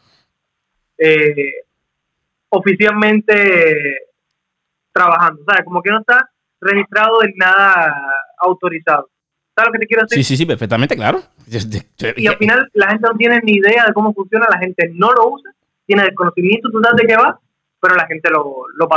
eh, 0.98 1.54
oficialmente 2.48 3.98
trabajando. 4.94 5.42
O 5.42 5.52
sea, 5.52 5.64
como 5.66 5.82
que 5.82 5.90
no 5.90 6.00
está 6.00 6.30
registrado 6.62 7.22
en 7.24 7.34
nada 7.36 7.94
autorizado. 8.38 9.10
¿Sabes 9.56 9.68
lo 9.68 9.74
que 9.74 9.80
te 9.80 9.88
quiero 9.88 10.04
decir? 10.04 10.18
Sí, 10.18 10.24
sí, 10.24 10.38
sí, 10.38 10.46
perfectamente, 10.46 10.96
claro. 10.96 11.22
Y 12.16 12.28
al 12.28 12.38
final 12.38 12.70
la 12.74 12.90
gente 12.90 13.08
no 13.08 13.18
tiene 13.18 13.42
ni 13.44 13.54
idea 13.54 13.86
de 13.86 13.94
cómo 13.94 14.14
funciona, 14.14 14.48
la 14.50 14.60
gente 14.60 14.90
no 14.94 15.12
lo 15.12 15.30
usa, 15.30 15.52
tiene 15.86 16.04
desconocimiento 16.04 16.70
total 16.72 16.96
de 16.96 17.06
qué 17.06 17.16
va, 17.16 17.40
pero 17.82 17.96
la 17.96 18.08
gente 18.08 18.30
lo, 18.30 18.64
lo, 18.76 18.88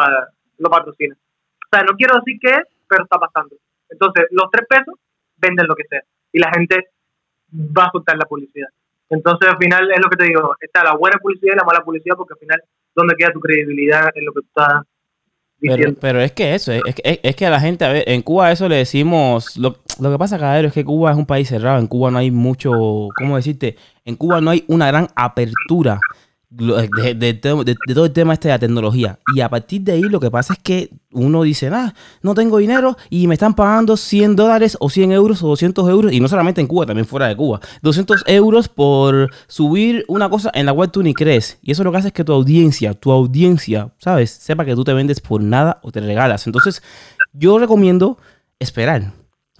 lo 0.59 0.71
patrocina. 0.71 1.15
O 1.15 1.69
sea, 1.77 1.83
no 1.83 1.97
quiero 1.97 2.17
decir 2.19 2.39
qué 2.41 2.51
es, 2.51 2.65
pero 2.89 3.05
está 3.05 3.19
pasando. 3.19 3.57
Entonces, 3.89 4.27
los 4.31 4.51
tres 4.51 4.67
pesos 4.69 4.95
venden 5.37 5.67
lo 5.67 5.75
que 5.75 5.85
sea 5.89 6.03
y 6.33 6.39
la 6.39 6.51
gente 6.53 6.89
va 7.53 7.87
a 7.87 7.91
soltar 7.91 8.17
la 8.17 8.27
publicidad. 8.27 8.69
Entonces, 9.11 9.49
al 9.49 9.59
final 9.59 9.91
es 9.91 10.01
lo 10.03 10.09
que 10.09 10.17
te 10.17 10.25
digo, 10.25 10.57
está 10.61 10.85
la 10.85 10.95
buena 10.95 11.19
publicidad 11.19 11.55
y 11.55 11.59
la 11.59 11.65
mala 11.65 11.85
publicidad 11.85 12.17
porque 12.17 12.35
al 12.35 12.41
final, 12.41 12.63
¿dónde 12.95 13.17
queda 13.17 13.33
tu 13.33 13.41
credibilidad 13.41 14.11
en 14.15 14.25
lo 14.25 14.33
que 14.33 14.41
tú 14.41 14.47
estás 14.47 14.83
pero, 16.01 16.21
es 16.21 16.33
que 16.33 16.55
eso, 16.55 16.73
es, 16.73 16.83
es, 17.03 17.37
que 17.37 17.47
a 17.47 17.51
la 17.51 17.61
gente, 17.61 17.85
a 17.85 17.93
ver, 17.93 18.05
en 18.07 18.23
Cuba 18.23 18.53
eso 18.53 18.69
le 18.69 18.77
decimos, 18.77 19.57
lo, 19.57 19.77
lo 20.01 20.11
que 20.11 20.19
pasa, 20.19 20.39
Cadero, 20.39 20.69
es 20.69 20.75
que 20.75 20.85
Cuba 20.85 21.13
es 21.13 21.17
un 21.17 21.27
país 21.27 21.49
cerrado, 21.49 21.79
en 21.79 21.87
Cuba 21.87 22.11
no 22.11 22.19
hay 22.19 22.31
mucho, 22.31 22.73
¿cómo 23.17 23.37
decirte? 23.37 23.77
En 24.05 24.17
Cuba 24.17 24.41
no 24.41 24.51
hay 24.51 24.65
una 24.69 24.87
gran 24.89 25.09
apertura 25.15 26.01
de, 26.51 27.35
todo 27.41 28.05
el 28.05 28.13
tema 28.13 28.35
este 28.35 28.49
de 28.49 28.55
la 28.55 28.59
tecnología. 28.59 29.19
Y 29.35 29.41
a 29.41 29.49
partir 29.49 29.83
de 29.83 29.93
ahí 29.93 30.03
lo 30.03 30.21
que 30.21 30.31
pasa 30.31 30.55
es 30.55 30.59
que 30.61 30.91
uno 31.13 31.43
dice, 31.43 31.69
ah, 31.69 31.95
no 32.23 32.35
tengo 32.35 32.59
dinero 32.59 32.97
y 33.11 33.27
me 33.27 33.35
están 33.35 33.55
pagando 33.55 33.97
100 33.97 34.37
dólares 34.37 34.77
o 34.81 34.89
100 34.89 35.13
euros 35.13 35.43
o 35.43 35.49
200 35.49 35.89
euros, 35.89 36.13
y 36.13 36.21
no 36.21 36.29
solamente 36.29 36.61
en 36.61 36.67
Cuba, 36.67 36.87
también 36.87 37.07
fuera 37.07 37.29
de 37.29 37.37
Cuba, 37.37 37.61
200 37.83 38.25
euros 38.27 38.69
por 38.69 39.31
subir 39.47 40.05
una 40.09 40.29
cosa 40.29 40.51
en 40.55 40.67
la 40.67 40.73
cual 40.73 40.91
tú 40.91 41.03
ni 41.03 41.15
crees. 41.15 41.59
Y 41.63 41.73
eso 41.73 41.85
lo 41.85 41.93
que 41.93 41.99
hace 41.99 42.09
es 42.09 42.15
que 42.15 42.25
tu 42.25 42.33
audiencia, 42.33 42.95
tu 42.95 43.11
audiencia, 43.11 43.93
¿sabes? 43.99 44.31
Sepa 44.31 44.65
que 44.65 44.75
tú 44.75 44.85
te 44.85 44.93
vendes 44.93 45.21
por 45.21 45.43
nada 45.43 45.81
o 45.83 45.91
te 45.91 46.01
regalas. 46.01 46.47
Entonces, 46.47 46.83
yo 47.33 47.59
recomiendo 47.59 48.19
esperar 48.59 49.13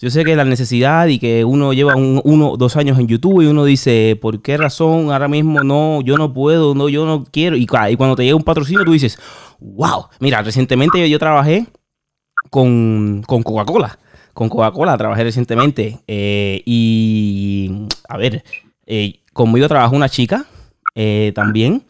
yo 0.05 0.11
sé 0.11 0.23
que 0.23 0.37
la 0.37 0.45
necesidad 0.45 1.07
y 1.07 1.19
que 1.19 1.47
uno 1.47 1.73
lleva 1.73 1.97
un, 1.97 2.21
uno 2.25 2.59
dos 2.59 2.77
años 2.77 2.99
en 2.99 3.09
YouTube 3.09 3.41
y 3.41 3.47
uno 3.47 3.65
dice, 3.65 4.19
¿por 4.21 4.43
qué 4.43 4.59
razón 4.59 5.11
ahora 5.11 5.29
mismo 5.29 5.65
no, 5.65 6.03
yo 6.03 6.19
no 6.19 6.35
puedo, 6.35 6.75
no, 6.75 6.91
yo 6.91 7.07
no 7.07 7.25
quiero? 7.25 7.57
Y, 7.57 7.65
cuando 7.65 8.15
te 8.15 8.23
llega 8.23 8.37
un 8.37 8.43
patrocinio 8.43 8.85
tú 8.85 8.93
dices, 8.93 9.19
wow, 9.61 10.09
mira, 10.21 10.43
recientemente 10.43 11.09
yo, 11.09 11.19
trabajé 11.19 11.69
con, 12.51 13.23
Coca-Cola. 13.27 13.99
Con 14.35 14.51
Coca-Cola 14.51 14.99
trabajé 14.99 15.25
recientemente. 15.25 16.01
Eh, 16.07 16.61
y, 16.67 17.87
a 18.07 18.19
ver, 18.19 18.45
eh, 18.85 19.23
conmigo 19.33 19.69
trabajó 19.69 19.97
una 19.97 20.11
chica 20.11 20.45
eh, 20.95 21.33
también 21.35 21.83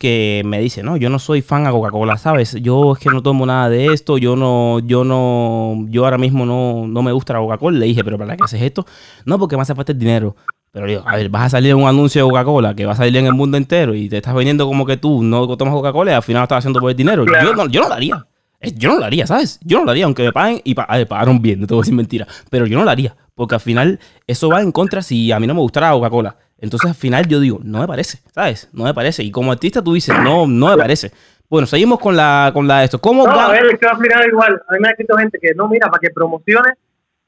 que 0.00 0.40
me 0.46 0.58
dice, 0.58 0.82
no, 0.82 0.96
yo 0.96 1.10
no 1.10 1.18
soy 1.18 1.42
fan 1.42 1.66
a 1.66 1.72
Coca-Cola, 1.72 2.16
¿sabes? 2.16 2.54
Yo 2.62 2.94
es 2.94 2.98
que 2.98 3.10
no 3.10 3.22
tomo 3.22 3.44
nada 3.44 3.68
de 3.68 3.92
esto, 3.92 4.16
yo 4.16 4.34
no, 4.34 4.78
yo 4.78 5.04
no, 5.04 5.84
yo 5.90 6.04
ahora 6.04 6.16
mismo 6.16 6.46
no, 6.46 6.88
no 6.88 7.02
me 7.02 7.12
gusta 7.12 7.34
la 7.34 7.40
Coca-Cola. 7.40 7.78
Le 7.78 7.84
dije, 7.84 8.02
pero 8.02 8.16
¿para 8.16 8.34
qué 8.34 8.42
haces 8.42 8.62
esto? 8.62 8.86
No, 9.26 9.38
porque 9.38 9.56
me 9.56 9.62
hace 9.62 9.74
falta 9.74 9.92
el 9.92 9.98
dinero. 9.98 10.36
Pero 10.72 10.86
digo, 10.86 11.02
a 11.04 11.16
ver, 11.16 11.28
vas 11.28 11.42
a 11.42 11.48
salir 11.50 11.72
en 11.72 11.76
un 11.76 11.86
anuncio 11.86 12.24
de 12.24 12.30
Coca-Cola 12.30 12.74
que 12.74 12.86
va 12.86 12.92
a 12.92 12.96
salir 12.96 13.14
en 13.18 13.26
el 13.26 13.34
mundo 13.34 13.58
entero 13.58 13.94
y 13.94 14.08
te 14.08 14.16
estás 14.16 14.34
vendiendo 14.34 14.66
como 14.66 14.86
que 14.86 14.96
tú 14.96 15.22
no 15.22 15.46
tomas 15.58 15.74
Coca-Cola 15.74 16.12
y 16.12 16.14
al 16.14 16.22
final 16.22 16.40
lo 16.40 16.44
estás 16.44 16.58
haciendo 16.60 16.80
por 16.80 16.90
el 16.90 16.96
dinero. 16.96 17.26
Yo, 17.26 17.54
no, 17.54 17.66
yo 17.68 17.82
no 17.82 17.88
lo 17.88 17.94
haría. 17.94 18.26
Yo 18.74 18.92
no 18.92 19.00
lo 19.00 19.04
haría, 19.04 19.26
¿sabes? 19.26 19.60
Yo 19.64 19.80
no 19.80 19.84
lo 19.84 19.90
haría, 19.90 20.06
aunque 20.06 20.22
me 20.22 20.32
paguen 20.32 20.62
y 20.64 20.74
me 20.74 21.06
pagaron 21.06 21.42
bien, 21.42 21.60
no 21.60 21.66
te 21.66 21.74
voy 21.74 21.80
a 21.80 21.82
decir 21.82 21.94
mentira. 21.94 22.26
Pero 22.48 22.66
yo 22.66 22.78
no 22.78 22.84
lo 22.84 22.90
haría, 22.90 23.16
porque 23.34 23.54
al 23.54 23.60
final 23.60 24.00
eso 24.26 24.48
va 24.48 24.62
en 24.62 24.72
contra 24.72 25.02
si 25.02 25.30
a 25.30 25.38
mí 25.40 25.46
no 25.46 25.54
me 25.54 25.60
gustara 25.60 25.92
Coca-Cola. 25.92 26.36
Entonces 26.60 26.90
al 26.90 26.96
final 26.96 27.26
yo 27.26 27.40
digo, 27.40 27.60
no 27.62 27.80
me 27.80 27.86
parece, 27.86 28.18
¿sabes? 28.32 28.68
No 28.72 28.84
me 28.84 28.94
parece. 28.94 29.22
Y 29.22 29.30
como 29.30 29.52
artista 29.52 29.82
tú 29.82 29.94
dices, 29.94 30.14
no, 30.22 30.46
no 30.46 30.68
me 30.68 30.76
parece. 30.76 31.10
Bueno, 31.48 31.66
seguimos 31.66 31.98
con 31.98 32.16
la 32.16 32.50
con 32.54 32.68
la 32.68 32.78
de 32.78 32.84
esto. 32.84 33.00
¿Cómo 33.00 33.26
no, 33.26 33.32
a 33.32 33.50
ver, 33.50 33.64
va 33.84 33.90
a 33.90 33.98
mirar 33.98 34.28
igual. 34.28 34.62
A 34.68 34.72
mí 34.74 34.78
me 34.80 34.88
ha 34.88 34.90
escrito 34.92 35.16
gente 35.16 35.38
que 35.40 35.54
no, 35.54 35.68
mira, 35.68 35.88
para 35.88 36.00
que 36.00 36.10
promocione 36.10 36.74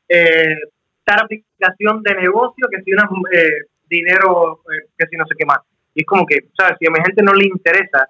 eh, 0.09 0.57
tal 1.05 1.21
aplicación 1.21 2.03
de 2.03 2.14
negocio 2.14 2.68
que 2.71 2.83
si 2.83 2.92
una 2.92 3.09
eh, 3.33 3.66
dinero, 3.88 4.62
eh, 4.71 4.90
que 4.97 5.07
si 5.09 5.16
no 5.16 5.25
sé 5.27 5.35
qué 5.37 5.47
más. 5.47 5.59
Y 5.95 6.03
es 6.03 6.07
como 6.07 6.25
que, 6.27 6.37
¿sabes? 6.57 6.77
Si 6.79 6.87
a 6.87 6.90
mi 6.90 7.05
gente 7.05 7.23
no 7.23 7.33
le 7.33 7.47
interesa, 7.47 8.09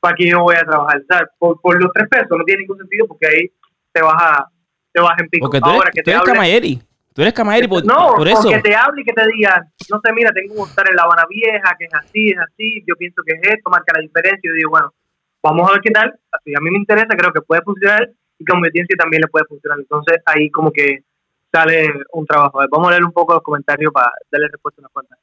¿para 0.00 0.14
qué 0.16 0.28
yo 0.28 0.40
voy 0.40 0.56
a 0.56 0.64
trabajar? 0.64 1.02
¿Sabes? 1.08 1.28
Por, 1.38 1.60
por 1.60 1.80
los 1.80 1.92
tres 1.92 2.08
pesos 2.08 2.36
no 2.36 2.44
tiene 2.44 2.62
ningún 2.62 2.78
sentido 2.78 3.06
porque 3.06 3.26
ahí 3.26 3.50
te 3.92 4.02
vas 4.02 4.16
a, 4.18 4.48
te 4.92 5.00
vas 5.00 5.14
en 5.18 5.28
pico. 5.28 5.46
Porque 5.46 5.60
tú 5.60 5.68
eres, 5.68 5.78
Ahora, 5.78 5.90
que 5.92 6.02
te 6.02 6.10
eres 6.10 6.91
Tú 7.14 7.22
eres 7.22 7.34
Camayeri 7.34 7.68
por, 7.68 7.84
no, 7.84 8.14
por 8.16 8.26
eso. 8.26 8.44
No, 8.44 8.50
que 8.50 8.60
te 8.60 8.74
hable 8.74 9.02
y 9.02 9.04
que 9.04 9.12
te 9.12 9.22
diga, 9.36 9.66
no 9.90 10.00
sé, 10.02 10.12
mira, 10.14 10.30
tengo 10.32 10.64
que 10.64 10.70
estar 10.70 10.88
en 10.88 10.96
La 10.96 11.02
Habana 11.02 11.24
Vieja, 11.28 11.76
que 11.78 11.84
es 11.84 11.94
así, 11.94 12.30
es 12.30 12.38
así, 12.38 12.82
yo 12.86 12.94
pienso 12.96 13.22
que 13.26 13.34
es 13.34 13.40
esto, 13.42 13.70
marca 13.70 13.92
la 13.94 14.00
diferencia. 14.00 14.48
Yo 14.48 14.54
digo, 14.54 14.70
bueno, 14.70 14.94
vamos 15.42 15.68
a 15.68 15.72
ver 15.72 15.80
qué 15.82 15.90
tal. 15.90 16.18
Así 16.30 16.54
a 16.56 16.60
mí 16.60 16.70
me 16.70 16.78
interesa, 16.78 17.16
creo 17.16 17.32
que 17.32 17.42
puede 17.42 17.62
funcionar 17.62 18.08
y 18.38 18.44
que 18.44 18.52
a 18.52 18.58
mi 18.58 18.66
audiencia 18.66 18.96
también 18.96 19.20
le 19.20 19.28
puede 19.28 19.44
funcionar. 19.46 19.78
Entonces 19.78 20.18
ahí 20.24 20.50
como 20.50 20.72
que 20.72 21.04
sale 21.52 21.92
un 22.12 22.26
trabajo. 22.26 22.60
Vamos 22.70 22.88
a 22.88 22.92
leer 22.92 23.04
un 23.04 23.12
poco 23.12 23.34
los 23.34 23.42
comentarios 23.42 23.92
para 23.92 24.10
darle 24.30 24.48
respuesta 24.48 24.80
a 24.80 24.82
unas 24.82 24.92
cuantas. 24.92 25.18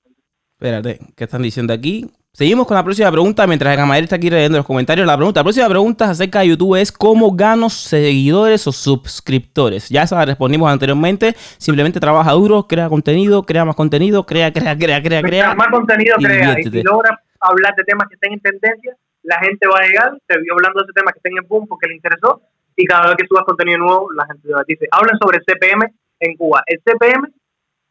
Espérate, 0.54 0.99
¿qué 1.15 1.23
están 1.23 1.41
diciendo 1.41 1.73
aquí? 1.73 2.12
Seguimos 2.32 2.68
con 2.68 2.76
la 2.76 2.84
próxima 2.84 3.12
pregunta 3.12 3.46
mientras 3.48 3.76
Gamael 3.76 4.04
está 4.04 4.15
aquí 4.15 4.30
leyendo 4.30 4.58
los 4.58 4.65
comentarios. 4.65 5.06
La 5.06 5.18
pregunta, 5.18 5.39
la 5.39 5.44
próxima 5.44 5.68
pregunta 5.68 6.10
acerca 6.10 6.39
de 6.39 6.50
YouTube 6.50 6.80
es 6.80 6.92
¿cómo 6.92 7.32
gano 7.36 7.70
seguidores 7.70 8.65
o 8.68 8.72
suscriptores? 8.72 9.89
Ya 9.89 10.06
se 10.08 10.15
la 10.15 10.26
respondimos 10.26 10.72
anteriormente. 10.72 11.34
Simplemente 11.58 12.00
trabaja 12.00 12.32
duro, 12.32 12.68
crea 12.68 12.88
contenido, 12.88 13.44
crea 13.44 13.65
más 13.65 13.76
contenido, 13.76 14.26
crea, 14.26 14.54
crea, 14.54 14.78
crea, 14.78 15.02
crea, 15.02 15.22
crea. 15.22 15.56
Más 15.56 15.68
contenido 15.68 16.15
crea. 16.18 16.60
Y 16.60 16.63
si 16.63 16.84
logra 16.84 17.20
hablar 17.42 17.74
de 17.76 17.84
temas 17.84 18.08
que 18.08 18.13
estén 18.13 18.34
en 18.34 18.39
tendencia, 18.39 18.96
la 19.24 19.39
gente 19.39 19.68
va 19.68 19.80
a 19.80 19.88
llegar, 19.88 20.18
se 20.28 20.39
vio 20.39 20.54
hablando 20.54 20.80
de 20.80 20.86
ese 20.86 20.94
tema 20.94 21.12
que 21.12 21.20
estén 21.20 21.34
en 21.36 21.48
boom 21.48 21.68
porque 21.68 21.88
le 21.88 21.96
interesó 21.96 22.42
y 22.76 22.86
cada 22.86 23.08
vez 23.08 23.18
que 23.18 23.28
subas 23.28 23.44
contenido 23.44 23.80
nuevo, 23.80 24.08
la 24.13 24.26
gente 24.28 24.48
decir, 24.68 24.88
hablen 24.92 25.18
sobre 25.20 25.39
el 25.39 25.44
CPM 25.44 25.92
en 26.22 26.38
Cuba. 26.38 26.63
El 26.65 26.80
CPM 26.86 27.28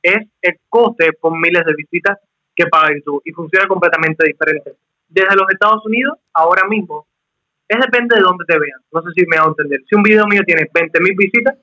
es 0.03 0.27
el 0.41 0.57
coste 0.71 1.13
por 1.21 1.37
miles 1.37 1.65
de 1.67 1.75
visitas 1.75 2.17
que 2.59 2.95
YouTube 2.97 3.23
y 3.25 3.33
funciona 3.33 3.67
completamente 3.69 4.27
diferente. 4.27 4.75
Desde 5.09 5.37
los 5.37 5.47
Estados 5.51 5.85
Unidos, 5.87 6.19
ahora 6.35 6.67
mismo, 6.69 7.07
es 7.69 7.79
depende 7.79 8.17
de 8.17 8.23
dónde 8.23 8.45
te 8.47 8.59
vean. 8.59 8.81
No 8.93 9.03
sé 9.03 9.09
si 9.15 9.27
me 9.27 9.39
va 9.39 9.45
a 9.45 9.49
entender. 9.49 9.81
Si 9.89 9.95
un 9.95 10.03
video 10.03 10.27
mío 10.27 10.43
tiene 10.45 10.69
20 10.73 11.01
mil 11.01 11.15
visitas, 11.17 11.57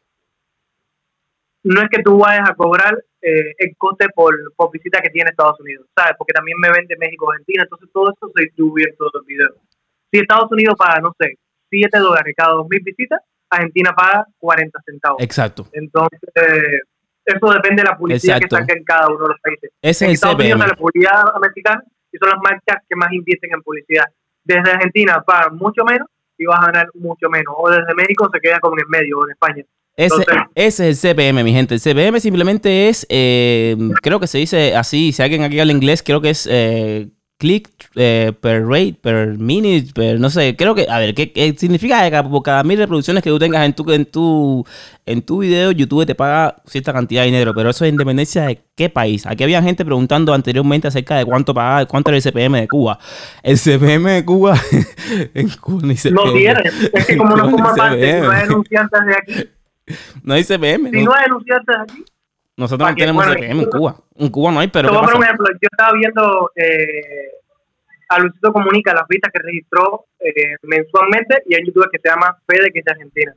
no 1.64 1.82
es 1.82 1.90
que 1.90 2.02
tú 2.02 2.20
vayas 2.20 2.50
a 2.50 2.54
cobrar 2.54 2.96
eh, 3.22 3.54
el 3.58 3.76
coste 3.78 4.08
por, 4.14 4.36
por 4.56 4.72
visita 4.72 5.02
que 5.02 5.10
tiene 5.10 5.32
Estados 5.32 5.60
Unidos, 5.60 5.88
¿sabes? 5.98 6.14
Porque 6.18 6.34
también 6.34 6.58
me 6.60 6.70
vende 6.70 6.96
México, 6.98 7.30
Argentina, 7.32 7.64
entonces 7.64 7.90
todo 7.92 8.12
eso 8.12 8.32
se 8.36 8.44
distribuye 8.44 8.86
en 8.88 8.96
todos 8.96 9.12
los 9.16 9.26
videos. 9.26 9.56
Si 10.12 10.20
Estados 10.20 10.52
Unidos 10.52 10.76
paga, 10.78 11.00
no 11.02 11.14
sé, 11.20 11.40
7 11.72 11.98
dólares 11.98 12.34
cada 12.38 12.54
2.000 12.54 12.84
visitas, 12.84 13.20
Argentina 13.50 13.94
paga 13.96 14.28
40 14.38 14.80
centavos. 14.86 15.24
Exacto. 15.24 15.68
Entonces, 15.72 16.20
eso 17.26 17.54
depende 17.54 17.82
de 17.82 17.90
la 17.90 17.98
publicidad 17.98 18.40
que 18.40 18.48
saquen 18.50 18.84
cada 18.84 19.08
uno 19.08 19.24
de 19.24 19.30
los 19.30 19.40
países. 19.42 19.72
Ese 19.82 20.06
en 20.06 20.12
es 20.12 20.16
Estados 20.16 20.40
Unidos 20.40 20.60
la 20.60 20.76
publicidad 20.76 21.24
americana 21.36 21.84
y 22.12 22.18
son 22.18 22.30
las 22.30 22.40
marcas 22.42 22.84
que 22.88 22.96
más 22.96 23.12
invierten 23.12 23.50
en 23.54 23.62
publicidad. 23.62 24.06
Desde 24.44 24.72
Argentina 24.72 25.22
pagan 25.26 25.58
mucho 25.58 25.84
menos 25.84 26.08
y 26.38 26.46
vas 26.46 26.60
a 26.62 26.68
ganar 26.68 26.88
mucho 26.94 27.30
menos. 27.30 27.54
O 27.58 27.70
desde 27.70 27.94
México 27.96 28.30
se 28.32 28.40
queda 28.40 28.60
como 28.60 28.76
en 28.76 28.82
el 28.82 28.88
medio, 28.90 29.20
o 29.20 29.26
en 29.26 29.32
España. 29.32 29.64
Ese, 29.98 30.26
ese, 30.56 30.90
es 30.90 31.04
el 31.06 31.16
CPM, 31.16 31.44
mi 31.44 31.54
gente. 31.54 31.76
El 31.76 31.80
CPM 31.80 32.20
simplemente 32.20 32.90
es, 32.90 33.08
eh, 33.10 33.78
creo 34.02 34.20
que 34.20 34.28
se 34.28 34.40
dice 34.40 34.76
así, 34.76 35.14
si 35.14 35.24
alguien 35.24 35.44
aquí 35.44 35.60
habla 35.60 35.72
inglés, 35.72 36.04
creo 36.04 36.20
que 36.20 36.32
es 36.32 36.48
eh, 36.52 37.10
click 37.38 37.70
eh, 37.96 38.32
per 38.40 38.66
rate, 38.66 38.96
per 39.02 39.38
minute, 39.38 39.92
per, 39.94 40.20
no 40.20 40.30
sé, 40.30 40.56
creo 40.56 40.74
que, 40.74 40.88
a 40.90 41.00
ver, 41.00 41.14
¿qué, 41.14 41.56
significa 41.58 42.10
que 42.10 42.30
por 42.30 42.44
cada 42.44 42.64
mil 42.64 42.78
reproducciones 42.78 43.24
que 43.24 43.30
tú 43.30 43.38
tengas 43.38 43.66
en 43.66 43.74
tu, 43.74 43.92
en 43.92 44.06
tu, 44.06 44.66
en 45.06 45.22
tu 45.22 45.40
video, 45.40 45.72
YouTube 45.72 46.06
te 46.06 46.16
paga 46.16 46.56
cierta 46.66 46.94
cantidad 46.94 47.22
de 47.22 47.28
dinero, 47.28 47.54
pero 47.54 47.70
eso 47.70 47.84
es 47.84 47.92
independencia 47.92 48.44
de 48.44 48.64
qué 48.76 48.90
país. 48.90 49.26
Aquí 49.26 49.44
había 49.44 49.62
gente 49.62 49.84
preguntando 49.84 50.34
anteriormente 50.34 50.88
acerca 50.88 51.18
de 51.18 51.26
cuánto 51.26 51.54
pagaba, 51.54 51.86
cuánto 51.86 52.10
era 52.10 52.18
el 52.18 52.24
CPM 52.24 52.60
de 52.60 52.68
Cuba. 52.68 53.00
El 53.44 53.58
CPM 53.58 54.12
de 54.12 54.26
Cuba, 54.26 54.58
en 55.34 55.50
Cuba 55.50 55.82
no 55.84 56.12
No 56.12 56.34
tiene, 56.34 56.64
es 56.94 57.06
que 57.06 57.18
como 57.18 57.36
no 57.36 57.50
forma 57.50 57.76
parte, 57.76 58.22
no 58.22 58.32
hay 58.32 58.42
denunciantes 58.44 59.00
de 59.06 59.14
aquí. 59.14 59.50
No 60.24 60.34
hay 60.34 60.44
CPM. 60.44 60.90
Si 60.90 61.04
no, 61.04 61.14
hay 61.14 61.24
denunciantes 61.26 61.76
aquí. 61.82 62.06
Nosotros 62.58 62.90
no 62.90 62.96
tenemos 62.96 63.26
CPM 63.26 63.64
en 63.64 63.70
Cuba. 63.70 63.96
En 64.16 64.30
Cuba 64.30 64.52
no 64.52 64.60
hay, 64.60 64.70
pero. 64.70 64.90
Te 64.90 64.96
por 64.96 65.24
ejemplo, 65.24 65.48
yo 65.52 65.68
estaba 65.70 65.94
viendo 65.94 66.52
eh, 66.56 67.32
a 68.10 68.20
Luisito 68.20 68.54
Comunica 68.54 68.94
las 68.94 69.08
vistas 69.10 69.32
que 69.34 69.44
registró 69.44 70.06
eh, 70.20 70.56
mensualmente 70.64 71.44
y 71.48 71.56
hay 71.56 71.66
YouTube 71.66 71.90
que 71.92 72.00
se 72.00 72.10
llama 72.10 72.38
Fede, 72.48 72.72
que 72.72 72.80
es 72.80 72.86
de 72.86 72.92
Argentina. 72.92 73.36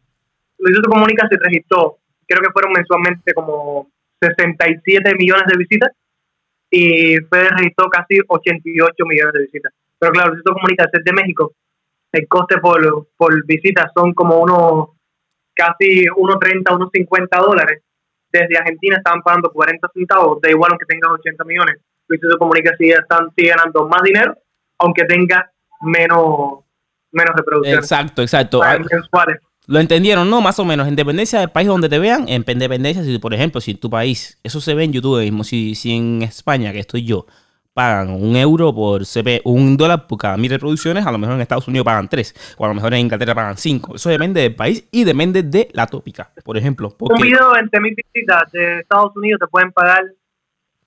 Luisito 0.59 0.88
Comunica 0.88 1.26
se 1.28 1.37
registró, 1.37 1.98
creo 2.26 2.42
que 2.42 2.52
fueron 2.52 2.72
mensualmente 2.72 3.35
como 3.35 3.90
67 4.20 5.14
millones 5.16 5.44
de 5.46 5.59
visitas 5.59 5.90
y 6.70 7.16
Fede 7.16 7.50
registró 7.57 7.88
casi 7.88 8.20
88 8.26 9.04
millones 9.04 9.33
de 9.33 9.40
visitas. 9.40 9.72
Pero 9.98 10.12
claro, 10.12 10.28
Luisito 10.31 10.52
Comunica 10.52 10.85
es 10.92 11.04
de 11.04 11.12
México. 11.12 11.52
El 12.12 12.28
coste 12.28 12.59
por, 12.59 13.09
por 13.16 13.46
visita 13.46 13.90
son 13.94 14.14
como 14.14 14.38
unos 14.38 14.90
casi 15.54 16.07
1.30, 16.07 16.62
1.50 16.62 17.40
dólares 17.40 17.83
desde 18.33 18.59
Argentina 18.59 18.97
estaban 18.97 19.23
pagando 19.23 19.51
40 19.51 19.88
centavos, 19.95 20.41
da 20.41 20.51
igual 20.51 20.71
aunque 20.73 20.87
tenga 20.87 21.12
80 21.12 21.45
millones. 21.45 21.77
Luisito 22.09 22.38
Comunica 22.38 22.75
sigue, 22.77 22.95
están, 22.95 23.29
sigue 23.37 23.51
ganando 23.51 23.87
más 23.87 24.03
dinero, 24.03 24.37
aunque 24.79 25.05
tenga 25.05 25.51
menos, 25.83 26.64
menos 27.12 27.35
reproducciones. 27.37 27.85
Exacto, 27.85 28.23
exacto. 28.23 28.62
Ah, 28.62 28.79
lo 29.67 29.81
entendieron, 29.81 30.31
¿no? 30.31 30.41
Más 30.41 30.59
o 30.59 30.64
menos. 30.64 30.88
En 30.88 30.97
dependencia 30.97 31.41
del 31.41 31.51
país 31.51 31.69
donde 31.69 31.91
te 31.91 31.99
vean, 31.99 32.25
en 32.27 32.43
dependencia, 32.43 33.05
si 33.05 33.19
por 33.19 33.35
ejemplo, 33.35 33.61
si 33.61 33.73
en 33.73 33.79
tu 33.79 33.91
país, 33.91 34.38
eso 34.43 34.62
se 34.62 34.75
ve 34.75 34.85
en 34.85 34.95
YouTube 34.95 35.21
mismo, 35.21 35.45
si, 35.45 35.75
si 35.75 35.95
en 35.95 36.23
España, 36.23 36.73
que 36.73 36.79
estoy 36.79 37.05
yo, 37.05 37.27
pagan 37.79 38.11
un 38.11 38.35
euro 38.35 38.75
por 38.75 39.07
CP, 39.07 39.43
un 39.45 39.77
dólar 39.77 40.09
por 40.09 40.19
cada 40.19 40.37
mil 40.37 40.51
reproducciones, 40.51 41.07
a 41.07 41.12
lo 41.12 41.19
mejor 41.19 41.37
en 41.37 41.43
Estados 41.43 41.69
Unidos 41.69 41.85
pagan 41.85 42.09
tres, 42.09 42.35
o 42.59 42.64
a 42.64 42.69
lo 42.69 42.75
mejor 42.75 42.93
en 42.93 43.03
Inglaterra 43.03 43.37
pagan 43.37 43.57
cinco. 43.57 43.95
Eso 43.95 44.11
depende 44.11 44.41
del 44.41 44.57
país 44.57 44.88
y 44.91 45.05
depende 45.05 45.45
de 45.45 45.69
la 45.75 45.87
tópica, 45.87 46.29
por 46.43 46.57
ejemplo. 46.57 46.93
Un 46.99 47.23
video 47.23 47.57
entre 47.57 47.79
mil 47.79 47.95
visitas 47.95 48.51
de 48.51 48.81
Estados 48.81 49.17
Unidos 49.17 49.38
te 49.38 49.47
pueden 49.47 49.71
pagar, 49.71 50.03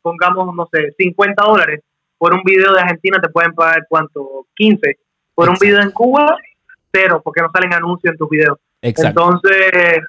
pongamos, 0.01 0.53
no 0.53 0.67
sé, 0.69 0.93
50 0.97 1.41
dólares. 1.41 1.79
Por 2.17 2.33
un 2.33 2.43
video 2.43 2.73
de 2.73 2.81
Argentina 2.81 3.19
te 3.21 3.29
pueden 3.29 3.53
pagar, 3.53 3.85
¿cuánto? 3.87 4.47
15. 4.55 4.99
Por 5.33 5.47
un 5.47 5.55
video 5.61 5.79
en 5.79 5.91
Cuba, 5.91 6.35
cero, 6.91 7.21
porque 7.23 7.41
no 7.41 7.49
salen 7.53 7.73
anuncios 7.73 8.11
en 8.11 8.17
tus 8.17 8.29
videos. 8.29 8.57
Entonces, 8.81 10.01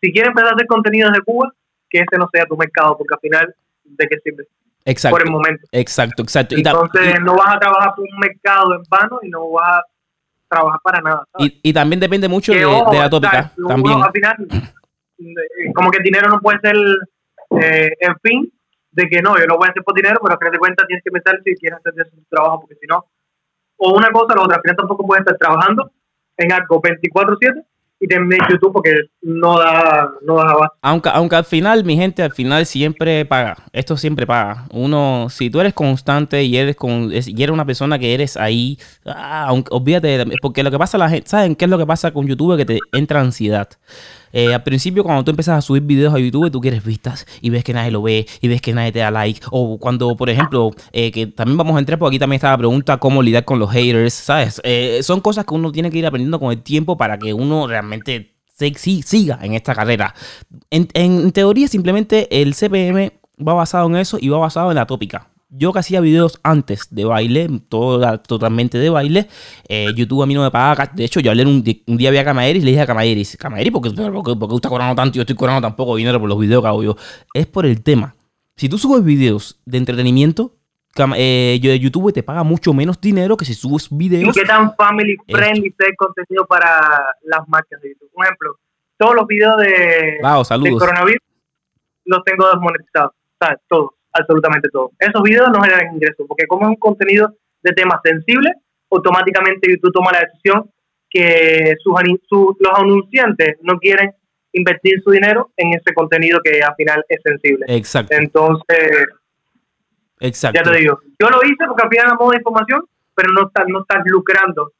si 0.00 0.12
quieres 0.12 0.28
empezar 0.28 0.52
a 0.52 0.54
hacer 0.54 0.68
contenidos 0.68 1.12
de 1.12 1.22
Cuba, 1.22 1.52
que 1.88 1.98
ese 1.98 2.16
no 2.16 2.28
sea 2.32 2.46
tu 2.46 2.56
mercado, 2.56 2.96
porque 2.96 3.14
al 3.14 3.20
final, 3.20 3.54
¿de 3.82 4.06
qué 4.06 4.16
sirve? 4.22 4.46
Exacto. 4.84 5.16
por 5.16 5.26
el 5.26 5.30
momento. 5.32 5.66
Exacto, 5.72 6.22
exacto. 6.22 6.56
Entonces 6.56 7.20
no 7.20 7.34
vas 7.34 7.56
a 7.56 7.58
trabajar 7.58 7.94
por 7.94 8.04
un 8.04 8.18
mercado 8.18 8.74
en 8.74 8.82
vano 8.88 9.18
y 9.22 9.28
no 9.28 9.50
vas 9.50 9.78
a 9.78 9.82
trabajar 10.48 10.80
para 10.82 11.00
nada. 11.00 11.24
Y, 11.38 11.72
también 11.72 12.00
depende 12.00 12.28
mucho 12.28 12.52
de, 12.52 12.60
la 12.60 13.10
tópica. 13.10 13.52
también. 13.68 14.02
al 14.02 14.12
final, 14.12 14.36
eh, 15.18 15.72
como 15.74 15.90
que 15.90 15.98
el 15.98 16.04
dinero 16.04 16.28
no 16.28 16.40
puede 16.40 16.60
ser 16.60 16.76
eh, 17.60 17.92
en 18.00 18.14
fin 18.22 18.52
de 18.92 19.08
que 19.08 19.22
no, 19.22 19.38
yo 19.38 19.46
lo 19.46 19.56
voy 19.56 19.68
a 19.68 19.70
hacer 19.70 19.84
por 19.84 19.94
dinero, 19.94 20.18
pero 20.22 20.34
a 20.34 20.38
fin 20.38 20.50
de 20.50 20.58
cuentas 20.58 20.86
tienes 20.86 21.04
que 21.04 21.10
pensar 21.10 21.40
si 21.44 21.54
quieres 21.54 21.78
hacer 21.78 22.10
tu 22.10 22.24
trabajo, 22.28 22.60
porque 22.60 22.74
si 22.80 22.86
no, 22.86 23.06
o 23.76 23.92
una 23.92 24.10
cosa 24.10 24.34
o 24.34 24.36
la 24.36 24.42
otra, 24.42 24.56
al 24.56 24.62
final 24.62 24.76
tampoco 24.76 25.06
puedes 25.06 25.20
estar 25.22 25.38
trabajando 25.38 25.90
en 26.36 26.52
algo 26.52 26.82
24-7 26.82 27.64
también 28.08 28.40
YouTube 28.48 28.72
porque 28.72 28.92
no 29.22 29.58
da, 29.58 30.10
no 30.22 30.36
da 30.36 30.72
Aunque, 30.80 31.10
aunque 31.10 31.36
al 31.36 31.44
final, 31.44 31.84
mi 31.84 31.96
gente, 31.96 32.22
al 32.22 32.32
final 32.32 32.64
siempre 32.64 33.26
paga. 33.26 33.56
Esto 33.72 33.96
siempre 33.96 34.26
paga. 34.26 34.66
Uno, 34.72 35.28
si 35.28 35.50
tú 35.50 35.60
eres 35.60 35.74
constante 35.74 36.42
y 36.42 36.56
eres 36.56 36.76
con, 36.76 37.12
y 37.12 37.42
eres 37.42 37.50
una 37.50 37.66
persona 37.66 37.98
que 37.98 38.14
eres 38.14 38.36
ahí, 38.36 38.78
ah, 39.04 39.46
aunque, 39.48 39.74
olvídate, 39.74 40.24
porque 40.40 40.62
lo 40.62 40.70
que 40.70 40.78
pasa 40.78 40.96
la 40.96 41.10
gente, 41.10 41.28
¿saben 41.28 41.54
qué 41.54 41.66
es 41.66 41.70
lo 41.70 41.78
que 41.78 41.86
pasa 41.86 42.12
con 42.12 42.26
YouTube? 42.26 42.56
Que 42.56 42.64
te 42.64 42.78
entra 42.92 43.20
ansiedad. 43.20 43.68
Eh, 44.32 44.54
al 44.54 44.62
principio, 44.62 45.02
cuando 45.02 45.24
tú 45.24 45.30
empiezas 45.30 45.58
a 45.58 45.60
subir 45.60 45.82
videos 45.82 46.14
a 46.14 46.18
YouTube, 46.18 46.50
tú 46.50 46.60
quieres 46.60 46.84
vistas 46.84 47.26
y 47.40 47.50
ves 47.50 47.64
que 47.64 47.72
nadie 47.72 47.90
lo 47.90 48.02
ve 48.02 48.26
y 48.40 48.48
ves 48.48 48.60
que 48.60 48.72
nadie 48.72 48.92
te 48.92 49.00
da 49.00 49.10
like. 49.10 49.40
O 49.50 49.78
cuando, 49.78 50.16
por 50.16 50.30
ejemplo, 50.30 50.70
eh, 50.92 51.10
que 51.10 51.26
también 51.26 51.56
vamos 51.56 51.76
a 51.76 51.78
entrar, 51.80 51.98
por 51.98 52.08
aquí 52.08 52.18
también 52.18 52.36
está 52.36 52.50
la 52.50 52.58
pregunta 52.58 52.98
cómo 52.98 53.22
lidiar 53.22 53.44
con 53.44 53.58
los 53.58 53.70
haters, 53.70 54.14
¿sabes? 54.14 54.60
Eh, 54.64 55.00
son 55.02 55.20
cosas 55.20 55.44
que 55.44 55.54
uno 55.54 55.72
tiene 55.72 55.90
que 55.90 55.98
ir 55.98 56.06
aprendiendo 56.06 56.38
con 56.38 56.52
el 56.52 56.62
tiempo 56.62 56.96
para 56.96 57.18
que 57.18 57.34
uno 57.34 57.66
realmente 57.66 58.34
siga 59.04 59.38
en 59.42 59.54
esta 59.54 59.74
carrera. 59.74 60.14
En, 60.70 60.88
en 60.94 61.32
teoría, 61.32 61.66
simplemente 61.66 62.42
el 62.42 62.54
CPM 62.54 63.12
va 63.46 63.54
basado 63.54 63.88
en 63.88 63.96
eso 63.96 64.18
y 64.20 64.28
va 64.28 64.38
basado 64.38 64.70
en 64.70 64.76
la 64.76 64.86
tópica 64.86 65.29
yo 65.50 65.72
que 65.72 65.80
hacía 65.80 66.00
videos 66.00 66.40
antes 66.42 66.88
de 66.90 67.04
baile, 67.04 67.48
todo 67.68 68.18
totalmente 68.20 68.78
de 68.78 68.88
baile, 68.88 69.28
eh, 69.68 69.92
YouTube 69.96 70.22
a 70.22 70.26
mí 70.26 70.34
no 70.34 70.42
me 70.42 70.50
pagaba. 70.50 70.90
De 70.94 71.04
hecho, 71.04 71.20
yo 71.20 71.30
hablé 71.30 71.44
un, 71.44 71.64
un 71.86 71.96
día 71.96 72.08
había 72.08 72.30
a 72.30 72.48
y 72.48 72.60
le 72.60 72.70
dije 72.70 72.80
a 72.80 72.86
Camaeris, 72.86 73.36
Camaeris, 73.36 73.72
¿por 73.72 73.82
qué, 73.82 73.90
porque, 73.90 74.36
porque 74.36 74.54
usted 74.54 74.68
cobrando 74.68 74.94
tanto 74.94 75.16
y 75.16 75.18
yo 75.18 75.22
estoy 75.22 75.36
cobrando 75.36 75.66
tan 75.66 75.76
poco 75.76 75.96
dinero 75.96 76.20
por 76.20 76.28
los 76.28 76.38
videos 76.38 76.62
que 76.62 76.68
hago 76.68 76.82
yo? 76.82 76.96
Es 77.34 77.46
por 77.46 77.66
el 77.66 77.82
tema. 77.82 78.14
Si 78.56 78.68
tú 78.68 78.78
subes 78.78 79.04
videos 79.04 79.60
de 79.64 79.78
entretenimiento, 79.78 80.56
eh, 81.16 81.58
YouTube 81.80 82.12
te 82.12 82.22
paga 82.22 82.42
mucho 82.42 82.72
menos 82.72 83.00
dinero 83.00 83.36
que 83.36 83.44
si 83.44 83.54
subes 83.54 83.88
videos. 83.90 84.36
¿Y 84.36 84.40
qué 84.40 84.46
tan 84.46 84.74
family 84.76 85.16
friendly 85.28 85.68
es 85.68 85.86
el 85.88 85.96
contenido 85.96 86.46
para 86.46 87.14
las 87.22 87.48
marcas 87.48 87.80
de 87.80 87.90
YouTube? 87.90 88.10
Por 88.12 88.24
ejemplo, 88.24 88.56
todos 88.98 89.14
los 89.14 89.26
videos 89.26 89.56
de, 89.58 90.18
de 90.62 90.78
coronavirus 90.78 91.22
los 92.04 92.22
tengo 92.24 92.48
desmonetizados. 92.50 93.12
¿Sabes? 93.40 93.58
Todos 93.68 93.90
absolutamente 94.12 94.68
todo. 94.70 94.90
Esos 94.98 95.22
videos 95.22 95.48
no 95.52 95.60
generan 95.62 95.94
ingresos, 95.94 96.26
porque 96.26 96.46
como 96.46 96.66
es 96.66 96.70
un 96.70 96.76
contenido 96.76 97.34
de 97.62 97.72
temas 97.72 98.00
sensibles, 98.02 98.52
automáticamente 98.90 99.70
YouTube 99.70 99.92
toma 99.92 100.12
la 100.12 100.20
decisión 100.20 100.70
que 101.08 101.74
sus, 101.82 102.56
los 102.58 102.78
anunciantes 102.78 103.56
no 103.62 103.78
quieren 103.78 104.12
invertir 104.52 105.00
su 105.02 105.10
dinero 105.10 105.52
en 105.56 105.74
ese 105.74 105.92
contenido 105.94 106.40
que 106.42 106.60
al 106.62 106.74
final 106.76 107.04
es 107.08 107.20
sensible. 107.22 107.66
Exacto. 107.68 108.14
Entonces, 108.16 109.06
Exacto. 110.20 110.60
ya 110.60 110.70
te 110.70 110.78
digo, 110.78 111.00
yo 111.18 111.28
lo 111.28 111.38
hice 111.44 111.64
porque 111.66 111.82
al 111.82 111.88
final 111.88 112.16
modo 112.18 112.30
de 112.30 112.38
información, 112.38 112.84
pero 113.14 113.32
no 113.32 113.46
estás 113.48 113.64
no 113.68 113.80
estás 113.80 114.02
lucrando 114.06 114.72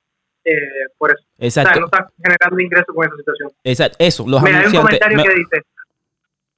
eh, 0.44 0.86
por 0.96 1.10
eso. 1.10 1.24
Exacto. 1.38 1.80
no 1.80 1.86
estás 1.86 2.12
generando 2.22 2.60
ingresos 2.60 2.94
con 2.94 3.06
esa 3.06 3.16
situación. 3.16 3.50
Exacto. 3.64 3.96
Eso, 3.98 4.24
los 4.26 4.42
Mira, 4.42 4.60
Hay 4.60 4.66
un 4.66 4.72
comentario 4.72 5.22
que 5.22 5.34
dice, 5.34 5.62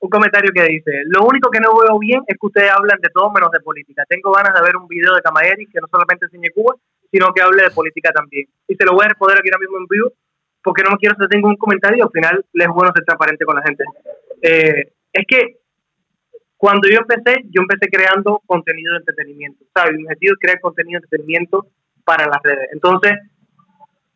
un 0.02 0.10
comentario 0.10 0.50
que 0.52 0.64
dice, 0.64 0.90
lo 1.06 1.24
único 1.24 1.48
que 1.48 1.60
no 1.60 1.70
veo 1.78 1.96
bien 2.00 2.22
es 2.26 2.34
que 2.34 2.46
ustedes 2.46 2.72
hablan 2.72 2.98
de 3.00 3.08
todo 3.14 3.30
menos 3.30 3.52
de 3.52 3.60
política. 3.60 4.02
Tengo 4.08 4.32
ganas 4.32 4.52
de 4.52 4.60
ver 4.60 4.76
un 4.76 4.88
video 4.88 5.14
de 5.14 5.22
Camayeri 5.22 5.66
que 5.66 5.78
no 5.80 5.86
solamente 5.86 6.26
enseñe 6.26 6.50
Cuba, 6.52 6.74
sino 7.08 7.32
que 7.32 7.40
hable 7.40 7.62
de 7.62 7.70
política 7.70 8.10
también. 8.10 8.46
Y 8.66 8.74
se 8.74 8.84
lo 8.84 8.94
voy 8.94 9.04
a 9.04 9.10
responder 9.10 9.38
aquí 9.38 9.48
ahora 9.48 9.62
mismo 9.62 9.78
en 9.78 9.86
vivo, 9.86 10.12
porque 10.60 10.82
no 10.82 10.90
me 10.90 10.96
quiero 10.96 11.14
hacer 11.14 11.28
ningún 11.30 11.54
comentario 11.54 11.98
y 11.98 12.02
al 12.02 12.10
final 12.10 12.44
les 12.52 12.66
es 12.66 12.74
bueno 12.74 12.90
ser 12.92 13.04
transparente 13.04 13.44
con 13.44 13.54
la 13.54 13.62
gente. 13.62 13.84
Eh, 14.42 14.92
es 15.12 15.24
que 15.28 15.58
cuando 16.56 16.88
yo 16.88 16.98
empecé, 16.98 17.38
yo 17.44 17.62
empecé 17.62 17.86
creando 17.86 18.42
contenido 18.44 18.94
de 18.94 19.06
entretenimiento. 19.06 19.64
¿sabes? 19.72 19.94
Mi 19.94 20.02
objetivo 20.02 20.34
es 20.34 20.40
crear 20.40 20.60
contenido 20.60 20.98
de 20.98 21.06
entretenimiento 21.06 21.66
para 22.04 22.26
las 22.26 22.42
redes. 22.42 22.70
Entonces, 22.72 23.12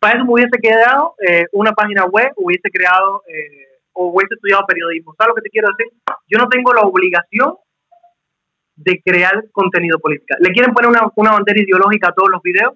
para 0.00 0.18
eso 0.18 0.24
me 0.26 0.32
hubiese 0.32 0.58
quedado 0.60 1.14
eh, 1.22 1.46
una 1.52 1.70
página 1.74 2.06
web, 2.06 2.32
hubiese 2.34 2.70
creado... 2.74 3.22
Eh, 3.28 3.65
o 3.96 4.12
hubiese 4.12 4.34
estudiado 4.34 4.66
periodismo. 4.66 5.14
¿Sabes 5.16 5.30
lo 5.30 5.34
que 5.34 5.42
te 5.42 5.50
quiero 5.50 5.68
decir? 5.76 5.92
Yo 6.28 6.38
no 6.38 6.48
tengo 6.48 6.72
la 6.72 6.82
obligación 6.82 7.54
de 8.76 9.00
crear 9.02 9.44
contenido 9.52 9.98
político. 9.98 10.36
Le 10.38 10.52
quieren 10.52 10.74
poner 10.74 10.90
una, 10.90 11.32
bandera 11.32 11.60
ideológica 11.60 12.08
a 12.08 12.12
todos 12.12 12.30
los 12.30 12.42
videos. 12.42 12.74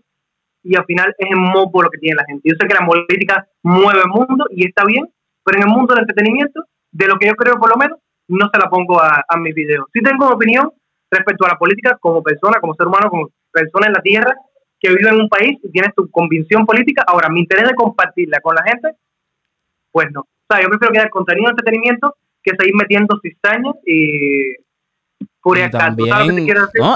y 0.62 0.76
al 0.76 0.84
final 0.84 1.14
es 1.16 1.28
el 1.30 1.70
por 1.70 1.84
lo 1.84 1.90
que 1.90 1.98
tiene 1.98 2.16
la 2.16 2.24
gente. 2.26 2.48
Yo 2.48 2.54
sé 2.58 2.66
que 2.66 2.74
la 2.74 2.86
política 2.86 3.46
mueve 3.62 4.00
el 4.00 4.10
mundo 4.10 4.46
y 4.50 4.66
está 4.66 4.84
bien, 4.84 5.06
pero 5.44 5.58
en 5.58 5.68
el 5.68 5.74
mundo 5.74 5.94
del 5.94 6.02
entretenimiento, 6.02 6.64
de 6.92 7.06
lo 7.06 7.16
que 7.18 7.28
yo 7.28 7.34
creo 7.34 7.54
por 7.58 7.70
lo 7.70 7.76
menos, 7.76 7.98
no 8.28 8.48
se 8.52 8.58
la 8.58 8.68
pongo 8.68 9.00
a, 9.00 9.24
a 9.26 9.36
mis 9.38 9.54
videos. 9.54 9.86
Sí 9.92 10.00
tengo 10.02 10.28
opinión 10.28 10.70
respecto 11.10 11.44
a 11.44 11.50
la 11.50 11.58
política 11.58 11.98
como 12.00 12.22
persona, 12.22 12.60
como 12.60 12.74
ser 12.74 12.86
humano, 12.86 13.10
como 13.10 13.28
persona 13.52 13.86
en 13.86 13.92
la 13.92 14.02
tierra, 14.02 14.34
que 14.78 14.90
vive 14.90 15.10
en 15.10 15.20
un 15.20 15.28
país 15.28 15.58
y 15.62 15.70
tiene 15.70 15.92
su 15.94 16.10
convicción 16.10 16.64
política. 16.64 17.04
Ahora, 17.06 17.28
mi 17.28 17.40
interés 17.40 17.68
de 17.68 17.74
compartirla 17.74 18.40
con 18.40 18.54
la 18.54 18.62
gente, 18.62 18.96
pues 19.90 20.08
no. 20.12 20.26
Sea, 20.50 20.62
yo 20.62 20.68
prefiero 20.68 20.92
que 20.92 20.98
haya 20.98 21.10
contenido 21.10 21.50
entretenimiento 21.50 22.16
que 22.42 22.56
seguir 22.58 22.74
metiendo 22.74 23.20
cizañas 23.22 23.74
y 23.86 24.56
y 25.42 25.70
también, 25.70 26.46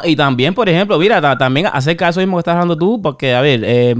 y 0.04 0.16
también, 0.16 0.54
por 0.54 0.68
ejemplo, 0.68 0.98
mira, 0.98 1.38
también 1.38 1.66
acerca 1.72 2.04
de 2.04 2.10
eso 2.10 2.20
mismo 2.20 2.36
que 2.36 2.40
estás 2.40 2.52
hablando 2.54 2.76
tú, 2.76 3.00
porque, 3.00 3.34
a 3.34 3.40
ver, 3.40 3.62
eh, 3.64 3.94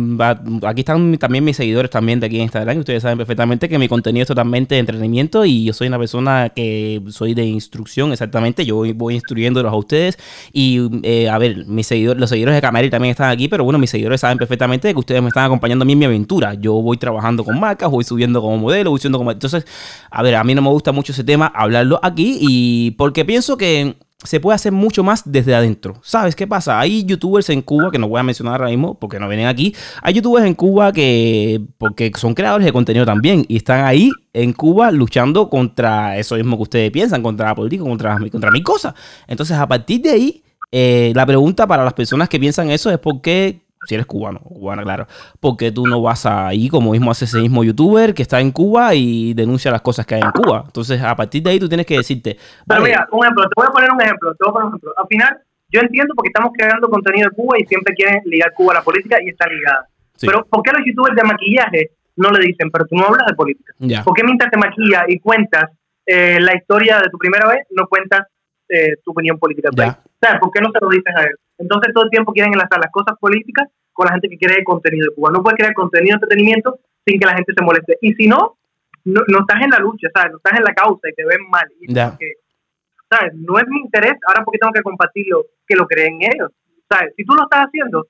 aquí 0.66 0.82
están 0.82 1.16
también 1.16 1.44
mis 1.44 1.56
seguidores 1.56 1.90
también 1.90 2.20
de 2.20 2.26
aquí 2.26 2.36
en 2.36 2.42
Instagram, 2.42 2.78
ustedes 2.78 3.02
saben 3.02 3.16
perfectamente 3.16 3.70
que 3.70 3.78
mi 3.78 3.88
contenido 3.88 4.22
es 4.22 4.28
totalmente 4.28 4.74
de 4.74 4.80
entretenimiento 4.80 5.46
y 5.46 5.64
yo 5.64 5.72
soy 5.72 5.88
una 5.88 5.98
persona 5.98 6.50
que 6.54 7.00
soy 7.08 7.32
de 7.32 7.44
instrucción, 7.46 8.12
exactamente, 8.12 8.66
yo 8.66 8.82
voy 8.94 9.14
instruyéndolos 9.14 9.72
a 9.72 9.76
ustedes 9.76 10.18
y, 10.52 10.90
eh, 11.04 11.30
a 11.30 11.38
ver, 11.38 11.64
mis 11.66 11.86
seguidores, 11.86 12.20
los 12.20 12.28
seguidores 12.28 12.54
de 12.54 12.60
Camari 12.60 12.90
también 12.90 13.12
están 13.12 13.30
aquí, 13.30 13.48
pero 13.48 13.64
bueno, 13.64 13.78
mis 13.78 13.88
seguidores 13.88 14.20
saben 14.20 14.36
perfectamente 14.36 14.92
que 14.92 15.00
ustedes 15.00 15.22
me 15.22 15.28
están 15.28 15.44
acompañando 15.44 15.84
a 15.84 15.86
mí 15.86 15.94
en 15.94 15.98
mi 16.00 16.04
aventura, 16.04 16.52
yo 16.52 16.74
voy 16.74 16.98
trabajando 16.98 17.44
con 17.44 17.58
marcas, 17.58 17.90
voy 17.90 18.04
subiendo 18.04 18.42
como 18.42 18.58
modelo, 18.58 18.90
voy 18.90 19.00
subiendo 19.00 19.16
como... 19.16 19.30
Entonces, 19.30 19.64
a 20.10 20.22
ver, 20.22 20.34
a 20.34 20.44
mí 20.44 20.54
no 20.54 20.60
me 20.60 20.68
gusta 20.68 20.92
mucho 20.92 21.12
ese 21.12 21.24
tema, 21.24 21.46
hablarlo 21.46 21.98
aquí 22.02 22.36
y 22.40 22.90
porque 22.92 23.24
pienso 23.24 23.56
que 23.56 23.96
se 24.22 24.40
puede 24.40 24.54
hacer 24.54 24.72
mucho 24.72 25.04
más 25.04 25.22
desde 25.24 25.54
adentro. 25.54 26.00
¿Sabes 26.02 26.34
qué 26.34 26.46
pasa? 26.46 26.80
Hay 26.80 27.04
youtubers 27.04 27.50
en 27.50 27.62
Cuba, 27.62 27.90
que 27.90 27.98
no 27.98 28.08
voy 28.08 28.20
a 28.20 28.22
mencionar 28.22 28.54
ahora 28.54 28.70
mismo 28.70 28.98
porque 28.98 29.18
no 29.18 29.28
vienen 29.28 29.46
aquí. 29.46 29.74
Hay 30.02 30.14
youtubers 30.14 30.46
en 30.46 30.54
Cuba 30.54 30.92
que, 30.92 31.60
porque 31.78 32.10
son 32.16 32.34
creadores 32.34 32.64
de 32.64 32.72
contenido 32.72 33.04
también, 33.04 33.44
y 33.48 33.56
están 33.56 33.84
ahí 33.84 34.10
en 34.32 34.52
Cuba 34.52 34.90
luchando 34.90 35.50
contra 35.50 36.16
eso 36.16 36.36
mismo 36.36 36.56
que 36.56 36.62
ustedes 36.62 36.90
piensan, 36.90 37.22
contra 37.22 37.48
la 37.48 37.54
política, 37.54 37.84
contra, 37.84 38.18
contra 38.30 38.50
mi 38.50 38.62
cosa. 38.62 38.94
Entonces, 39.26 39.56
a 39.56 39.66
partir 39.66 40.00
de 40.00 40.10
ahí, 40.10 40.42
eh, 40.72 41.12
la 41.14 41.26
pregunta 41.26 41.66
para 41.66 41.84
las 41.84 41.92
personas 41.92 42.28
que 42.28 42.40
piensan 42.40 42.70
eso 42.70 42.90
es 42.90 42.98
por 42.98 43.20
qué 43.20 43.63
si 43.86 43.94
eres 43.94 44.06
cubano, 44.06 44.40
cubana, 44.40 44.82
claro, 44.82 45.06
porque 45.40 45.72
tú 45.72 45.86
no 45.86 46.02
vas 46.02 46.26
ahí 46.26 46.68
como 46.68 46.92
mismo 46.92 47.10
hace 47.10 47.24
ese 47.24 47.40
mismo 47.40 47.64
youtuber 47.64 48.14
que 48.14 48.22
está 48.22 48.40
en 48.40 48.50
Cuba 48.50 48.94
y 48.94 49.34
denuncia 49.34 49.70
las 49.70 49.82
cosas 49.82 50.06
que 50.06 50.16
hay 50.16 50.22
en 50.22 50.30
Cuba. 50.30 50.62
Entonces, 50.66 51.02
a 51.02 51.14
partir 51.14 51.42
de 51.42 51.50
ahí 51.50 51.58
tú 51.58 51.68
tienes 51.68 51.86
que 51.86 51.96
decirte. 51.96 52.36
Pero 52.66 52.82
mira, 52.82 53.06
un 53.12 53.24
ejemplo, 53.24 53.44
te 53.44 53.52
voy 53.56 53.66
a 53.68 53.72
poner 53.72 53.90
un 53.92 54.02
ejemplo, 54.02 54.34
te 54.34 54.44
voy 54.44 54.50
a 54.50 54.52
poner 54.52 54.66
un 54.66 54.70
ejemplo. 54.72 54.92
Al 54.96 55.06
final, 55.06 55.38
yo 55.68 55.80
entiendo 55.80 56.14
porque 56.14 56.28
estamos 56.28 56.52
creando 56.56 56.88
contenido 56.88 57.28
de 57.30 57.36
Cuba 57.36 57.56
y 57.58 57.66
siempre 57.66 57.94
quieren 57.94 58.22
ligar 58.26 58.52
Cuba 58.54 58.72
a 58.72 58.76
la 58.76 58.82
política 58.82 59.18
y 59.22 59.28
está 59.28 59.46
ligada. 59.48 59.88
Pero, 60.20 60.44
¿por 60.46 60.62
qué 60.62 60.70
los 60.72 60.86
youtubers 60.86 61.16
de 61.16 61.22
maquillaje 61.24 61.90
no 62.16 62.30
le 62.30 62.46
dicen, 62.46 62.70
pero 62.70 62.86
tú 62.86 62.96
no 62.96 63.06
hablas 63.06 63.26
de 63.26 63.34
política? 63.34 63.74
¿Por 64.04 64.14
qué 64.14 64.22
mientras 64.24 64.50
te 64.50 64.58
maquillas 64.58 65.04
y 65.08 65.18
cuentas 65.18 65.70
eh, 66.06 66.38
la 66.40 66.54
historia 66.54 66.98
de 66.98 67.08
tu 67.10 67.18
primera 67.18 67.48
vez, 67.48 67.66
no 67.70 67.86
cuentas 67.88 68.26
eh, 68.74 68.96
tu 69.04 69.12
opinión 69.12 69.38
política? 69.38 69.70
¿Sabes? 69.76 70.40
¿Por 70.40 70.50
qué 70.50 70.60
no 70.60 70.70
se 70.72 70.78
lo 70.80 70.88
dices 70.88 71.14
a 71.14 71.22
él? 71.22 71.36
Entonces 71.58 71.94
todo 71.94 72.04
el 72.04 72.10
tiempo 72.10 72.32
quieren 72.32 72.52
enlazar 72.52 72.80
las 72.80 72.90
cosas 72.90 73.16
políticas 73.18 73.68
con 73.92 74.06
la 74.06 74.12
gente 74.12 74.28
que 74.28 74.38
quiere 74.38 74.64
contenido 74.64 75.06
de 75.08 75.14
Cuba. 75.14 75.30
No 75.32 75.42
puedes 75.42 75.56
crear 75.56 75.74
contenido 75.74 76.14
de 76.14 76.24
entretenimiento 76.24 76.78
sin 77.06 77.20
que 77.20 77.26
la 77.26 77.36
gente 77.36 77.52
se 77.56 77.64
moleste. 77.64 77.98
Y 78.00 78.14
si 78.14 78.26
no, 78.26 78.56
no, 79.04 79.20
estás 79.20 79.62
en 79.62 79.70
la 79.70 79.78
lucha, 79.78 80.08
¿sabes? 80.14 80.32
No 80.32 80.38
estás 80.38 80.58
en 80.58 80.64
la 80.64 80.74
causa 80.74 81.08
y 81.08 81.14
te 81.14 81.24
ven 81.24 81.48
mal. 81.48 81.66
Y 81.80 81.94
¿sabes? 81.94 83.34
No 83.34 83.58
es 83.58 83.68
mi 83.68 83.80
interés, 83.80 84.14
ahora 84.26 84.42
porque 84.44 84.58
tengo 84.58 84.72
que 84.72 84.82
compartirlo, 84.82 85.44
que 85.66 85.76
lo 85.76 85.86
creen 85.86 86.18
ellos. 86.22 86.50
¿Sabes? 86.90 87.14
Si 87.16 87.24
tú 87.24 87.34
lo 87.34 87.44
estás 87.44 87.66
haciendo, 87.66 88.08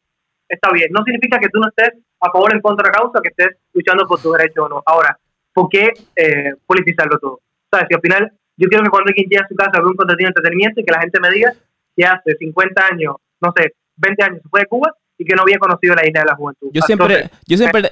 está 0.49 0.71
bien. 0.73 0.89
No 0.91 1.05
significa 1.05 1.39
que 1.39 1.49
tú 1.49 1.61
no 1.61 1.69
estés 1.69 1.93
a 2.21 2.31
favor 2.31 2.53
o 2.53 2.57
en 2.57 2.63
contra 2.63 2.85
de 2.87 2.93
la 2.93 2.99
causa, 2.99 3.21
que 3.21 3.29
estés 3.29 3.59
luchando 3.73 4.07
por 4.07 4.21
tu 4.21 4.33
derecho 4.33 4.65
o 4.65 4.69
no. 4.69 4.83
Ahora, 4.87 5.19
¿por 5.53 5.69
qué 5.69 5.93
eh, 6.17 6.55
politizarlo 6.67 7.19
todo? 7.19 7.41
¿Sabes? 7.71 7.87
Si 7.89 7.95
al 7.95 8.01
final 8.01 8.33
yo 8.57 8.69
quiero 8.69 8.85
que 8.85 8.91
cuando 8.91 9.09
alguien 9.09 9.29
llegue 9.29 9.43
a 9.43 9.49
su 9.49 9.55
casa 9.55 9.81
vea 9.81 9.87
un 9.87 9.97
contenido 9.97 10.29
de 10.29 10.31
entretenimiento 10.31 10.81
y 10.81 10.85
que 10.85 10.93
la 10.93 11.01
gente 11.01 11.21
me 11.21 11.31
diga 11.31 11.53
que 11.97 12.05
hace 12.05 12.37
50 12.37 12.87
años, 12.93 13.17
no 13.41 13.53
sé, 13.57 13.75
20 13.97 14.25
años 14.25 14.43
se 14.43 14.49
fue 14.49 14.61
de 14.61 14.67
Cuba 14.67 14.95
y 15.25 15.27
que 15.27 15.35
no 15.35 15.43
había 15.43 15.59
conocido 15.59 15.95
la 15.95 16.07
isla 16.07 16.21
de 16.21 16.27
la 16.27 16.35
juventud. 16.37 16.69
Yo 16.73 16.83
siempre, 16.83 17.31
yo 17.47 17.57
siempre, 17.57 17.91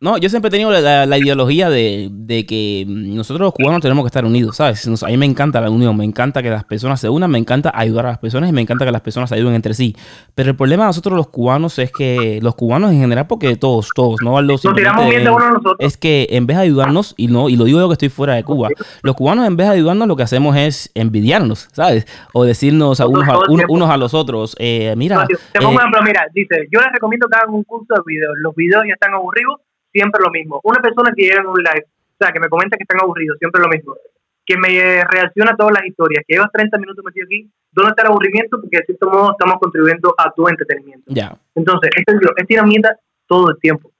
no, 0.00 0.16
yo 0.18 0.28
siempre 0.28 0.48
he 0.48 0.50
tenido 0.50 0.70
la, 0.70 1.18
ideología 1.18 1.70
de, 1.70 2.08
de, 2.10 2.46
que 2.46 2.84
nosotros 2.86 3.46
los 3.46 3.54
cubanos 3.54 3.80
tenemos 3.80 4.04
que 4.04 4.08
estar 4.08 4.24
unidos, 4.24 4.56
¿sabes? 4.56 4.86
a 4.86 5.06
mí 5.06 5.16
me 5.16 5.26
encanta 5.26 5.60
la 5.60 5.70
unión, 5.70 5.96
me 5.96 6.04
encanta 6.04 6.42
que 6.42 6.50
las 6.50 6.64
personas 6.64 7.00
se 7.00 7.08
unan, 7.08 7.30
me 7.30 7.38
encanta 7.38 7.72
ayudar 7.74 8.06
a 8.06 8.10
las 8.10 8.18
personas 8.18 8.50
y 8.50 8.52
me 8.52 8.60
encanta 8.60 8.84
que 8.84 8.92
las 8.92 9.00
personas 9.00 9.28
se 9.28 9.36
ayuden 9.36 9.54
entre 9.54 9.74
sí. 9.74 9.96
Pero 10.34 10.50
el 10.50 10.56
problema 10.56 10.84
de 10.84 10.88
nosotros 10.88 11.16
los 11.16 11.28
cubanos 11.28 11.78
es 11.78 11.90
que 11.92 12.38
los 12.42 12.54
cubanos 12.54 12.92
en 12.92 13.00
general, 13.00 13.26
porque 13.26 13.56
todos, 13.56 13.90
todos, 13.94 14.20
no 14.22 14.40
los 14.42 14.64
Nos 14.64 14.74
tiramos 14.74 15.08
bien 15.08 15.24
de 15.24 15.30
uno 15.30 15.44
a 15.44 15.50
nosotros. 15.50 15.76
Es 15.78 15.96
que 15.96 16.28
en 16.30 16.46
vez 16.46 16.56
de 16.56 16.64
ayudarnos, 16.64 17.14
y 17.16 17.28
no, 17.28 17.48
y 17.48 17.56
lo 17.56 17.64
digo 17.64 17.80
yo 17.80 17.88
que 17.88 17.94
estoy 17.94 18.08
fuera 18.08 18.34
de 18.34 18.44
Cuba, 18.44 18.68
los 19.02 19.14
cubanos 19.14 19.46
en 19.46 19.56
vez 19.56 19.68
de 19.68 19.74
ayudarnos 19.74 20.08
lo 20.08 20.16
que 20.16 20.22
hacemos 20.22 20.56
es 20.56 20.90
envidiarnos, 20.94 21.68
¿sabes? 21.72 22.06
O 22.32 22.44
decirnos 22.44 23.00
a 23.00 23.06
unos, 23.06 23.28
a, 23.28 23.38
unos 23.68 23.90
a 23.90 23.96
los 23.96 24.14
otros, 24.14 24.56
eh, 24.58 24.94
mira. 24.96 25.26
Te 25.26 25.58
pongo 25.58 25.70
un 25.70 25.74
eh, 25.74 25.78
ejemplo, 25.78 26.02
mira, 26.02 26.26
dice, 26.46 26.68
yo 26.70 26.80
les 26.80 26.92
recomiendo 26.92 27.28
que 27.28 27.36
hagan 27.36 27.54
un 27.54 27.64
curso 27.64 27.94
de 27.94 28.00
videos. 28.06 28.34
Los 28.40 28.54
videos 28.54 28.84
ya 28.86 28.94
están 28.94 29.14
aburridos, 29.14 29.60
siempre 29.92 30.20
lo 30.22 30.30
mismo. 30.30 30.60
Una 30.64 30.80
persona 30.80 31.12
que 31.14 31.22
llega 31.22 31.40
en 31.40 31.46
un 31.46 31.58
live, 31.58 31.86
o 31.86 32.16
sea, 32.18 32.32
que 32.32 32.40
me 32.40 32.48
comenta 32.48 32.76
que 32.76 32.84
están 32.84 33.00
aburridos, 33.00 33.38
siempre 33.38 33.60
lo 33.60 33.68
mismo. 33.68 33.94
Que 34.44 34.56
me 34.56 35.02
reacciona 35.04 35.52
a 35.52 35.56
todas 35.56 35.72
las 35.72 35.86
historias, 35.86 36.24
que 36.26 36.34
llevas 36.34 36.52
30 36.52 36.78
minutos 36.78 37.04
metido 37.04 37.26
aquí, 37.26 37.50
¿dónde 37.72 37.90
está 37.90 38.02
el 38.02 38.08
aburrimiento? 38.08 38.60
Porque 38.60 38.78
de 38.78 38.84
cierto 38.84 39.10
modo 39.10 39.32
estamos 39.32 39.56
contribuyendo 39.60 40.14
a 40.16 40.30
tu 40.32 40.48
entretenimiento. 40.48 41.04
Ya. 41.08 41.36
Entonces, 41.54 41.90
es, 41.96 42.04
es 42.06 42.62
mierda 42.64 42.96
todo 43.26 43.50
el 43.50 43.58
tiempo. 43.58 43.90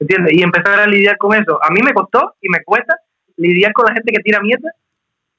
¿Entiendes? 0.00 0.32
Y 0.34 0.42
empezar 0.42 0.80
a 0.80 0.86
lidiar 0.86 1.16
con 1.16 1.34
eso. 1.34 1.58
A 1.62 1.70
mí 1.70 1.80
me 1.82 1.92
costó 1.92 2.34
y 2.40 2.48
me 2.48 2.62
cuesta 2.62 2.96
lidiar 3.36 3.72
con 3.72 3.86
la 3.86 3.94
gente 3.94 4.12
que 4.12 4.22
tira 4.22 4.40
mierda, 4.40 4.70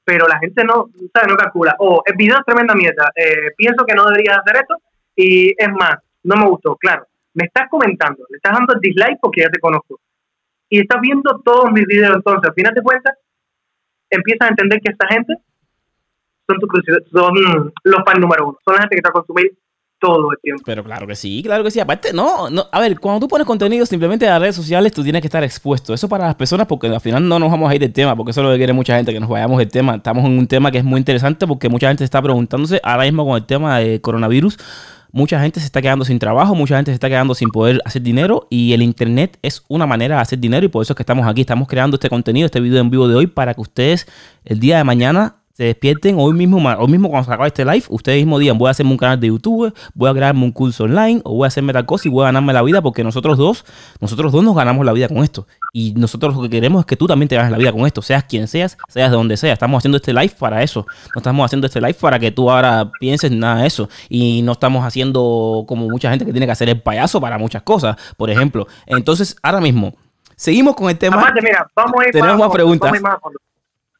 pero 0.04 0.26
la 0.26 0.38
gente 0.38 0.64
no, 0.64 0.90
¿sabe? 1.14 1.28
No 1.28 1.36
calcula. 1.36 1.76
O 1.78 1.96
oh, 1.96 2.02
el 2.04 2.16
video 2.16 2.38
es 2.38 2.44
tremenda 2.44 2.74
mierda. 2.74 3.10
Eh, 3.14 3.52
pienso 3.56 3.84
que 3.84 3.94
no 3.94 4.04
deberías 4.06 4.38
hacer 4.38 4.56
esto. 4.56 4.76
Y 5.16 5.50
es 5.50 5.68
más, 5.70 5.98
no 6.22 6.36
me 6.36 6.48
gustó, 6.48 6.76
claro. 6.76 7.06
Me 7.34 7.44
estás 7.44 7.68
comentando, 7.70 8.24
le 8.28 8.36
estás 8.36 8.52
dando 8.52 8.74
el 8.74 8.80
dislike 8.80 9.18
porque 9.20 9.42
ya 9.42 9.50
te 9.50 9.60
conozco. 9.60 10.00
Y 10.68 10.80
estás 10.80 11.00
viendo 11.00 11.40
todos 11.44 11.70
mis 11.72 11.86
videos, 11.86 12.16
entonces, 12.16 12.48
al 12.48 12.54
final 12.54 12.74
de 12.74 12.82
cuentas, 12.82 13.14
empiezas 14.08 14.48
a 14.48 14.50
entender 14.50 14.80
que 14.80 14.92
esta 14.92 15.06
gente 15.08 15.34
son, 16.46 16.58
son 17.10 17.72
los 17.84 18.00
fans 18.04 18.20
número 18.20 18.48
uno. 18.48 18.58
Son 18.64 18.74
la 18.74 18.80
gente 18.80 18.96
que 18.96 19.02
va 19.02 19.10
a 19.10 19.12
consumir 19.12 19.52
todo 20.00 20.32
el 20.32 20.38
tiempo. 20.40 20.62
Pero 20.64 20.82
claro 20.82 21.06
que 21.06 21.14
sí, 21.14 21.42
claro 21.42 21.62
que 21.62 21.70
sí. 21.70 21.78
Aparte, 21.78 22.12
no, 22.12 22.50
no, 22.50 22.66
a 22.72 22.80
ver, 22.80 22.98
cuando 22.98 23.20
tú 23.20 23.28
pones 23.28 23.46
contenido 23.46 23.86
simplemente 23.86 24.26
a 24.26 24.32
las 24.32 24.40
redes 24.40 24.56
sociales, 24.56 24.92
tú 24.92 25.02
tienes 25.02 25.20
que 25.20 25.28
estar 25.28 25.44
expuesto. 25.44 25.94
Eso 25.94 26.08
para 26.08 26.26
las 26.26 26.34
personas, 26.34 26.66
porque 26.66 26.88
al 26.88 27.00
final 27.00 27.28
no 27.28 27.38
nos 27.38 27.50
vamos 27.50 27.70
a 27.70 27.74
ir 27.74 27.80
del 27.80 27.92
tema, 27.92 28.16
porque 28.16 28.30
eso 28.30 28.40
es 28.40 28.46
lo 28.46 28.52
que 28.52 28.58
quiere 28.58 28.72
mucha 28.72 28.96
gente, 28.96 29.12
que 29.12 29.20
nos 29.20 29.28
vayamos 29.28 29.58
del 29.58 29.70
tema. 29.70 29.96
Estamos 29.96 30.24
en 30.24 30.38
un 30.38 30.46
tema 30.48 30.70
que 30.70 30.78
es 30.78 30.84
muy 30.84 30.98
interesante 30.98 31.46
porque 31.46 31.68
mucha 31.68 31.88
gente 31.88 32.02
está 32.02 32.20
preguntándose 32.20 32.80
ahora 32.82 33.04
mismo 33.04 33.26
con 33.26 33.36
el 33.36 33.44
tema 33.44 33.78
de 33.78 34.00
coronavirus 34.00 34.56
mucha 35.12 35.40
gente 35.40 35.60
se 35.60 35.66
está 35.66 35.82
quedando 35.82 36.04
sin 36.04 36.18
trabajo, 36.18 36.54
mucha 36.54 36.76
gente 36.76 36.90
se 36.90 36.94
está 36.94 37.08
quedando 37.08 37.34
sin 37.34 37.50
poder 37.50 37.80
hacer 37.84 38.02
dinero 38.02 38.46
y 38.50 38.72
el 38.72 38.82
internet 38.82 39.38
es 39.42 39.64
una 39.68 39.86
manera 39.86 40.16
de 40.16 40.22
hacer 40.22 40.38
dinero 40.38 40.64
y 40.64 40.68
por 40.68 40.82
eso 40.82 40.92
es 40.92 40.96
que 40.96 41.02
estamos 41.02 41.26
aquí, 41.26 41.40
estamos 41.40 41.68
creando 41.68 41.96
este 41.96 42.08
contenido, 42.08 42.46
este 42.46 42.60
video 42.60 42.80
en 42.80 42.90
vivo 42.90 43.08
de 43.08 43.16
hoy 43.16 43.26
para 43.26 43.54
que 43.54 43.60
ustedes 43.60 44.06
el 44.44 44.60
día 44.60 44.78
de 44.78 44.84
mañana 44.84 45.39
se 45.60 45.64
despierten 45.64 46.16
hoy 46.18 46.32
mismo, 46.32 46.56
hoy 46.78 46.88
mismo 46.88 47.10
cuando 47.10 47.26
se 47.26 47.34
acabe 47.34 47.48
este 47.48 47.66
live, 47.66 47.84
ustedes 47.90 48.16
mismo 48.16 48.38
digan, 48.38 48.56
voy 48.56 48.68
a 48.68 48.70
hacerme 48.70 48.92
un 48.92 48.96
canal 48.96 49.20
de 49.20 49.26
YouTube, 49.26 49.74
voy 49.92 50.08
a 50.08 50.14
crearme 50.14 50.42
un 50.42 50.52
curso 50.52 50.84
online 50.84 51.20
o 51.22 51.34
voy 51.34 51.44
a 51.44 51.48
hacerme 51.48 51.74
tal 51.74 51.84
cosa 51.84 52.08
y 52.08 52.10
voy 52.10 52.22
a 52.22 52.28
ganarme 52.28 52.54
la 52.54 52.62
vida 52.62 52.80
porque 52.80 53.04
nosotros 53.04 53.36
dos, 53.36 53.66
nosotros 54.00 54.32
dos 54.32 54.42
nos 54.42 54.56
ganamos 54.56 54.86
la 54.86 54.94
vida 54.94 55.06
con 55.08 55.18
esto. 55.18 55.46
Y 55.74 55.92
nosotros 55.98 56.34
lo 56.34 56.40
que 56.44 56.48
queremos 56.48 56.80
es 56.80 56.86
que 56.86 56.96
tú 56.96 57.06
también 57.06 57.28
te 57.28 57.36
ganes 57.36 57.52
la 57.52 57.58
vida 57.58 57.72
con 57.72 57.84
esto, 57.84 58.00
seas 58.00 58.24
quien 58.24 58.48
seas, 58.48 58.78
seas 58.88 59.10
de 59.10 59.18
donde 59.18 59.36
sea. 59.36 59.52
Estamos 59.52 59.76
haciendo 59.76 59.98
este 59.98 60.14
live 60.14 60.32
para 60.38 60.62
eso. 60.62 60.86
No 61.14 61.18
estamos 61.18 61.44
haciendo 61.44 61.66
este 61.66 61.78
live 61.78 61.92
para 62.00 62.18
que 62.18 62.30
tú 62.30 62.50
ahora 62.50 62.90
pienses 62.98 63.30
nada 63.30 63.60
de 63.60 63.66
eso. 63.66 63.90
Y 64.08 64.40
no 64.40 64.52
estamos 64.52 64.82
haciendo 64.82 65.66
como 65.68 65.90
mucha 65.90 66.08
gente 66.08 66.24
que 66.24 66.32
tiene 66.32 66.46
que 66.46 66.52
hacer 66.52 66.70
el 66.70 66.80
payaso 66.80 67.20
para 67.20 67.36
muchas 67.36 67.60
cosas, 67.64 67.98
por 68.16 68.30
ejemplo. 68.30 68.66
Entonces, 68.86 69.36
ahora 69.42 69.60
mismo, 69.60 69.94
seguimos 70.36 70.74
con 70.74 70.88
el 70.88 70.96
tema. 70.96 71.18
Aparte, 71.20 71.42
mira, 71.42 71.68
vamos 71.76 72.00
a 72.00 72.04
ir 72.06 72.12
Tenemos 72.12 72.38
más 72.38 72.50
preguntas. 72.50 72.90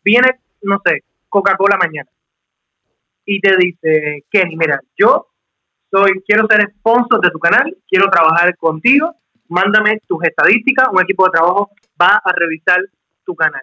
Viene, 0.03 0.41
no 0.63 0.81
sé, 0.83 1.03
Coca-Cola 1.31 1.79
mañana. 1.79 2.11
Y 3.25 3.41
te 3.41 3.57
dice, 3.57 4.25
Kenny, 4.31 4.57
mira, 4.57 4.81
yo 4.99 5.29
soy, 5.91 6.23
quiero 6.27 6.47
ser 6.47 6.71
sponsor 6.79 7.21
de 7.21 7.31
tu 7.31 7.39
canal, 7.39 7.77
quiero 7.89 8.11
trabajar 8.11 8.57
contigo, 8.57 9.15
mándame 9.49 10.01
tus 10.07 10.23
estadísticas, 10.25 10.89
un 10.93 11.03
equipo 11.03 11.25
de 11.25 11.33
trabajo 11.33 11.71
va 12.01 12.21
a 12.23 12.33
revisar 12.33 12.81
tu 13.25 13.35
canal. 13.35 13.63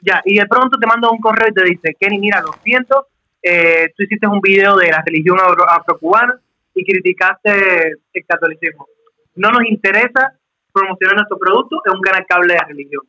Ya, 0.00 0.22
y 0.24 0.38
de 0.38 0.46
pronto 0.46 0.78
te 0.78 0.86
manda 0.86 1.10
un 1.10 1.18
correo 1.18 1.48
y 1.48 1.54
te 1.54 1.64
dice, 1.64 1.96
Kenny, 1.98 2.18
mira, 2.18 2.40
lo 2.40 2.52
siento, 2.62 3.08
eh, 3.42 3.92
tú 3.96 4.04
hiciste 4.04 4.26
un 4.26 4.40
video 4.40 4.76
de 4.76 4.90
la 4.90 5.02
religión 5.04 5.38
afrocubana 5.68 6.40
y 6.74 6.84
criticaste 6.84 7.96
el 8.12 8.26
catolicismo. 8.26 8.86
No 9.34 9.50
nos 9.50 9.64
interesa 9.68 10.38
promocionar 10.72 11.16
nuestro 11.16 11.38
producto 11.38 11.80
en 11.86 11.96
un 11.96 12.00
canal 12.00 12.24
cable 12.26 12.54
de 12.54 12.60
religión. 12.60 13.02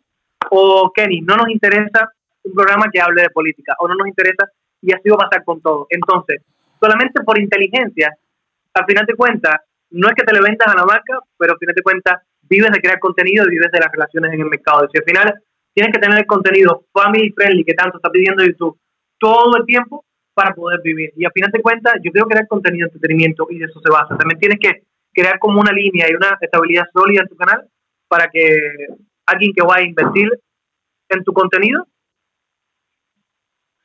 O 0.49 0.91
Kenny, 0.93 1.21
no 1.21 1.35
nos 1.35 1.49
interesa 1.49 2.11
un 2.49 2.55
programa 2.55 2.85
que 2.91 3.01
hable 3.01 3.21
de 3.21 3.29
política 3.29 3.75
o 3.79 3.87
no 3.87 3.95
nos 3.95 4.07
interesa 4.07 4.47
y 4.81 4.93
así 4.93 5.09
va 5.09 5.15
a 5.15 5.29
pasar 5.29 5.43
con 5.43 5.61
todo. 5.61 5.87
Entonces, 5.89 6.41
solamente 6.79 7.21
por 7.23 7.39
inteligencia, 7.39 8.15
al 8.73 8.85
final 8.85 9.05
de 9.05 9.15
cuentas, 9.15 9.61
no 9.91 10.07
es 10.07 10.13
que 10.13 10.23
te 10.23 10.33
le 10.33 10.41
vendas 10.41 10.67
a 10.67 10.75
la 10.75 10.85
marca, 10.85 11.19
pero 11.37 11.53
al 11.53 11.59
final 11.59 11.75
de 11.75 11.81
cuentas 11.81 12.21
vives 12.43 12.71
de 12.71 12.79
crear 12.79 12.99
contenido 12.99 13.45
y 13.45 13.51
vives 13.51 13.71
de 13.71 13.79
las 13.79 13.91
relaciones 13.91 14.33
en 14.33 14.41
el 14.41 14.47
mercado. 14.47 14.85
Y 14.85 14.89
si 14.91 14.97
al 14.99 15.03
final 15.03 15.33
tienes 15.73 15.93
que 15.93 15.99
tener 15.99 16.19
el 16.19 16.25
contenido 16.25 16.85
family 16.93 17.31
friendly 17.31 17.63
que 17.63 17.73
tanto 17.73 17.97
está 17.97 18.09
pidiendo 18.09 18.43
YouTube 18.43 18.79
todo 19.17 19.57
el 19.57 19.65
tiempo 19.65 20.05
para 20.33 20.53
poder 20.53 20.79
vivir. 20.81 21.11
Y 21.17 21.25
al 21.25 21.31
final 21.33 21.51
de 21.51 21.61
cuentas, 21.61 21.95
yo 22.01 22.11
que 22.11 22.21
crear 22.21 22.47
contenido 22.47 22.87
de 22.87 22.93
entretenimiento 22.93 23.47
y 23.49 23.59
de 23.59 23.65
eso 23.65 23.79
se 23.81 23.91
basa. 23.91 24.17
También 24.17 24.39
tienes 24.39 24.59
que 24.59 24.83
crear 25.13 25.37
como 25.39 25.59
una 25.59 25.71
línea 25.71 26.07
y 26.09 26.15
una 26.15 26.37
estabilidad 26.39 26.85
sólida 26.93 27.23
en 27.23 27.27
tu 27.27 27.35
canal 27.35 27.67
para 28.07 28.29
que 28.29 28.87
alguien 29.25 29.53
que 29.53 29.63
vaya 29.63 29.83
a 29.83 29.87
invertir 29.87 30.29
en 31.09 31.23
tu 31.23 31.33
contenido 31.33 31.87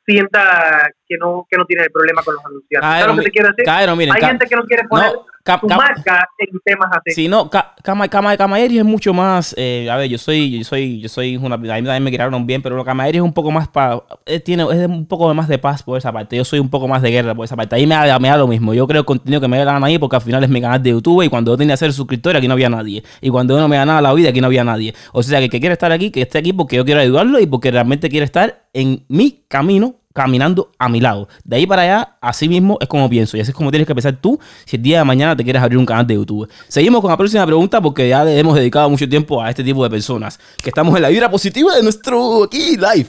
sienta 0.05 0.91
que 1.07 1.17
no, 1.17 1.47
que 1.49 1.57
no 1.57 1.65
tiene 1.65 1.83
el 1.83 1.91
problema 1.91 2.21
con 2.23 2.35
los 2.35 2.45
anunciantes. 2.45 2.89
Claro, 2.89 3.13
lo 3.13 3.17
que 3.17 3.25
te 3.25 3.31
quiero 3.31 3.49
decir? 3.49 3.69
Hay 3.69 4.21
gente 4.21 4.45
que 4.45 4.55
no 4.55 4.63
quiere 4.65 4.83
poner 4.87 5.11
su 5.45 5.67
marca 5.67 6.27
en 6.39 6.59
temas 6.63 6.89
así. 6.91 7.11
Sí, 7.13 7.27
no, 7.27 7.49
Camaieri 7.49 8.79
es 8.79 8.85
mucho 8.85 9.13
más, 9.13 9.53
eh, 9.57 9.87
a 9.91 9.97
ver, 9.97 10.09
yo 10.09 10.17
soy, 10.17 10.59
yo 10.59 10.63
soy, 10.63 10.99
yo 10.99 11.07
soy 11.07 11.37
una, 11.37 11.55
a 11.55 11.57
mí 11.57 11.67
también 11.67 12.03
me 12.03 12.11
crearon 12.11 12.45
bien, 12.47 12.61
pero 12.61 12.83
Camaieri 12.83 13.19
es 13.19 13.23
un 13.23 13.33
poco 13.33 13.51
más 13.51 13.67
para, 13.67 14.01
eh, 14.25 14.39
tiene, 14.39 14.63
es 14.63 14.87
un 14.87 15.05
poco 15.05 15.31
más 15.33 15.47
de 15.47 15.57
paz 15.57 15.83
por 15.83 15.97
esa 15.97 16.11
parte, 16.11 16.35
yo 16.35 16.43
soy 16.43 16.59
un 16.59 16.69
poco 16.69 16.87
más 16.87 17.01
de 17.01 17.11
guerra 17.11 17.35
por 17.35 17.45
esa 17.45 17.55
parte, 17.55 17.75
ahí 17.75 17.85
me 17.85 17.95
da, 17.95 18.17
me 18.19 18.27
da 18.27 18.37
lo 18.37 18.47
mismo, 18.47 18.73
yo 18.73 18.87
creo 18.87 19.01
el 19.01 19.05
contenido 19.05 19.39
que 19.39 19.47
me 19.47 19.63
dan 19.63 19.83
ahí 19.83 19.99
porque 19.99 20.15
al 20.15 20.21
final 20.21 20.43
es 20.43 20.49
mi 20.49 20.61
canal 20.61 20.81
de 20.81 20.89
YouTube 20.89 21.23
y 21.23 21.29
cuando 21.29 21.51
yo 21.53 21.57
tenía 21.57 21.73
que 21.73 21.77
ser 21.77 21.93
suscriptor 21.93 22.35
aquí 22.35 22.47
no 22.47 22.53
había 22.53 22.69
nadie, 22.69 23.03
y 23.21 23.29
cuando 23.29 23.55
yo 23.55 23.61
no 23.61 23.67
me 23.67 23.77
ganaba 23.77 24.01
la 24.01 24.13
vida 24.13 24.29
aquí 24.29 24.41
no 24.41 24.47
había 24.47 24.63
nadie, 24.63 24.95
o 25.13 25.21
sea 25.21 25.39
que 25.39 25.45
el 25.45 25.51
que 25.51 25.59
quiere 25.59 25.73
estar 25.73 25.91
aquí, 25.91 26.09
que 26.09 26.23
esté 26.23 26.39
aquí 26.39 26.53
porque 26.53 26.75
yo 26.75 26.85
quiero 26.85 27.01
ayudarlo 27.01 27.39
y 27.39 27.45
porque 27.45 27.69
realmente 27.69 28.09
quiere 28.09 28.25
estar 28.25 28.65
en 28.73 29.05
mi 29.07 29.45
camino 29.47 29.95
caminando 30.15 30.71
a 30.79 30.87
mi 30.87 31.01
lado. 31.01 31.27
De 31.43 31.57
ahí 31.57 31.67
para 31.67 31.81
allá, 31.81 32.17
así 32.21 32.47
mismo 32.47 32.77
es 32.79 32.87
como 32.87 33.09
pienso. 33.09 33.35
Y 33.35 33.41
así 33.41 33.51
es 33.51 33.55
como 33.55 33.69
tienes 33.69 33.85
que 33.85 33.93
pensar 33.93 34.15
tú 34.15 34.39
si 34.63 34.77
el 34.77 34.81
día 34.81 34.99
de 34.99 35.03
mañana 35.03 35.35
te 35.35 35.43
quieres 35.43 35.61
abrir 35.61 35.77
un 35.77 35.85
canal 35.85 36.07
de 36.07 36.13
YouTube. 36.13 36.49
Seguimos 36.69 37.01
con 37.01 37.11
la 37.11 37.17
próxima 37.17 37.45
pregunta 37.45 37.81
porque 37.81 38.07
ya 38.07 38.23
le 38.23 38.39
hemos 38.39 38.55
dedicado 38.55 38.89
mucho 38.89 39.07
tiempo 39.09 39.41
a 39.41 39.49
este 39.49 39.61
tipo 39.61 39.83
de 39.83 39.89
personas. 39.89 40.39
Que 40.63 40.69
estamos 40.69 40.95
en 40.95 41.01
la 41.01 41.09
vibra 41.09 41.29
positiva 41.29 41.75
de 41.75 41.83
nuestro 41.83 42.45
aquí 42.45 42.77
live. 42.77 43.07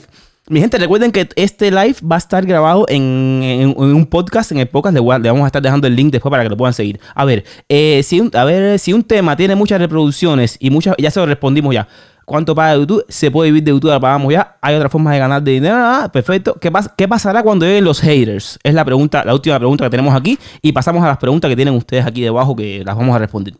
Mi 0.49 0.59
gente, 0.59 0.77
recuerden 0.77 1.11
que 1.13 1.29
este 1.35 1.71
live 1.71 1.95
va 2.09 2.15
a 2.15 2.19
estar 2.19 2.45
grabado 2.45 2.85
en, 2.89 3.73
un 3.77 4.05
podcast, 4.05 4.51
en 4.51 4.59
el 4.59 4.67
podcast. 4.67 4.93
Le, 4.93 5.01
vamos 5.01 5.43
a 5.43 5.47
estar 5.47 5.61
dejando 5.61 5.87
el 5.87 5.95
link 5.95 6.11
después 6.11 6.29
para 6.29 6.43
que 6.43 6.49
lo 6.49 6.57
puedan 6.57 6.73
seguir. 6.73 6.99
A 7.15 7.23
ver, 7.23 7.45
eh, 7.69 8.01
si, 8.03 8.29
a 8.33 8.43
ver, 8.43 8.79
si 8.79 8.91
un 8.91 9.03
tema 9.03 9.37
tiene 9.37 9.55
muchas 9.55 9.79
reproducciones 9.79 10.57
y 10.59 10.69
muchas, 10.69 10.95
ya 10.97 11.09
se 11.09 11.21
lo 11.21 11.25
respondimos 11.25 11.73
ya 11.73 11.87
cuánto 12.27 12.53
paga 12.53 12.75
YouTube, 12.75 13.05
se 13.07 13.31
puede 13.31 13.51
vivir 13.51 13.63
de 13.63 13.71
YouTube, 13.71 13.89
la 13.89 14.01
pagamos 14.01 14.33
ya, 14.33 14.57
hay 14.61 14.75
otras 14.75 14.91
formas 14.91 15.13
de 15.13 15.19
ganar 15.19 15.41
de 15.41 15.51
dinero, 15.53 15.77
ah, 15.77 16.09
perfecto. 16.11 16.55
¿Qué, 16.59 16.69
¿Qué 16.97 17.07
pasará 17.07 17.41
cuando 17.41 17.65
lleguen 17.65 17.85
los 17.85 18.01
haters? 18.01 18.59
Es 18.63 18.73
la 18.73 18.83
pregunta, 18.83 19.23
la 19.23 19.33
última 19.33 19.57
pregunta 19.57 19.85
que 19.85 19.89
tenemos 19.89 20.13
aquí 20.13 20.37
y 20.61 20.73
pasamos 20.73 21.01
a 21.03 21.07
las 21.07 21.17
preguntas 21.17 21.49
que 21.49 21.55
tienen 21.55 21.73
ustedes 21.73 22.05
aquí 22.05 22.21
debajo 22.21 22.53
que 22.53 22.83
las 22.83 22.97
vamos 22.97 23.15
a 23.15 23.19
responder. 23.19 23.53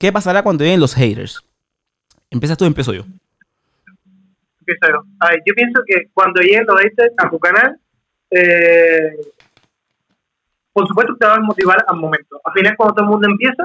¿Qué 0.00 0.12
pasará 0.12 0.42
cuando 0.42 0.64
lleguen 0.64 0.80
los 0.80 0.94
haters? 0.96 1.44
¿Empiezas 2.28 2.58
tú 2.58 2.64
o 2.64 2.66
empiezo 2.66 2.92
yo? 2.92 3.04
Empiezo 4.60 4.92
yo. 4.92 5.54
Pienso 5.54 5.80
que 5.86 6.08
cuando 6.12 6.40
lleguen 6.40 6.66
los 6.66 6.80
haters 6.80 7.14
a 7.18 7.30
tu 7.30 7.38
canal, 7.38 7.78
eh, 8.32 9.12
por 10.72 10.88
supuesto 10.88 11.14
te 11.20 11.24
va 11.24 11.36
a 11.36 11.40
motivar 11.40 11.84
al 11.86 11.96
momento. 11.96 12.40
Al 12.44 12.52
final, 12.52 12.74
cuando 12.76 12.94
todo 12.96 13.04
el 13.04 13.10
mundo 13.10 13.28
empieza, 13.28 13.64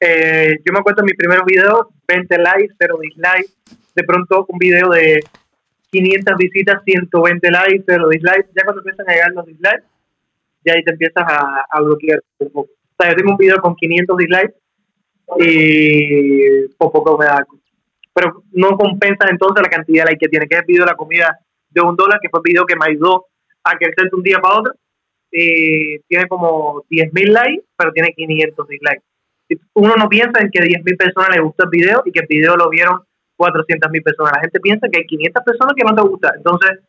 eh, 0.00 0.58
yo 0.66 0.72
me 0.72 0.80
acuerdo 0.80 1.02
en 1.02 1.06
mis 1.06 1.16
primeros 1.16 1.44
videos, 1.46 1.86
20 2.08 2.38
likes, 2.38 2.74
0 2.76 2.98
dislikes, 3.00 3.54
de 3.94 4.04
pronto 4.04 4.46
un 4.48 4.58
video 4.58 4.90
de 4.90 5.20
500 5.90 6.36
visitas, 6.36 6.82
120 6.84 7.50
likes, 7.50 7.84
pero 7.86 8.08
dislikes, 8.08 8.48
ya 8.54 8.64
cuando 8.64 8.80
empiezan 8.80 9.08
a 9.08 9.12
llegar 9.12 9.32
los 9.32 9.46
dislikes, 9.46 9.84
ya 10.64 10.72
ahí 10.74 10.82
te 10.82 10.92
empiezas 10.92 11.24
a, 11.26 11.80
bloquear 11.80 12.20
un 12.38 12.50
poco. 12.50 12.60
O 12.72 12.96
sea, 12.98 13.10
yo 13.10 13.16
tengo 13.16 13.32
un 13.32 13.36
video 13.36 13.60
con 13.60 13.76
500 13.76 14.16
dislikes 14.16 14.54
y 15.38 16.68
por 16.76 16.92
poco 16.92 17.16
me 17.18 17.26
da 17.26 17.46
Pero 18.12 18.42
no 18.52 18.76
compensa 18.76 19.28
entonces 19.30 19.62
la 19.62 19.68
cantidad 19.68 20.04
de 20.04 20.10
likes 20.10 20.24
que 20.24 20.28
tiene, 20.28 20.46
que 20.46 20.54
es 20.56 20.60
el 20.60 20.66
video 20.66 20.84
de 20.84 20.90
la 20.90 20.96
comida 20.96 21.38
de 21.70 21.80
un 21.80 21.96
dólar, 21.96 22.18
que 22.20 22.28
fue 22.28 22.40
el 22.40 22.52
video 22.52 22.66
que 22.66 22.76
me 22.76 22.86
ayudó 22.88 23.26
a 23.62 23.76
crecer 23.76 24.10
de 24.10 24.16
un 24.16 24.22
día 24.22 24.38
para 24.40 24.58
otro. 24.58 24.72
Y 25.30 25.98
tiene 26.08 26.28
como 26.28 26.84
10.000 26.90 27.32
likes, 27.32 27.64
pero 27.76 27.92
tiene 27.92 28.12
500 28.14 28.68
dislikes. 28.68 29.04
Uno 29.74 29.94
no 29.96 30.08
piensa 30.08 30.40
en 30.40 30.50
que 30.50 30.60
10.000 30.60 30.96
personas 30.96 31.30
les 31.30 31.40
gustó 31.40 31.64
el 31.64 31.70
video 31.70 32.02
y 32.04 32.12
que 32.12 32.20
el 32.20 32.26
video 32.28 32.56
lo 32.56 32.68
vieron 32.70 33.00
400 33.36 33.90
mil 33.90 34.02
personas. 34.02 34.32
La 34.34 34.40
gente 34.40 34.60
piensa 34.60 34.88
que 34.88 35.00
hay 35.00 35.06
500 35.06 35.44
personas 35.44 35.74
que 35.76 35.84
no 35.84 35.94
te 35.94 36.08
gustan. 36.08 36.32
Entonces, 36.36 36.80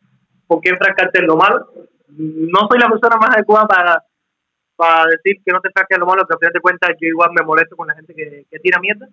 ¿por 0.47 0.61
qué 0.61 0.69
enfrascarte 0.69 1.19
en 1.19 1.27
lo 1.27 1.35
malo? 1.35 1.67
No 2.07 2.67
soy 2.69 2.79
la 2.79 2.89
persona 2.89 3.17
más 3.17 3.35
adecuada 3.35 3.67
para, 3.67 4.03
para 4.75 5.05
decir 5.09 5.41
que 5.43 5.51
no 5.51 5.61
te 5.61 5.69
enfrasques 5.69 5.95
en 5.95 6.01
lo 6.01 6.05
malo, 6.05 6.25
que 6.25 6.33
al 6.33 6.39
final 6.39 6.53
de 6.53 6.61
cuentas 6.61 6.91
yo 7.01 7.07
igual 7.07 7.29
me 7.35 7.45
molesto 7.45 7.75
con 7.75 7.87
la 7.87 7.95
gente 7.95 8.13
que, 8.13 8.45
que 8.49 8.59
tira 8.59 8.79
mierda. 8.79 9.07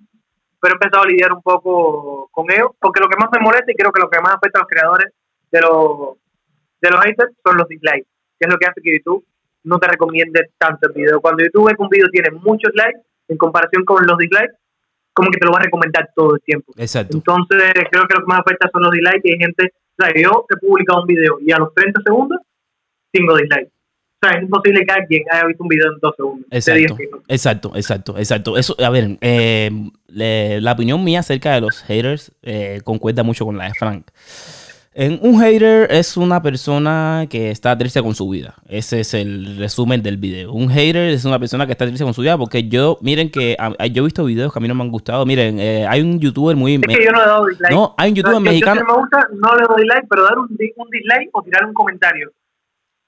Pero 0.61 0.75
he 0.75 0.77
empezado 0.77 1.03
a 1.03 1.07
lidiar 1.07 1.33
un 1.33 1.43
poco 1.43 2.29
con 2.31 2.51
ello, 2.51 2.77
porque 2.81 3.01
lo 3.01 3.09
que 3.09 3.19
más 3.19 3.29
me 3.33 3.43
molesta 3.43 3.73
y 3.73 3.75
creo 3.75 3.91
que 3.91 4.01
lo 4.01 4.09
que 4.09 4.21
más 4.21 4.35
afecta 4.35 4.61
a 4.61 4.63
los 4.63 4.69
creadores 4.69 5.13
de 5.51 5.61
los, 5.61 6.19
de 6.81 6.91
los 6.91 7.01
haters 7.05 7.35
son 7.45 7.57
los 7.57 7.67
dislikes, 7.69 8.07
que 8.39 8.47
es 8.47 8.53
lo 8.53 8.59
que 8.59 8.67
hace 8.67 8.81
que 8.81 8.97
YouTube 8.97 9.27
no 9.65 9.79
te 9.79 9.89
recomiende 9.89 10.51
tanto 10.59 10.89
el 10.89 10.95
video. 10.95 11.21
Cuando 11.21 11.45
YouTube 11.45 11.69
ve 11.69 11.77
que 11.77 11.83
un 11.83 11.89
video 11.89 12.09
tiene 12.11 12.31
muchos 12.31 12.73
likes, 12.75 13.01
en 13.29 13.37
comparación 13.37 13.85
con 13.85 14.07
los 14.07 14.19
dislikes, 14.19 14.55
como 15.13 15.31
que 15.31 15.39
te 15.39 15.47
lo 15.47 15.53
va 15.53 15.59
a 15.59 15.65
recomendar 15.65 16.11
todo 16.15 16.35
el 16.35 16.41
tiempo. 16.43 16.73
Exacto. 16.77 17.17
Entonces, 17.17 17.73
creo 17.91 18.07
que 18.09 18.15
lo 18.15 18.21
que 18.21 18.27
más 18.27 18.41
afecta 18.41 18.71
son 18.73 18.83
los 18.83 18.93
dislikes 18.93 19.21
y 19.25 19.33
hay 19.33 19.39
gente, 19.39 19.73
o 19.99 20.05
sea, 20.05 20.13
yo 20.15 20.47
he 20.49 20.57
publicado 20.67 21.03
un 21.03 21.07
video 21.07 21.39
y 21.41 21.53
a 21.53 21.59
los 21.59 21.75
30 21.75 22.01
segundos, 22.05 22.39
tengo 23.13 23.37
dislikes. 23.37 23.71
O 24.23 24.29
sea, 24.29 24.39
es 24.39 24.45
imposible 24.45 24.85
que 24.87 24.93
alguien 24.93 25.23
haya 25.33 25.47
visto 25.47 25.63
un 25.65 25.69
video 25.69 25.93
en 25.93 25.99
dos 26.01 26.15
segundos. 26.17 26.47
Exacto, 26.51 26.97
exacto, 27.29 27.73
exacto, 27.75 28.19
exacto. 28.19 28.57
Eso, 28.57 28.77
a 28.79 28.91
ver, 28.91 29.19
eh, 29.21 29.71
la 30.07 30.73
opinión 30.73 31.03
mía 31.03 31.21
acerca 31.21 31.55
de 31.55 31.61
los 31.61 31.83
haters 31.83 32.33
eh, 32.43 32.81
concuerda 32.85 33.25
mucho 33.25 33.45
con 33.45 33.59
la 33.59 33.65
de 33.65 33.75
Frank 33.75 34.07
un 34.95 35.41
hater 35.41 35.91
es 35.91 36.17
una 36.17 36.43
persona 36.43 37.27
que 37.31 37.51
está 37.51 37.77
triste 37.79 38.03
con 38.03 38.15
su 38.15 38.29
vida. 38.29 38.55
Ese 38.69 39.01
es 39.01 39.15
el 39.15 39.57
resumen 39.57 40.03
del 40.03 40.19
video. 40.19 40.53
Un 40.53 40.69
hater 40.69 41.11
es 41.11 41.25
una 41.25 41.39
persona 41.39 41.67
que 41.67 41.73
está 41.73 41.87
triste 41.87 42.05
con 42.05 42.13
su 42.13 42.21
vida 42.21 42.37
porque 42.37 42.69
yo, 42.69 42.99
miren 43.01 43.31
que 43.31 43.57
yo 43.93 44.03
he 44.03 44.05
visto 44.05 44.25
videos 44.25 44.53
que 44.53 44.59
a 44.59 44.63
mí 44.63 44.69
no 44.69 44.75
me 44.75 44.83
han 44.83 44.91
gustado. 44.91 45.25
Miren, 45.25 45.59
eh, 45.59 45.87
hay 45.87 46.03
un 46.03 46.21
youtuber 46.21 46.57
muy... 46.57 46.75
Es 46.75 46.81
que 46.81 47.05
yo 47.05 47.13
no 47.13 47.21
le 47.21 47.27
doy 47.27 47.51
dislike. 47.53 47.73
No, 47.73 47.95
hay 47.97 48.11
un 48.11 48.17
youtuber 48.17 48.41
mexicano... 48.41 48.81
Yo, 48.81 48.87
me 48.87 49.01
gusta, 49.01 49.29
no 49.33 49.57
le 49.57 49.65
doy 49.67 49.87
like, 49.87 50.07
pero 50.11 50.25
dar 50.25 50.39
un, 50.39 50.49
un 50.49 50.91
dislike 50.91 51.31
o 51.33 51.43
tirar 51.43 51.65
un 51.65 51.73
comentario 51.73 52.31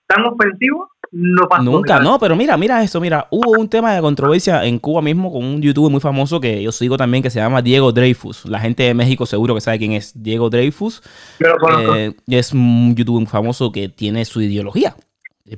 tan 0.07 0.25
ofensivo 0.25 0.91
no 1.15 1.47
Nunca, 1.63 2.01
no, 2.01 2.19
pero 2.19 2.35
mira, 2.35 2.57
mira 2.57 2.83
eso, 2.83 3.01
mira, 3.01 3.29
hubo 3.31 3.53
un 3.53 3.69
tema 3.69 3.95
de 3.95 4.01
controversia 4.01 4.65
en 4.65 4.81
Cuba 4.81 5.01
mismo 5.01 5.33
con 5.33 5.45
un 5.45 5.63
youtuber 5.63 5.89
muy 5.89 6.01
famoso 6.01 6.41
que 6.41 6.61
yo 6.61 6.73
sigo 6.73 6.97
también 6.97 7.23
que 7.23 7.31
se 7.31 7.39
llama 7.39 7.63
Diego 7.63 7.93
Dreyfus. 7.93 8.47
La 8.47 8.59
gente 8.59 8.83
de 8.83 8.95
México 8.95 9.25
seguro 9.25 9.55
que 9.55 9.61
sabe 9.61 9.79
quién 9.79 9.93
es 9.93 10.11
Diego 10.21 10.51
Dreyfus. 10.51 11.03
Eh, 11.39 12.15
es 12.27 12.53
un 12.53 12.97
youtuber 12.97 13.21
muy 13.21 13.31
famoso 13.31 13.71
que 13.71 13.89
tiene 13.89 14.25
su 14.25 14.41
ideología 14.41 14.97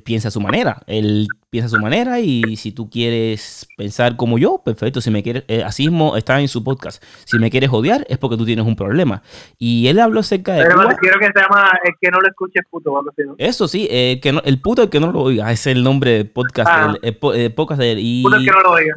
piensa 0.03 0.27
a 0.27 0.31
su 0.31 0.41
manera. 0.41 0.81
Él 0.87 1.27
piensa 1.49 1.67
a 1.67 1.69
su 1.69 1.81
manera 1.81 2.19
y 2.19 2.57
si 2.57 2.73
tú 2.73 2.89
quieres 2.89 3.67
pensar 3.77 4.17
como 4.17 4.37
yo, 4.37 4.61
perfecto. 4.63 4.99
Si 4.99 5.09
me 5.09 5.23
quieres, 5.23 5.43
eh, 5.47 5.63
así 5.63 5.83
mismo 5.83 6.17
está 6.17 6.39
en 6.41 6.49
su 6.49 6.63
podcast. 6.63 7.01
Si 7.23 7.39
me 7.39 7.49
quieres 7.49 7.69
odiar 7.71 8.05
es 8.09 8.17
porque 8.17 8.35
tú 8.35 8.45
tienes 8.45 8.65
un 8.65 8.75
problema. 8.75 9.21
Y 9.57 9.87
él 9.87 9.99
habló 9.99 10.19
acerca 10.19 10.53
de. 10.53 10.63
Pero 10.63 10.75
quiero 10.99 11.19
que 11.19 11.27
se 11.27 11.39
llama 11.39 11.71
El 11.83 11.93
que 12.01 12.11
no 12.11 12.19
lo 12.19 12.27
escuche 12.27 12.59
puto. 12.69 13.01
Eso 13.37 13.67
sí, 13.67 13.87
el, 13.89 14.19
que 14.19 14.33
no, 14.33 14.41
el 14.43 14.59
puto 14.59 14.83
el 14.83 14.89
que 14.89 14.99
no 14.99 15.11
lo 15.11 15.21
oiga. 15.21 15.51
Es 15.51 15.67
el 15.67 15.83
nombre 15.83 16.11
del 16.11 16.29
podcast, 16.29 16.69
ah. 16.69 16.95
el, 17.01 17.53
podcast 17.53 17.79
de 17.79 17.93
él. 17.93 17.99
Y, 17.99 18.25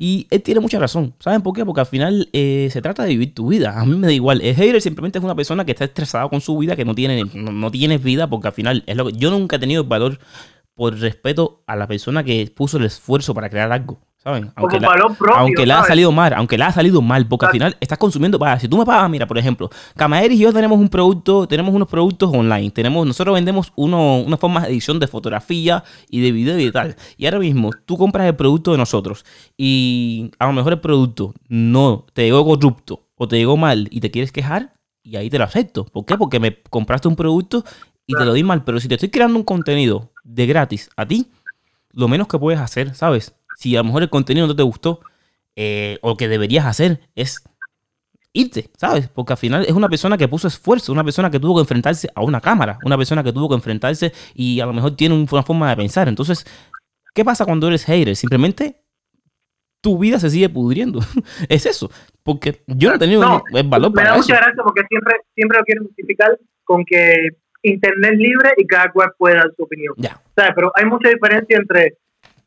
y 0.01 0.26
él 0.30 0.43
tiene 0.43 0.61
mucha 0.61 0.78
razón. 0.80 1.14
¿Saben 1.20 1.43
por 1.43 1.55
qué? 1.55 1.64
Porque 1.64 1.82
al 1.82 1.86
final 1.86 2.28
eh, 2.32 2.68
se 2.72 2.82
trata 2.82 3.05
de 3.05 3.11
vivir 3.11 3.32
tu 3.32 3.49
vida. 3.49 3.78
A 3.80 3.84
mí 3.84 3.97
me 3.97 4.09
da 4.09 4.12
igual. 4.12 4.41
El 4.41 4.57
hater 4.57 4.80
simplemente 4.82 5.18
es 5.18 5.24
una 5.24 5.36
persona 5.36 5.64
que 5.64 5.70
está 5.70 5.84
estresada 5.84 6.28
con 6.28 6.41
su 6.41 6.59
vida, 6.59 6.74
que 6.74 6.84
no 6.84 6.95
tiene, 6.97 7.22
no, 7.32 7.53
no 7.53 7.70
tiene 7.70 7.99
vida, 7.99 8.28
porque 8.28 8.49
al 8.49 8.55
final 8.55 8.82
es 8.86 8.97
lo 8.97 9.07
que. 9.07 9.12
Yo 9.12 9.30
nunca 9.30 9.57
he 9.57 9.59
tenido 9.61 9.82
el 9.82 9.88
valor 9.88 10.18
por 10.75 10.99
respeto 10.99 11.62
a 11.66 11.77
la 11.77 11.87
persona 11.87 12.25
que 12.25 12.51
puso 12.55 12.79
el 12.79 12.85
esfuerzo 12.85 13.35
para 13.35 13.51
crear 13.51 13.71
algo. 13.73 14.01
¿Saben? 14.23 14.53
Aunque, 14.55 14.79
aunque 15.35 15.64
le 15.64 15.73
ha 15.73 15.83
salido 15.83 16.12
mal, 16.12 16.35
aunque 16.35 16.59
le 16.59 16.64
ha 16.64 16.73
salido 16.73 17.01
mal, 17.01 17.27
porque 17.27 17.47
al 17.47 17.53
final 17.53 17.77
estás 17.81 17.97
consumiendo 17.97 18.39
para 18.39 18.61
Si 18.61 18.68
tú 18.68 18.77
me 18.77 18.85
pagas, 18.85 19.09
mira, 19.09 19.27
por 19.27 19.39
ejemplo, 19.39 19.71
Camaeri 19.97 20.35
y 20.35 20.39
yo 20.41 20.53
tenemos 20.53 20.79
un 20.79 20.91
producto, 20.91 21.49
tenemos 21.49 21.75
unos 21.75 21.89
productos 21.89 22.31
online, 22.31 22.71
tenemos, 22.71 23.07
nosotros 23.07 23.35
vendemos 23.35 23.73
uno, 23.77 24.21
una 24.21 24.37
forma 24.37 24.61
de 24.61 24.68
edición 24.68 24.99
de 24.99 25.07
fotografía 25.07 25.85
y 26.11 26.21
de 26.21 26.33
video 26.33 26.59
y 26.59 26.71
tal. 26.71 26.97
Y 27.16 27.25
ahora 27.25 27.39
mismo 27.39 27.71
tú 27.87 27.97
compras 27.97 28.27
el 28.27 28.37
producto 28.37 28.73
de 28.73 28.79
nosotros 28.79 29.25
y 29.57 30.31
a 30.39 30.47
lo 30.47 30.53
mejor 30.53 30.75
el 30.75 30.81
producto 30.81 31.33
no 31.49 32.05
te 32.12 32.25
llegó 32.25 32.45
corrupto 32.45 33.07
o 33.14 33.27
te 33.27 33.39
llegó 33.39 33.57
mal 33.57 33.89
y 33.91 34.01
te 34.01 34.11
quieres 34.11 34.33
quejar, 34.33 34.75
y 35.03 35.16
ahí 35.16 35.31
te 35.31 35.39
lo 35.39 35.45
acepto. 35.45 35.87
¿Por 35.87 36.05
qué? 36.05 36.16
Porque 36.16 36.39
me 36.39 36.61
compraste 36.68 37.09
un 37.09 37.16
producto 37.16 37.64
y 38.11 38.14
te 38.14 38.24
lo 38.24 38.32
di 38.32 38.42
mal. 38.42 38.64
Pero 38.64 38.80
si 38.80 38.88
te 38.88 38.94
estoy 38.94 39.11
creando 39.11 39.38
un 39.38 39.44
contenido 39.44 40.11
de 40.24 40.46
gratis 40.46 40.90
a 40.96 41.06
ti, 41.06 41.30
lo 41.92 42.08
menos 42.08 42.26
que 42.28 42.38
puedes 42.38 42.61
hacer, 42.61 42.94
¿sabes? 42.94 43.34
Si 43.56 43.76
a 43.76 43.80
lo 43.80 43.84
mejor 43.84 44.02
el 44.02 44.11
contenido 44.11 44.46
no 44.46 44.56
te 44.56 44.62
gustó, 44.62 45.00
eh, 45.56 45.98
o 46.02 46.16
que 46.16 46.28
deberías 46.28 46.66
hacer 46.66 47.00
es 47.14 47.42
irte, 48.32 48.70
¿sabes? 48.76 49.08
Porque 49.08 49.32
al 49.32 49.38
final 49.38 49.64
es 49.64 49.72
una 49.72 49.88
persona 49.88 50.16
que 50.16 50.28
puso 50.28 50.48
esfuerzo, 50.48 50.92
una 50.92 51.04
persona 51.04 51.30
que 51.30 51.40
tuvo 51.40 51.56
que 51.56 51.61
enfrentarse 51.61 52.08
a 52.14 52.22
una 52.22 52.40
cámara, 52.40 52.78
una 52.84 52.96
persona 52.96 53.22
que 53.22 53.32
tuvo 53.32 53.48
que 53.48 53.56
enfrentarse 53.56 54.12
y 54.34 54.61
a 54.61 54.66
lo 54.66 54.72
mejor 54.72 54.96
tiene 54.96 55.14
una 55.14 55.42
forma 55.42 55.70
de 55.70 55.76
pensar. 55.76 56.08
Entonces, 56.08 56.46
¿qué 57.14 57.24
pasa 57.24 57.44
cuando 57.44 57.68
eres 57.68 57.84
hater? 57.84 58.14
Simplemente 58.16 58.82
tu 59.80 59.98
vida 59.98 60.18
se 60.18 60.30
sigue 60.30 60.48
pudriendo. 60.48 61.00
es 61.48 61.66
eso. 61.66 61.90
Porque 62.22 62.62
yo 62.66 62.90
no 62.90 62.96
he 62.96 62.98
tenido 62.98 63.42
el 63.52 63.68
valor 63.68 63.92
para 63.92 64.11
Me 64.11 64.11
da 64.11 64.16
mucha 64.16 64.36
gracia 64.36 64.62
porque 64.62 64.82
siempre, 64.88 65.14
siempre 65.34 65.58
lo 65.58 65.64
quiero 65.64 65.82
justificar 65.84 66.38
con 66.64 66.84
que 66.84 67.30
Internet 67.62 68.14
libre 68.16 68.50
y 68.56 68.66
cada 68.66 68.90
cual 68.90 69.12
puede 69.18 69.36
dar 69.36 69.52
su 69.56 69.62
opinión. 69.62 69.94
Ya. 69.98 70.20
Pero 70.34 70.72
hay 70.74 70.84
mucha 70.86 71.11
diferencia 71.11 71.58
entre 71.58 71.96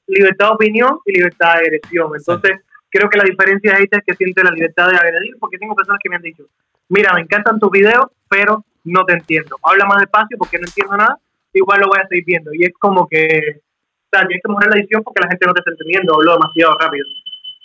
libertad 0.08 0.48
de 0.48 0.54
opinión 0.54 1.00
y 1.06 1.14
libertad 1.14 1.54
de 1.54 1.60
agresión. 1.60 2.12
Entonces, 2.16 2.60
creo 2.90 3.10
que 3.10 3.18
la 3.18 3.24
diferencia 3.24 3.76
ahí 3.76 3.86
es 3.90 4.02
que 4.06 4.16
siente 4.16 4.44
la 4.44 4.52
libertad 4.52 4.90
de 4.90 4.98
agredir, 4.98 5.36
porque 5.40 5.58
tengo 5.58 5.76
personas 5.76 6.00
que 6.02 6.10
me 6.10 6.16
han 6.16 6.22
dicho, 6.22 6.44
mira, 6.90 7.12
me 7.14 7.22
encantan 7.22 7.60
tus 7.60 7.72
videos, 7.72 8.08
pero 8.30 8.66
no 8.84 9.06
te 9.06 9.14
entiendo. 9.14 9.58
Habla 9.64 9.86
más 9.86 10.00
despacio 10.00 10.38
porque 10.38 10.58
no 10.58 10.68
entiendo 10.68 10.98
nada, 10.98 11.18
igual 11.54 11.80
lo 11.82 11.88
voy 11.88 12.00
a 12.04 12.08
seguir 12.08 12.26
viendo. 12.26 12.54
Y 12.54 12.66
es 12.66 12.74
como 12.80 13.08
que, 13.08 13.62
o 13.62 14.10
sea, 14.12 14.28
tienes 14.28 14.42
que 14.44 14.50
mejorar 14.50 14.70
la 14.70 14.80
edición 14.80 15.04
porque 15.04 15.22
la 15.22 15.30
gente 15.30 15.46
no 15.46 15.54
te 15.54 15.62
está 15.62 15.72
entendiendo, 15.72 16.16
hablo 16.16 16.34
demasiado 16.34 16.78
rápido. 16.80 17.06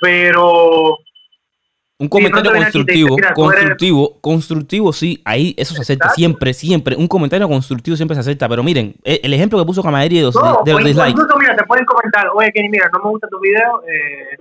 Pero 0.01 0.99
un 2.01 2.09
comentario 2.09 2.53
constructivo, 2.53 3.17
constructivo, 3.35 4.21
constructivo, 4.21 4.93
sí, 4.93 5.21
ahí 5.25 5.53
eso 5.59 5.75
se 5.75 5.83
acepta 5.83 6.11
siempre, 6.11 6.55
siempre. 6.55 6.95
Un 6.95 7.09
comentario 7.09 7.49
constructivo 7.49 7.97
siempre 7.97 8.15
se 8.15 8.21
acepta, 8.21 8.49
pero 8.49 8.63
miren, 8.63 8.95
e, 9.03 9.21
el 9.25 9.35
ejemplo 9.35 9.59
que 9.59 9.67
puso 9.67 9.83
Camaderi 9.83 10.19
de 10.19 10.23
los, 10.23 10.35
no, 10.37 10.63
de 10.65 10.73
los 10.73 10.85
dislikes. 10.85 11.11
Incluso, 11.11 11.37
mira, 11.37 11.57
te 11.57 11.65
pueden 11.65 11.85
comentar, 11.85 12.29
oye, 12.33 12.53
Kenny, 12.53 12.69
mira, 12.69 12.89
no 12.93 13.01
me 13.03 13.11
gusta 13.11 13.27
tu 13.29 13.41
video, 13.41 13.83
eh, 13.89 14.39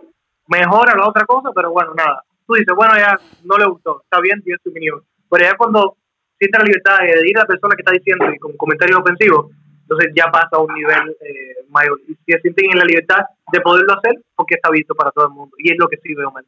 mejora 0.48 0.96
la 0.96 1.08
otra 1.08 1.26
cosa, 1.26 1.50
pero 1.56 1.72
bueno, 1.72 1.96
nada. 1.96 2.24
Tú 2.46 2.54
dices, 2.54 2.76
bueno, 2.76 2.94
ya 2.96 3.20
no 3.44 3.58
le 3.58 3.66
gustó, 3.66 4.02
está 4.04 4.22
bien, 4.22 4.42
tienes 4.44 4.62
tu 4.62 4.70
opinión. 4.70 5.02
Pero 5.28 5.44
ya 5.44 5.58
cuando 5.58 5.98
siente 6.38 6.60
la 6.60 6.64
libertad 6.64 7.00
de 7.00 7.28
ir 7.28 7.38
a 7.38 7.42
la 7.42 7.48
persona 7.48 7.76
que 7.76 7.82
está 7.82 7.92
diciendo 7.92 8.32
y 8.32 8.38
con 8.38 8.56
comentarios 8.56 9.00
ofensivos, 9.00 9.52
entonces 9.82 10.12
ya 10.16 10.30
pasa 10.30 10.50
a 10.52 10.60
un 10.60 10.74
nivel 10.76 11.10
eh, 11.22 11.66
mayor. 11.70 12.00
Y 12.08 12.14
se 12.32 12.40
sienten 12.40 12.72
en 12.72 12.78
la 12.78 12.86
libertad 12.86 13.26
de 13.52 13.62
poderlo 13.62 13.94
hacer, 13.94 14.14
porque 14.36 14.56
está 14.56 14.70
visto 14.70 14.94
para 14.94 15.10
todo 15.10 15.26
el 15.26 15.34
mundo. 15.34 15.56
Y 15.58 15.72
es 15.72 15.78
lo 15.80 15.88
que 15.88 15.98
sirve, 15.98 16.24
Omar. 16.24 16.44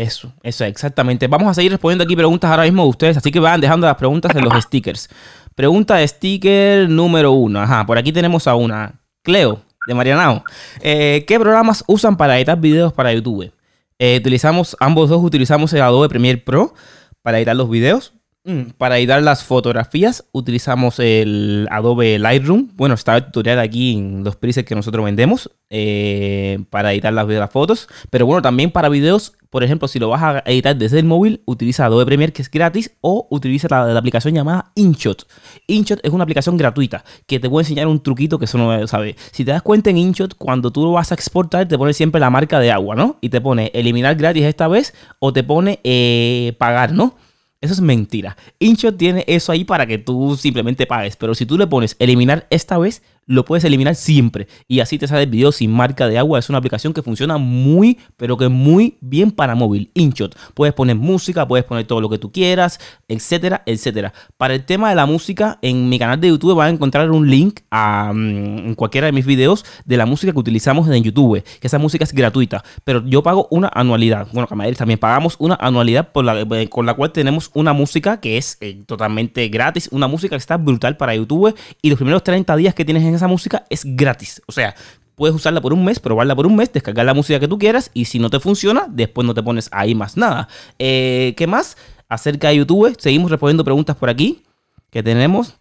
Eso, 0.00 0.32
eso, 0.42 0.64
exactamente. 0.64 1.26
Vamos 1.26 1.50
a 1.50 1.52
seguir 1.52 1.72
respondiendo 1.72 2.04
aquí 2.04 2.16
preguntas 2.16 2.50
ahora 2.50 2.62
mismo 2.62 2.84
de 2.84 2.88
ustedes, 2.88 3.18
así 3.18 3.30
que 3.30 3.38
van 3.38 3.60
dejando 3.60 3.86
las 3.86 3.96
preguntas 3.96 4.34
en 4.34 4.42
los 4.42 4.54
stickers. 4.62 5.10
Pregunta 5.54 5.96
de 5.96 6.08
sticker 6.08 6.88
número 6.88 7.32
uno. 7.32 7.60
Ajá, 7.60 7.84
por 7.84 7.98
aquí 7.98 8.10
tenemos 8.10 8.46
a 8.46 8.54
una. 8.54 8.94
Cleo, 9.22 9.60
de 9.86 9.92
Marianao. 9.92 10.42
Eh, 10.80 11.26
¿Qué 11.28 11.38
programas 11.38 11.84
usan 11.86 12.16
para 12.16 12.38
editar 12.38 12.58
videos 12.58 12.94
para 12.94 13.12
YouTube? 13.12 13.52
Eh, 13.98 14.16
utilizamos, 14.18 14.74
ambos 14.80 15.10
dos 15.10 15.22
utilizamos 15.22 15.70
el 15.74 15.82
Adobe 15.82 16.08
Premiere 16.08 16.40
Pro 16.40 16.72
para 17.20 17.36
editar 17.36 17.54
los 17.54 17.68
videos. 17.68 18.14
Mm, 18.42 18.70
para 18.78 18.96
editar 18.96 19.22
las 19.22 19.44
fotografías 19.44 20.24
utilizamos 20.32 20.98
el 20.98 21.68
Adobe 21.70 22.18
Lightroom. 22.18 22.70
Bueno, 22.74 22.94
está 22.94 23.16
el 23.18 23.26
tutorial 23.26 23.58
aquí 23.58 23.92
en 23.92 24.24
los 24.24 24.36
presets 24.36 24.66
que 24.66 24.74
nosotros 24.74 25.04
vendemos 25.04 25.50
eh, 25.68 26.58
para 26.70 26.94
editar 26.94 27.12
las, 27.12 27.50
fotos. 27.50 27.86
Pero 28.08 28.24
bueno, 28.24 28.40
también 28.40 28.70
para 28.70 28.88
videos, 28.88 29.34
por 29.50 29.62
ejemplo, 29.62 29.88
si 29.88 29.98
lo 29.98 30.08
vas 30.08 30.22
a 30.22 30.42
editar 30.46 30.74
desde 30.74 30.98
el 30.98 31.04
móvil, 31.04 31.42
utiliza 31.44 31.84
Adobe 31.84 32.06
Premiere 32.06 32.32
que 32.32 32.40
es 32.40 32.50
gratis 32.50 32.92
o 33.02 33.28
utiliza 33.30 33.68
la, 33.68 33.98
aplicación 33.98 34.34
llamada 34.34 34.72
InShot. 34.74 35.26
InShot 35.66 36.00
es 36.02 36.10
una 36.10 36.22
aplicación 36.24 36.56
gratuita 36.56 37.04
que 37.26 37.40
te 37.40 37.50
puede 37.50 37.64
enseñar 37.64 37.88
un 37.88 38.02
truquito 38.02 38.38
que 38.38 38.46
eso 38.46 38.56
no 38.56 38.86
sabe. 38.86 39.16
Si 39.32 39.44
te 39.44 39.50
das 39.50 39.60
cuenta 39.60 39.90
en 39.90 39.98
InShot, 39.98 40.34
cuando 40.36 40.70
tú 40.70 40.82
lo 40.82 40.92
vas 40.92 41.12
a 41.12 41.14
exportar, 41.14 41.68
te 41.68 41.76
pone 41.76 41.92
siempre 41.92 42.18
la 42.18 42.30
marca 42.30 42.58
de 42.58 42.72
agua, 42.72 42.96
¿no? 42.96 43.18
Y 43.20 43.28
te 43.28 43.42
pone 43.42 43.70
eliminar 43.74 44.16
gratis 44.16 44.44
esta 44.44 44.66
vez 44.66 44.94
o 45.18 45.30
te 45.34 45.44
pone 45.44 45.80
eh, 45.84 46.54
pagar, 46.58 46.94
¿no? 46.94 47.16
Eso 47.62 47.74
es 47.74 47.80
mentira. 47.82 48.38
InShot 48.58 48.96
tiene 48.96 49.24
eso 49.26 49.52
ahí 49.52 49.64
para 49.64 49.86
que 49.86 49.98
tú 49.98 50.36
simplemente 50.36 50.86
pagues. 50.86 51.16
Pero 51.16 51.34
si 51.34 51.44
tú 51.44 51.58
le 51.58 51.66
pones 51.66 51.94
eliminar 51.98 52.46
esta 52.48 52.78
vez, 52.78 53.02
lo 53.30 53.44
puedes 53.44 53.62
eliminar 53.62 53.94
siempre. 53.94 54.48
Y 54.66 54.80
así 54.80 54.98
te 54.98 55.06
sale 55.06 55.22
el 55.22 55.30
video 55.30 55.52
sin 55.52 55.70
marca 55.70 56.08
de 56.08 56.18
agua. 56.18 56.40
Es 56.40 56.48
una 56.48 56.58
aplicación 56.58 56.92
que 56.92 57.00
funciona 57.00 57.38
muy, 57.38 57.96
pero 58.16 58.36
que 58.36 58.48
muy 58.48 58.98
bien 59.00 59.30
para 59.30 59.54
móvil. 59.54 59.88
InShot. 59.94 60.36
Puedes 60.52 60.74
poner 60.74 60.96
música, 60.96 61.46
puedes 61.46 61.64
poner 61.64 61.86
todo 61.86 62.00
lo 62.00 62.08
que 62.10 62.18
tú 62.18 62.32
quieras, 62.32 62.80
etcétera, 63.06 63.62
etcétera. 63.66 64.12
Para 64.36 64.54
el 64.54 64.64
tema 64.64 64.90
de 64.90 64.96
la 64.96 65.06
música, 65.06 65.60
en 65.62 65.88
mi 65.88 65.96
canal 65.96 66.20
de 66.20 66.26
YouTube 66.26 66.56
van 66.56 66.66
a 66.66 66.70
encontrar 66.70 67.08
un 67.12 67.30
link 67.30 67.60
a 67.70 68.10
en 68.12 68.74
cualquiera 68.74 69.06
de 69.06 69.12
mis 69.12 69.24
videos 69.24 69.64
de 69.84 69.96
la 69.96 70.06
música 70.06 70.32
que 70.32 70.38
utilizamos 70.38 70.88
en 70.88 71.00
YouTube. 71.00 71.44
Que 71.60 71.68
esa 71.68 71.78
música 71.78 72.02
es 72.02 72.12
gratuita. 72.12 72.64
Pero 72.82 73.06
yo 73.06 73.22
pago 73.22 73.46
una 73.52 73.70
anualidad. 73.72 74.26
Bueno, 74.32 74.48
Camaderis 74.48 74.78
también 74.78 74.98
pagamos 74.98 75.36
una 75.38 75.54
anualidad 75.54 76.08
eh, 76.16 76.68
con 76.68 76.84
la 76.84 76.94
cual 76.94 77.12
tenemos 77.12 77.52
una 77.54 77.72
música 77.74 78.18
que 78.18 78.38
es 78.38 78.58
eh, 78.60 78.82
totalmente 78.86 79.46
gratis. 79.48 79.88
Una 79.92 80.08
música 80.08 80.34
que 80.34 80.40
está 80.40 80.56
brutal 80.56 80.96
para 80.96 81.14
YouTube. 81.14 81.54
Y 81.80 81.90
los 81.90 81.96
primeros 81.96 82.24
30 82.24 82.56
días 82.56 82.74
que 82.74 82.84
tienes 82.84 83.04
en 83.04 83.19
esa 83.20 83.28
música 83.28 83.64
es 83.70 83.84
gratis. 83.84 84.42
O 84.46 84.52
sea, 84.52 84.74
puedes 85.14 85.36
usarla 85.36 85.60
por 85.60 85.72
un 85.72 85.84
mes, 85.84 86.00
probarla 86.00 86.34
por 86.34 86.46
un 86.46 86.56
mes, 86.56 86.72
descargar 86.72 87.04
la 87.04 87.14
música 87.14 87.38
que 87.38 87.46
tú 87.46 87.58
quieras 87.58 87.90
y 87.92 88.06
si 88.06 88.18
no 88.18 88.30
te 88.30 88.40
funciona, 88.40 88.86
después 88.88 89.26
no 89.26 89.34
te 89.34 89.42
pones 89.42 89.68
ahí 89.70 89.94
más 89.94 90.16
nada. 90.16 90.48
Eh, 90.78 91.34
¿Qué 91.36 91.46
más? 91.46 91.76
Acerca 92.08 92.48
de 92.48 92.56
YouTube, 92.56 92.96
seguimos 92.98 93.30
respondiendo 93.30 93.62
preguntas 93.62 93.96
por 93.96 94.08
aquí 94.08 94.42
que 94.90 95.02
tenemos. 95.02 95.56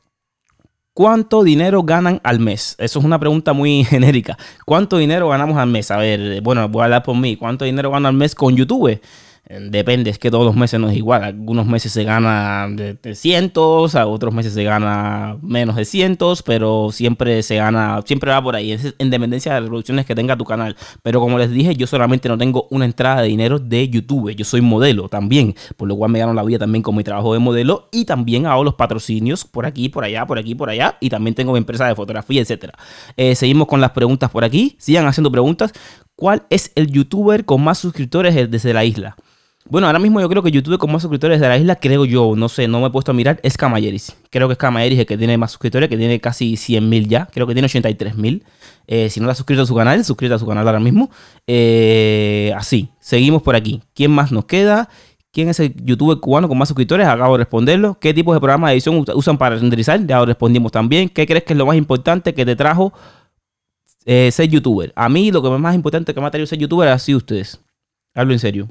¿Cuánto 0.93 1.43
dinero 1.43 1.83
ganan 1.83 2.19
al 2.23 2.39
mes? 2.39 2.75
Eso 2.77 2.99
es 2.99 3.05
una 3.05 3.19
pregunta 3.19 3.53
muy 3.53 3.83
genérica. 3.89 4.37
¿Cuánto 4.65 4.97
dinero 4.97 5.29
ganamos 5.29 5.57
al 5.57 5.69
mes? 5.69 5.91
A 5.91 5.97
ver, 5.97 6.41
bueno, 6.41 6.67
voy 6.67 6.81
a 6.81 6.85
hablar 6.85 7.03
por 7.03 7.15
mí. 7.15 7.35
¿Cuánto 7.35 7.65
dinero 7.65 7.91
gano 7.91 8.07
al 8.07 8.15
mes 8.15 8.35
con 8.35 8.55
YouTube? 8.55 8.99
Depende, 9.49 10.11
es 10.11 10.19
que 10.19 10.29
todos 10.29 10.45
los 10.45 10.55
meses 10.55 10.79
no 10.79 10.89
es 10.89 10.95
igual. 10.95 11.23
Algunos 11.23 11.65
meses 11.65 11.91
se 11.91 12.03
gana 12.03 12.67
de, 12.69 13.15
cientos, 13.15 13.95
a 13.95 14.05
otros 14.05 14.31
meses 14.31 14.53
se 14.53 14.63
gana 14.63 15.39
menos 15.41 15.75
de 15.75 15.85
cientos, 15.85 16.43
pero 16.43 16.91
siempre 16.91 17.41
se 17.41 17.55
gana, 17.55 17.99
siempre 18.05 18.29
va 18.29 18.43
por 18.43 18.55
ahí, 18.55 18.73
es 18.73 18.93
en 18.99 19.09
dependencia 19.09 19.51
de 19.51 19.61
las 19.61 19.63
reproducciones 19.63 20.05
que 20.05 20.13
tenga 20.13 20.37
tu 20.37 20.45
canal. 20.45 20.75
Pero 21.01 21.19
como 21.19 21.39
les 21.39 21.49
dije, 21.49 21.75
yo 21.75 21.87
solamente 21.87 22.29
no 22.29 22.37
tengo 22.37 22.67
una 22.69 22.85
entrada 22.85 23.23
de 23.23 23.29
dinero 23.29 23.57
de 23.57 23.89
YouTube, 23.89 24.35
yo 24.35 24.45
soy 24.45 24.61
modelo 24.61 25.09
también, 25.09 25.55
por 25.77 25.87
lo 25.87 25.95
cual 25.95 26.11
me 26.11 26.19
gano 26.19 26.35
la 26.35 26.43
vida 26.43 26.59
también 26.59 26.83
con 26.83 26.95
mi 26.95 27.03
trabajo 27.03 27.33
de 27.33 27.39
modelo 27.39 27.89
y 27.91 28.05
también 28.05 28.45
hago 28.45 28.63
los 28.63 28.75
patrocinios 28.75 29.45
por 29.45 29.65
aquí, 29.65 29.89
por 29.89 30.03
allá, 30.03 30.27
por 30.27 30.37
aquí, 30.37 30.53
por 30.53 30.69
allá, 30.69 30.95
y 30.99 31.09
también 31.09 31.33
tengo 31.33 31.53
mi 31.53 31.57
empresa 31.57 31.87
de 31.87 31.95
fotografía, 31.95 32.43
etc. 32.43 32.65
Eh, 33.17 33.33
seguimos 33.33 33.67
con 33.67 33.81
las 33.81 33.91
preguntas 33.93 34.29
por 34.29 34.43
aquí, 34.43 34.75
sigan 34.77 35.07
haciendo 35.07 35.31
preguntas. 35.31 35.73
¿Cuál 36.15 36.43
es 36.51 36.71
el 36.75 36.91
youtuber 36.91 37.45
con 37.45 37.63
más 37.63 37.79
suscriptores 37.79 38.35
desde 38.51 38.73
la 38.73 38.85
isla? 38.85 39.15
Bueno, 39.65 39.87
ahora 39.87 39.99
mismo 39.99 40.19
yo 40.19 40.29
creo 40.29 40.41
que 40.41 40.51
YouTube 40.51 40.79
con 40.79 40.91
más 40.91 41.01
suscriptores 41.01 41.39
de 41.39 41.47
la 41.47 41.57
isla, 41.57 41.75
creo 41.75 42.05
yo, 42.05 42.33
no 42.35 42.49
sé, 42.49 42.67
no 42.67 42.79
me 42.79 42.87
he 42.87 42.89
puesto 42.89 43.11
a 43.11 43.13
mirar, 43.13 43.39
es 43.43 43.55
Camayeris. 43.55 44.15
Creo 44.31 44.47
que 44.47 44.53
es 44.53 44.57
Camayeris 44.57 44.99
el 44.99 45.05
que 45.05 45.17
tiene 45.17 45.37
más 45.37 45.51
suscriptores, 45.51 45.89
que 45.89 45.97
tiene 45.97 46.19
casi 46.19 46.53
100.000 46.53 47.07
ya, 47.07 47.27
creo 47.27 47.45
que 47.45 47.53
tiene 47.53 47.67
83.000. 47.67 48.41
Eh, 48.87 49.09
si 49.11 49.19
no 49.19 49.27
la 49.27 49.33
has 49.33 49.37
suscrito 49.37 49.61
a 49.61 49.65
su 49.67 49.75
canal, 49.75 50.03
suscríbete 50.03 50.35
a 50.35 50.39
su 50.39 50.47
canal 50.47 50.65
ahora 50.65 50.79
mismo. 50.79 51.11
Eh, 51.45 52.51
así, 52.57 52.89
seguimos 52.99 53.43
por 53.43 53.55
aquí. 53.55 53.81
¿Quién 53.93 54.09
más 54.09 54.31
nos 54.31 54.45
queda? 54.45 54.89
¿Quién 55.31 55.49
es 55.49 55.59
el 55.59 55.75
youtuber 55.83 56.17
cubano 56.19 56.47
con 56.47 56.57
más 56.57 56.69
suscriptores? 56.69 57.05
Acabo 57.05 57.33
de 57.33 57.43
responderlo. 57.43 57.99
¿Qué 57.99 58.15
tipo 58.15 58.33
de 58.33 58.39
programa 58.39 58.69
de 58.69 58.73
edición 58.73 59.05
usan 59.13 59.37
para 59.37 59.57
renderizar? 59.57 60.03
Ya 60.07 60.17
lo 60.17 60.25
respondimos 60.25 60.71
también. 60.71 61.07
¿Qué 61.09 61.27
crees 61.27 61.43
que 61.43 61.53
es 61.53 61.57
lo 61.57 61.67
más 61.67 61.75
importante 61.75 62.33
que 62.33 62.45
te 62.45 62.55
trajo 62.55 62.91
eh, 64.05 64.31
ser 64.31 64.47
youtuber? 64.49 64.91
A 64.95 65.07
mí 65.07 65.31
lo 65.31 65.43
que 65.43 65.49
más 65.49 65.75
importante 65.75 66.15
que 66.15 66.19
me 66.19 66.25
ha 66.25 66.31
traído 66.31 66.47
ser 66.47 66.57
youtuber 66.57 66.89
ha 66.89 66.97
sido 66.97 67.19
ustedes. 67.19 67.61
Hablo 68.15 68.33
en 68.33 68.39
serio. 68.39 68.67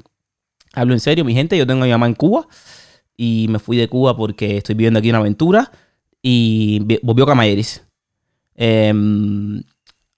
Hablo 0.73 0.93
en 0.93 0.99
serio, 0.99 1.25
mi 1.25 1.33
gente. 1.33 1.57
Yo 1.57 1.65
tengo 1.67 1.83
a 1.83 1.85
mi 1.85 1.91
mamá 1.91 2.07
en 2.07 2.15
Cuba 2.15 2.47
y 3.17 3.47
me 3.49 3.59
fui 3.59 3.77
de 3.77 3.87
Cuba 3.87 4.15
porque 4.15 4.57
estoy 4.57 4.75
viviendo 4.75 4.99
aquí 4.99 5.09
una 5.09 5.19
aventura 5.19 5.71
y 6.21 6.79
volvió 7.01 7.25
Camayeris. 7.25 7.85
Em, 8.55 9.61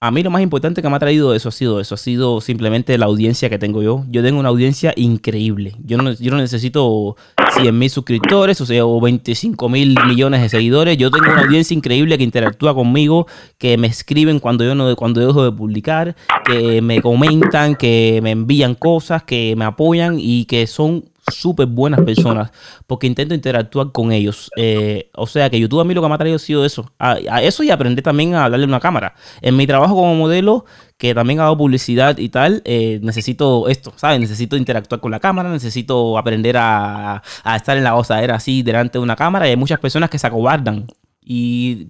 a 0.02 0.10
mí 0.10 0.24
lo 0.24 0.30
más 0.32 0.42
importante 0.42 0.82
que 0.82 0.88
me 0.88 0.96
ha 0.96 0.98
traído 0.98 1.32
eso 1.32 1.48
ha 1.48 1.52
sido 1.52 1.78
eso, 1.78 1.94
ha 1.94 1.98
sido 1.98 2.40
simplemente 2.40 2.98
la 2.98 3.06
audiencia 3.06 3.48
que 3.48 3.56
tengo 3.56 3.84
yo. 3.84 4.04
Yo 4.08 4.20
tengo 4.20 4.40
una 4.40 4.48
audiencia 4.48 4.92
increíble. 4.96 5.76
Yo 5.84 5.96
no, 5.96 6.10
yo 6.10 6.32
no 6.32 6.38
necesito 6.38 7.14
100 7.54 7.78
mil 7.78 7.88
suscriptores, 7.88 8.60
o 8.60 8.66
sea, 8.66 8.84
o 8.84 9.00
25 9.00 9.68
mil 9.68 9.94
millones 10.08 10.42
de 10.42 10.48
seguidores. 10.48 10.96
Yo 10.98 11.08
tengo 11.12 11.30
una 11.30 11.42
audiencia 11.42 11.72
increíble 11.72 12.18
que 12.18 12.24
interactúa 12.24 12.74
conmigo, 12.74 13.28
que 13.58 13.78
me 13.78 13.86
escriben 13.86 14.40
cuando 14.40 14.64
yo 14.64 14.74
no, 14.74 14.96
cuando 14.96 15.24
dejo 15.24 15.44
de 15.44 15.52
publicar, 15.52 16.16
que 16.44 16.82
me 16.82 17.00
comentan, 17.00 17.76
que 17.76 18.18
me 18.24 18.32
envían 18.32 18.74
cosas, 18.74 19.22
que 19.22 19.54
me 19.56 19.64
apoyan 19.64 20.16
y 20.18 20.46
que 20.46 20.66
son 20.66 21.04
súper 21.30 21.66
buenas 21.66 22.00
personas 22.00 22.50
porque 22.86 23.06
intento 23.06 23.34
interactuar 23.34 23.92
con 23.92 24.12
ellos. 24.12 24.50
Eh, 24.56 25.10
o 25.14 25.26
sea 25.26 25.48
que 25.50 25.58
YouTube 25.58 25.80
a 25.80 25.84
mí 25.84 25.94
lo 25.94 26.02
que 26.02 26.08
me 26.08 26.14
ha 26.14 26.18
traído 26.18 26.36
ha 26.36 26.40
sido 26.40 26.64
eso. 26.64 26.90
A, 26.98 27.42
eso 27.42 27.62
y 27.62 27.70
aprender 27.70 28.02
también 28.02 28.34
a 28.34 28.46
a 28.46 28.48
una 28.48 28.80
cámara. 28.80 29.14
En 29.40 29.56
mi 29.56 29.66
trabajo 29.66 29.94
como 29.94 30.14
modelo, 30.14 30.64
que 30.98 31.14
también 31.14 31.40
hago 31.40 31.56
publicidad 31.56 32.18
y 32.18 32.28
tal, 32.28 32.62
eh, 32.64 33.00
necesito 33.02 33.68
esto, 33.68 33.92
¿sabes? 33.96 34.20
Necesito 34.20 34.56
interactuar 34.56 35.00
con 35.00 35.10
la 35.10 35.20
cámara, 35.20 35.48
necesito 35.48 36.18
aprender 36.18 36.56
a, 36.58 37.22
estar 37.56 37.76
en 37.76 37.84
la 37.84 37.94
osadera 37.96 38.36
así 38.36 38.62
delante 38.62 38.98
de 38.98 39.02
una 39.02 39.16
cámara 39.16 39.46
y 39.46 39.50
hay 39.50 39.56
muchas 39.56 39.80
personas 39.80 40.10
que 40.10 40.18
se 40.18 40.26
acobardan. 40.26 40.86
Y, 41.24 41.88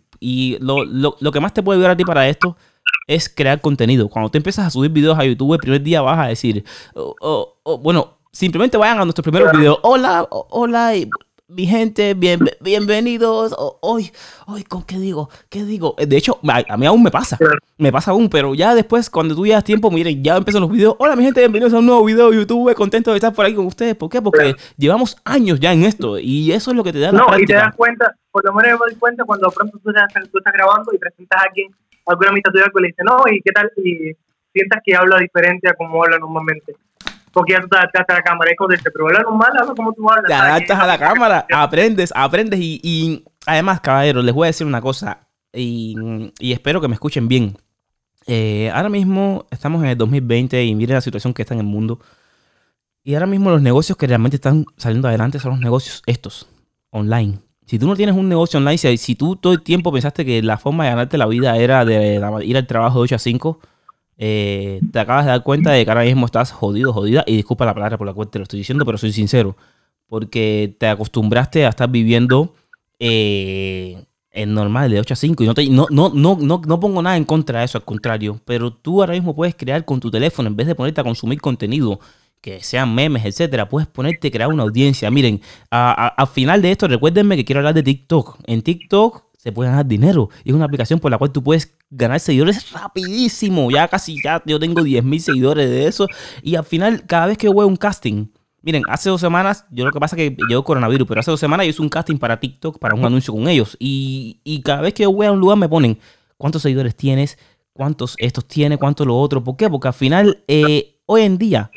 lo, 0.60 1.32
que 1.32 1.40
más 1.40 1.52
te 1.52 1.62
puede 1.62 1.78
ayudar 1.78 1.92
a 1.92 1.96
ti 1.96 2.04
para 2.04 2.28
esto 2.28 2.56
es 3.06 3.28
crear 3.28 3.60
contenido. 3.60 4.08
Cuando 4.08 4.30
te 4.30 4.38
empiezas 4.38 4.66
a 4.66 4.70
subir 4.70 4.90
videos 4.90 5.18
a 5.18 5.24
YouTube, 5.24 5.54
el 5.54 5.58
primer 5.58 5.82
día 5.82 6.00
vas 6.02 6.18
a 6.18 6.28
decir, 6.28 6.64
oh, 6.94 7.14
oh, 7.20 7.58
oh, 7.64 7.78
bueno, 7.78 8.18
simplemente 8.32 8.78
vayan 8.78 8.98
a 8.98 9.04
nuestros 9.04 9.22
primeros 9.22 9.52
videos. 9.52 9.78
Hola, 9.82 10.26
hola, 10.30 10.92
mi 11.48 11.66
gente, 11.66 12.14
bien, 12.14 12.40
bienvenidos. 12.60 13.54
Hoy, 13.82 14.10
hoy, 14.46 14.64
¿con 14.64 14.84
qué 14.84 14.98
digo? 14.98 15.28
¿Qué 15.50 15.64
digo? 15.64 15.94
De 15.98 16.16
hecho, 16.16 16.40
a, 16.48 16.76
mí 16.78 16.86
aún 16.86 17.02
me 17.02 17.10
pasa. 17.10 17.36
Me 17.76 17.92
pasa 17.92 18.12
aún, 18.12 18.30
pero 18.30 18.54
ya 18.54 18.74
después, 18.74 19.10
cuando 19.10 19.34
tú 19.34 19.44
llevas 19.44 19.64
tiempo, 19.64 19.90
miren, 19.90 20.24
ya 20.24 20.38
empiezan 20.38 20.62
los 20.62 20.70
videos. 20.70 20.96
Hola, 20.98 21.14
mi 21.14 21.24
gente, 21.24 21.40
bienvenidos 21.40 21.74
a 21.74 21.78
un 21.78 21.86
nuevo 21.86 22.04
video 22.06 22.30
de 22.30 22.38
YouTube. 22.38 22.74
Contento 22.74 23.10
de 23.10 23.18
estar 23.18 23.34
por 23.34 23.44
ahí 23.44 23.54
con 23.54 23.66
ustedes. 23.66 23.94
¿Por 23.96 24.08
qué? 24.08 24.22
Porque 24.22 24.54
llevamos 24.78 25.18
años 25.24 25.60
ya 25.60 25.72
en 25.74 25.84
esto 25.84 26.18
y 26.18 26.52
eso 26.52 26.70
es 26.70 26.76
lo 26.76 26.82
que 26.82 26.92
te 26.92 27.00
da 27.00 27.12
la 27.12 27.18
No, 27.18 27.38
y 27.38 27.44
te 27.44 27.52
das 27.52 27.74
cuenta, 27.76 28.14
por 28.30 28.42
lo 28.46 28.54
menos 28.54 28.80
me 28.80 28.86
doy 28.86 28.94
cuenta 28.94 29.24
cuando 29.24 29.50
pronto 29.50 29.78
tú 29.78 29.90
estás, 29.90 30.10
tú 30.30 30.38
estás 30.38 30.54
grabando 30.54 30.90
y 30.94 30.98
presentas 30.98 31.38
a 31.38 31.44
alguien, 31.44 31.70
alguna 32.06 32.30
amistad 32.30 32.50
tuya 32.50 32.64
que 32.74 32.80
le 32.80 32.88
dice, 32.88 33.02
no, 33.04 33.18
¿y 33.30 33.42
qué 33.42 33.52
tal? 33.52 33.70
Y 33.76 34.16
sientas 34.54 34.80
que 34.82 34.94
habla 34.94 35.18
diferente 35.18 35.68
a 35.68 35.74
como 35.74 36.02
habla 36.02 36.18
normalmente 36.18 36.74
porque 37.32 37.54
ya 37.54 37.60
tú 37.60 37.68
te 37.68 37.76
adaptas 37.76 38.04
a 38.08 38.12
la 38.14 38.22
cámara. 38.22 38.50
Es 38.50 38.56
como 38.56 38.70
dice, 38.70 38.90
pero 38.90 39.06
habla 39.06 39.20
normal, 39.22 39.52
habla 39.58 39.74
como 39.74 39.92
tú 39.92 40.10
hablas. 40.10 40.26
Te 40.26 40.34
adaptas 40.34 40.78
a 40.78 40.86
la 40.86 40.98
cámara, 40.98 41.46
aprendes, 41.52 42.12
aprendes 42.14 42.60
y, 42.60 42.80
y, 42.82 43.24
además, 43.46 43.80
caballeros, 43.80 44.24
les 44.24 44.34
voy 44.34 44.46
a 44.46 44.48
decir 44.48 44.66
una 44.66 44.80
cosa 44.80 45.26
y, 45.52 45.96
y 46.38 46.52
espero 46.52 46.80
que 46.80 46.88
me 46.88 46.94
escuchen 46.94 47.28
bien. 47.28 47.56
Eh, 48.26 48.70
ahora 48.72 48.88
mismo 48.88 49.46
estamos 49.50 49.82
en 49.82 49.90
el 49.90 49.98
2020 49.98 50.64
y 50.64 50.74
miren 50.74 50.94
la 50.94 51.00
situación 51.00 51.34
que 51.34 51.42
está 51.42 51.54
en 51.54 51.60
el 51.60 51.66
mundo. 51.66 52.00
Y 53.04 53.14
ahora 53.14 53.26
mismo 53.26 53.50
los 53.50 53.62
negocios 53.62 53.98
que 53.98 54.06
realmente 54.06 54.36
están 54.36 54.64
saliendo 54.76 55.08
adelante 55.08 55.38
son 55.38 55.52
los 55.52 55.60
negocios 55.60 56.02
estos, 56.06 56.48
online. 56.90 57.40
Si 57.66 57.78
tú 57.78 57.86
no 57.86 57.96
tienes 57.96 58.14
un 58.14 58.28
negocio 58.28 58.58
online, 58.58 58.78
si, 58.78 58.96
si 58.96 59.14
tú 59.14 59.36
todo 59.36 59.52
el 59.52 59.62
tiempo 59.62 59.92
pensaste 59.92 60.24
que 60.24 60.42
la 60.42 60.58
forma 60.58 60.84
de 60.84 60.90
ganarte 60.90 61.18
la 61.18 61.26
vida 61.26 61.56
era 61.56 61.84
de, 61.84 62.20
de 62.20 62.44
ir 62.44 62.56
al 62.56 62.66
trabajo 62.66 62.98
de 62.98 63.04
8 63.04 63.16
a 63.16 63.18
5, 63.18 63.60
eh, 64.24 64.80
te 64.92 65.00
acabas 65.00 65.24
de 65.24 65.32
dar 65.32 65.42
cuenta 65.42 65.72
de 65.72 65.84
que 65.84 65.90
ahora 65.90 66.04
mismo 66.04 66.26
estás 66.26 66.52
jodido, 66.52 66.92
jodida, 66.92 67.24
y 67.26 67.34
disculpa 67.34 67.64
la 67.66 67.74
palabra 67.74 67.98
por 67.98 68.06
la 68.06 68.14
cual 68.14 68.28
te 68.28 68.38
lo 68.38 68.44
estoy 68.44 68.60
diciendo, 68.60 68.84
pero 68.84 68.96
soy 68.96 69.10
sincero, 69.10 69.56
porque 70.06 70.76
te 70.78 70.86
acostumbraste 70.86 71.66
a 71.66 71.70
estar 71.70 71.90
viviendo 71.90 72.54
eh, 73.00 74.04
en 74.30 74.54
normal 74.54 74.92
de 74.92 75.00
8 75.00 75.14
a 75.14 75.16
5 75.16 75.42
y 75.42 75.46
no, 75.48 75.54
te, 75.54 75.68
no, 75.68 75.88
no, 75.90 76.10
no, 76.14 76.38
no, 76.38 76.80
pongo 76.80 77.02
nada 77.02 77.16
en 77.16 77.24
contra 77.24 77.58
de 77.58 77.64
eso, 77.64 77.78
al 77.78 77.84
contrario, 77.84 78.40
pero 78.44 78.72
tú 78.72 79.00
ahora 79.00 79.14
mismo 79.14 79.34
puedes 79.34 79.56
crear 79.56 79.84
con 79.84 79.98
tu 79.98 80.08
teléfono, 80.08 80.46
en 80.48 80.54
vez 80.54 80.68
de 80.68 80.76
ponerte 80.76 81.00
a 81.00 81.04
consumir 81.04 81.40
contenido, 81.40 81.98
que 82.40 82.62
sean 82.62 82.94
memes, 82.94 83.24
etcétera, 83.24 83.68
puedes 83.68 83.88
ponerte 83.88 84.28
a 84.28 84.30
crear 84.30 84.50
una 84.50 84.62
audiencia. 84.62 85.10
Miren, 85.10 85.40
al 85.70 86.26
final 86.28 86.62
de 86.62 86.70
esto, 86.70 86.86
recuérdenme 86.86 87.34
que 87.36 87.44
quiero 87.44 87.58
hablar 87.58 87.74
de 87.74 87.82
TikTok. 87.82 88.38
En 88.46 88.62
TikTok 88.62 89.31
se 89.42 89.50
puede 89.50 89.70
ganar 89.70 89.84
dinero. 89.84 90.28
Y 90.44 90.50
es 90.50 90.54
una 90.54 90.66
aplicación 90.66 91.00
por 91.00 91.10
la 91.10 91.18
cual 91.18 91.32
tú 91.32 91.42
puedes 91.42 91.74
ganar 91.90 92.20
seguidores 92.20 92.70
rapidísimo. 92.70 93.72
Ya 93.72 93.88
casi, 93.88 94.22
ya 94.22 94.40
yo 94.46 94.60
tengo 94.60 94.84
10 94.84 95.02
mil 95.02 95.20
seguidores 95.20 95.68
de 95.68 95.88
eso. 95.88 96.06
Y 96.44 96.54
al 96.54 96.64
final, 96.64 97.04
cada 97.06 97.26
vez 97.26 97.38
que 97.38 97.48
yo 97.48 97.52
veo 97.52 97.66
un 97.66 97.74
casting, 97.74 98.28
miren, 98.62 98.84
hace 98.88 99.10
dos 99.10 99.20
semanas, 99.20 99.66
yo 99.72 99.84
lo 99.84 99.90
que 99.90 99.98
pasa 99.98 100.14
es 100.14 100.30
que 100.30 100.36
llevo 100.48 100.62
coronavirus, 100.62 101.08
pero 101.08 101.18
hace 101.18 101.32
dos 101.32 101.40
semanas 101.40 101.66
yo 101.66 101.70
hice 101.70 101.82
un 101.82 101.88
casting 101.88 102.18
para 102.18 102.38
TikTok, 102.38 102.78
para 102.78 102.94
un 102.94 103.04
anuncio 103.04 103.34
con 103.34 103.48
ellos. 103.48 103.76
Y, 103.80 104.40
y 104.44 104.62
cada 104.62 104.80
vez 104.80 104.94
que 104.94 105.02
yo 105.02 105.12
voy 105.12 105.26
a 105.26 105.32
un 105.32 105.40
lugar 105.40 105.58
me 105.58 105.68
ponen 105.68 105.98
cuántos 106.36 106.62
seguidores 106.62 106.94
tienes, 106.94 107.36
cuántos 107.72 108.14
estos 108.18 108.46
tiene, 108.46 108.78
cuánto 108.78 109.04
lo 109.04 109.18
otro. 109.18 109.42
¿Por 109.42 109.56
qué? 109.56 109.68
Porque 109.68 109.88
al 109.88 109.94
final, 109.94 110.44
eh, 110.46 111.00
hoy 111.06 111.22
en 111.22 111.36
día, 111.36 111.72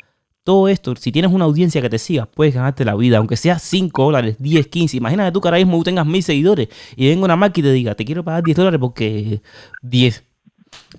todo 0.46 0.68
esto, 0.68 0.94
si 0.94 1.10
tienes 1.10 1.32
una 1.32 1.44
audiencia 1.44 1.82
que 1.82 1.90
te 1.90 1.98
siga, 1.98 2.26
puedes 2.26 2.54
ganarte 2.54 2.84
la 2.84 2.94
vida, 2.94 3.18
aunque 3.18 3.36
sea 3.36 3.58
5 3.58 4.04
dólares, 4.04 4.36
10, 4.38 4.68
15. 4.68 4.96
Imagínate 4.96 5.32
tú 5.32 5.40
que 5.40 5.48
ahora 5.48 5.58
mismo 5.58 5.82
tengas 5.82 6.06
mil 6.06 6.22
seguidores 6.22 6.68
y 6.94 7.08
venga 7.08 7.24
una 7.24 7.34
marca 7.34 7.58
y 7.58 7.64
te 7.64 7.72
diga, 7.72 7.96
te 7.96 8.04
quiero 8.04 8.22
pagar 8.22 8.44
10 8.44 8.56
dólares 8.56 8.78
porque 8.78 9.40
10. 9.82 10.24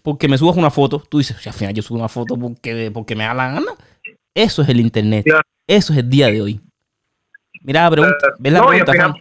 Porque 0.04 0.28
me 0.28 0.38
subas 0.38 0.58
una 0.58 0.70
foto. 0.70 1.00
Tú 1.00 1.20
dices, 1.20 1.48
al 1.48 1.54
final 1.54 1.74
yo 1.74 1.82
subo 1.82 1.98
una 1.98 2.10
foto 2.10 2.38
porque, 2.38 2.92
porque 2.94 3.16
me 3.16 3.24
da 3.24 3.34
la 3.34 3.54
gana. 3.54 3.72
Eso 4.36 4.64
es 4.64 4.68
el 4.68 4.82
internet. 4.82 5.26
Eso 5.66 5.94
es 5.94 6.00
el 6.00 6.10
día 6.10 6.28
de 6.28 6.42
hoy. 6.42 6.60
Mira 7.62 7.84
la 7.84 7.92
pregunta. 7.92 8.28
¿Ves 8.40 8.52
la 8.52 8.68
pregunta, 8.68 9.16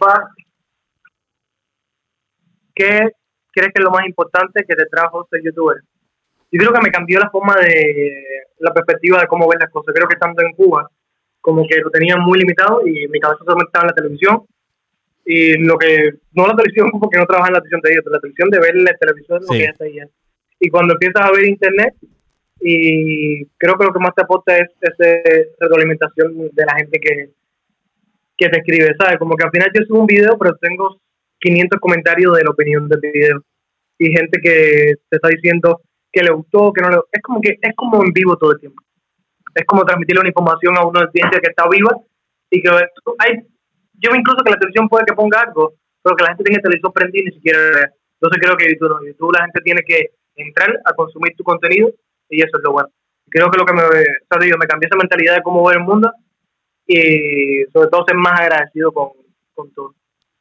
¿Qué 2.75 3.11
crees 3.53 3.73
que 3.73 3.79
es 3.79 3.83
lo 3.83 3.91
más 3.91 4.05
importante 4.05 4.65
que 4.67 4.75
te 4.75 4.85
trajo 4.87 5.25
ser 5.31 5.41
youtuber? 5.41 5.77
Yo 6.51 6.59
creo 6.59 6.73
que 6.73 6.81
me 6.81 6.91
cambió 6.91 7.19
la 7.19 7.29
forma 7.29 7.55
de 7.55 8.23
la 8.59 8.73
perspectiva 8.73 9.21
de 9.21 9.27
cómo 9.27 9.47
ven 9.47 9.59
las 9.59 9.71
cosas. 9.71 9.93
Creo 9.93 10.07
que 10.07 10.15
estando 10.15 10.41
en 10.41 10.53
Cuba, 10.53 10.89
como 11.41 11.65
que 11.67 11.77
lo 11.79 11.89
tenía 11.89 12.17
muy 12.17 12.39
limitado 12.39 12.85
y 12.87 13.07
mi 13.07 13.19
cabeza 13.19 13.43
solamente 13.43 13.69
estaba 13.69 13.83
en 13.83 13.89
la 13.89 13.95
televisión. 13.95 14.43
Y 15.25 15.57
lo 15.57 15.77
que, 15.77 16.13
no 16.33 16.47
la 16.47 16.55
televisión 16.55 16.89
porque 16.99 17.17
no 17.17 17.25
trabaja 17.25 17.49
en 17.49 17.53
la 17.55 17.61
televisión 17.61 17.81
de 17.81 17.91
ellos, 17.91 18.03
pero 18.03 18.13
la 18.15 18.21
televisión 18.21 18.49
de 18.49 18.59
ver 18.59 18.75
la 18.75 18.97
televisión 18.97 19.41
es 19.41 19.47
lo 19.47 19.53
que 19.53 19.95
ya 19.95 20.03
ahí. 20.03 20.09
Y 20.59 20.69
cuando 20.69 20.93
empiezas 20.93 21.23
a 21.23 21.31
ver 21.31 21.45
internet, 21.45 21.93
y 22.59 23.45
creo 23.57 23.77
que 23.77 23.85
lo 23.85 23.93
que 23.93 23.99
más 23.99 24.15
te 24.15 24.23
aporta 24.23 24.57
es 24.57 24.69
esa 24.81 25.19
retroalimentación 25.59 26.49
de 26.51 26.65
la 26.65 26.75
gente 26.75 26.99
que, 26.99 27.29
que 28.37 28.49
te 28.49 28.57
escribe, 28.57 28.95
¿sabes? 28.99 29.17
Como 29.17 29.35
que 29.35 29.45
al 29.45 29.51
final 29.51 29.69
yo 29.73 29.85
subo 29.85 29.99
un 29.99 30.07
video, 30.07 30.37
pero 30.37 30.55
tengo 30.57 30.99
500 31.39 31.79
comentarios 31.79 32.35
de 32.35 32.43
la 32.43 32.51
opinión 32.51 32.87
del 32.87 32.99
video. 32.99 33.43
Y 33.99 34.11
gente 34.11 34.39
que 34.41 34.95
te 35.09 35.15
está 35.15 35.27
diciendo, 35.29 35.81
que 36.17 36.23
le 36.23 36.31
gustó, 36.31 36.73
que 36.73 36.81
no 36.81 36.89
le 36.89 36.97
Es 37.11 37.21
como 37.21 37.39
que 37.39 37.57
es 37.61 37.75
como 37.75 38.03
en 38.03 38.11
vivo 38.11 38.35
todo 38.37 38.51
el 38.53 38.59
tiempo. 38.59 38.81
Es 39.53 39.65
como 39.65 39.85
transmitirle 39.85 40.21
una 40.21 40.29
información 40.29 40.77
a 40.77 40.85
una 40.85 41.01
audiencia 41.01 41.39
que 41.39 41.49
está 41.49 41.67
viva 41.69 41.95
y 42.49 42.61
que 42.61 42.69
hay, 43.19 43.33
yo 43.93 44.15
incluso 44.15 44.43
que 44.43 44.51
la 44.51 44.57
televisión 44.57 44.89
puede 44.89 45.05
que 45.05 45.13
ponga 45.13 45.41
algo, 45.41 45.73
pero 46.01 46.15
que 46.15 46.23
la 46.23 46.29
gente 46.29 46.43
tenga 46.43 46.57
el 46.57 46.63
televisor 46.63 46.93
prendido 46.93 47.23
y 47.23 47.27
ni 47.27 47.35
siquiera 47.35 47.59
Entonces 48.19 48.41
creo 48.41 48.57
que 48.57 48.69
YouTube, 48.69 48.89
no, 48.89 49.05
YouTube 49.05 49.33
la 49.33 49.43
gente 49.43 49.61
tiene 49.61 49.81
que 49.85 50.11
entrar 50.35 50.69
a 50.85 50.93
consumir 50.93 51.33
tu 51.35 51.43
contenido 51.43 51.91
y 52.29 52.39
eso 52.41 52.57
es 52.57 52.63
lo 52.63 52.71
bueno. 52.71 52.89
Creo 53.29 53.51
que 53.51 53.57
lo 53.57 53.65
que 53.65 53.73
me, 53.73 53.81
o 53.81 54.39
digo, 54.39 54.57
me 54.57 54.67
cambió 54.67 54.87
esa 54.87 54.97
mentalidad 54.97 55.35
de 55.35 55.43
cómo 55.43 55.65
ver 55.67 55.77
el 55.77 55.83
mundo 55.83 56.11
y 56.87 57.65
sobre 57.73 57.89
todo 57.89 58.05
ser 58.07 58.15
más 58.15 58.39
agradecido 58.39 58.91
con, 58.91 59.09
con 59.53 59.71
todo. 59.73 59.93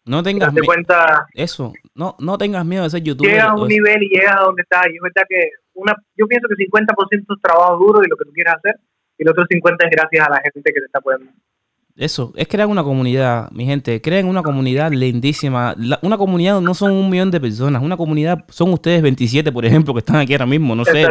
No 0.07 0.23
tengas 0.23 0.53
miedo. 0.53 0.65
cuenta. 0.65 1.27
Eso, 1.35 1.73
no, 1.95 2.15
no 2.21 2.39
tengas 2.39 2.65
miedo 2.65 2.85
de 2.85 2.91
ser 2.91 3.03
youtuber. 3.03 3.33
Llegas 3.33 3.49
a 3.49 3.55
un 3.55 3.67
nivel 3.67 4.03
y 4.05 4.09
llegas 4.09 4.37
a 4.37 4.45
donde 4.45 4.63
estás. 4.63 4.87
Y 4.87 4.95
es 4.95 5.03
verdad 5.03 5.27
que 5.29 5.51
una, 5.77 5.95
yo 6.17 6.27
pienso 6.27 6.49
que 6.49 6.65
50% 6.67 7.37
es 7.37 7.43
trabajo 7.43 7.77
duro 7.77 8.03
y 8.05 8.09
lo 8.09 8.17
que 8.17 8.25
tú 8.25 8.33
quieres 8.33 8.55
hacer, 8.55 8.77
y 9.19 9.23
el 9.23 9.29
otro 9.31 9.45
50% 9.45 9.77
es 9.85 9.91
gracias 9.91 10.27
a 10.27 10.31
la 10.31 10.41
gente 10.41 10.73
que 10.73 10.81
te 10.81 10.87
está 10.87 10.99
apoyando. 10.99 11.31
Eso, 11.97 12.35
es 12.37 12.47
crear 12.47 12.69
una 12.69 12.83
comunidad, 12.83 13.51
mi 13.53 13.65
gente. 13.65 14.03
Creen 14.03 14.27
una 14.27 14.43
comunidad 14.43 14.93
lindísima. 14.93 15.75
una 16.03 16.19
comunidad 16.19 16.61
no 16.61 16.75
son 16.75 16.93
un 16.93 17.09
millón 17.09 17.31
de 17.31 17.41
personas. 17.41 17.83
Una 17.83 17.97
comunidad 17.97 18.45
son 18.49 18.71
ustedes 18.75 19.01
27, 19.01 19.51
por 19.51 19.65
ejemplo, 19.65 19.95
que 19.95 20.01
están 20.01 20.17
aquí 20.17 20.35
ahora 20.35 20.45
mismo. 20.45 20.75
No 20.75 20.85
sé. 20.85 21.07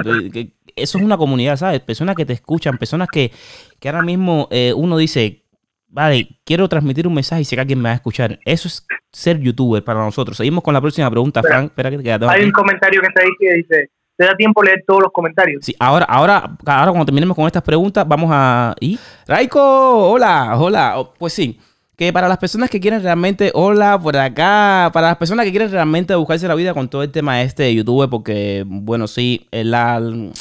eso 0.76 0.98
es 0.98 1.04
una 1.04 1.18
comunidad, 1.18 1.58
¿sabes? 1.58 1.80
Personas 1.80 2.16
que 2.16 2.26
te 2.26 2.34
escuchan, 2.34 2.78
personas 2.78 3.08
que, 3.12 3.32
que 3.80 3.90
ahora 3.90 4.04
mismo 4.04 4.48
eh, 4.52 4.74
uno 4.76 4.96
dice, 4.98 5.46
vale, 5.88 6.28
quiero 6.46 6.70
transmitir 6.70 7.08
un 7.08 7.16
mensaje 7.16 7.42
y 7.42 7.46
sé 7.46 7.56
que 7.56 7.62
alguien 7.62 7.80
me 7.80 7.90
va 7.90 7.94
a 7.94 7.96
escuchar. 7.96 8.38
Eso 8.46 8.68
es 8.68 8.86
ser 9.12 9.40
youtuber 9.40 9.84
para 9.84 10.02
nosotros. 10.02 10.38
Seguimos 10.38 10.64
con 10.64 10.76
la 10.76 10.82
próxima 10.82 11.10
pregunta, 11.10 11.42
Frank. 11.42 11.72
Espera 11.72 11.90
que 11.90 12.12
Hay 12.12 12.44
un 12.44 12.52
comentario 12.52 13.02
que 13.02 13.08
está 13.08 13.24
ahí 13.24 13.30
que 13.40 13.54
dice, 13.56 13.90
¿te 14.18 14.26
da 14.26 14.36
tiempo 14.36 14.64
leer 14.64 14.84
todos 14.86 15.04
los 15.04 15.12
comentarios? 15.12 15.66
Sí, 15.66 15.76
ahora, 15.80 16.06
ahora, 16.06 16.56
ahora 16.66 16.92
cuando 16.92 17.06
terminemos 17.06 17.36
con 17.36 17.46
estas 17.46 17.64
preguntas, 17.64 18.08
vamos 18.08 18.30
a... 18.32 18.76
¿Y? 18.80 18.98
Raiko, 19.28 20.10
hola, 20.12 20.56
hola. 20.58 21.00
Oh, 21.00 21.14
pues 21.18 21.34
sí 21.34 21.60
que 21.98 22.12
para 22.12 22.28
las 22.28 22.38
personas 22.38 22.70
que 22.70 22.80
quieren 22.80 23.02
realmente, 23.02 23.52
hola 23.54 23.98
por 24.00 24.18
acá, 24.18 24.90
para 24.94 25.08
las 25.08 25.18
personas 25.18 25.46
que 25.46 25.52
quieren 25.52 25.72
realmente 25.72 26.14
buscarse 26.16 26.48
la 26.48 26.56
vida 26.56 26.74
con 26.74 26.90
todo 26.90 27.04
el 27.04 27.12
tema 27.12 27.42
este 27.42 27.64
de 27.64 27.76
YouTube, 27.76 28.10
porque, 28.10 28.66
bueno, 28.68 29.08
sí, 29.08 29.48
la, 29.52 29.96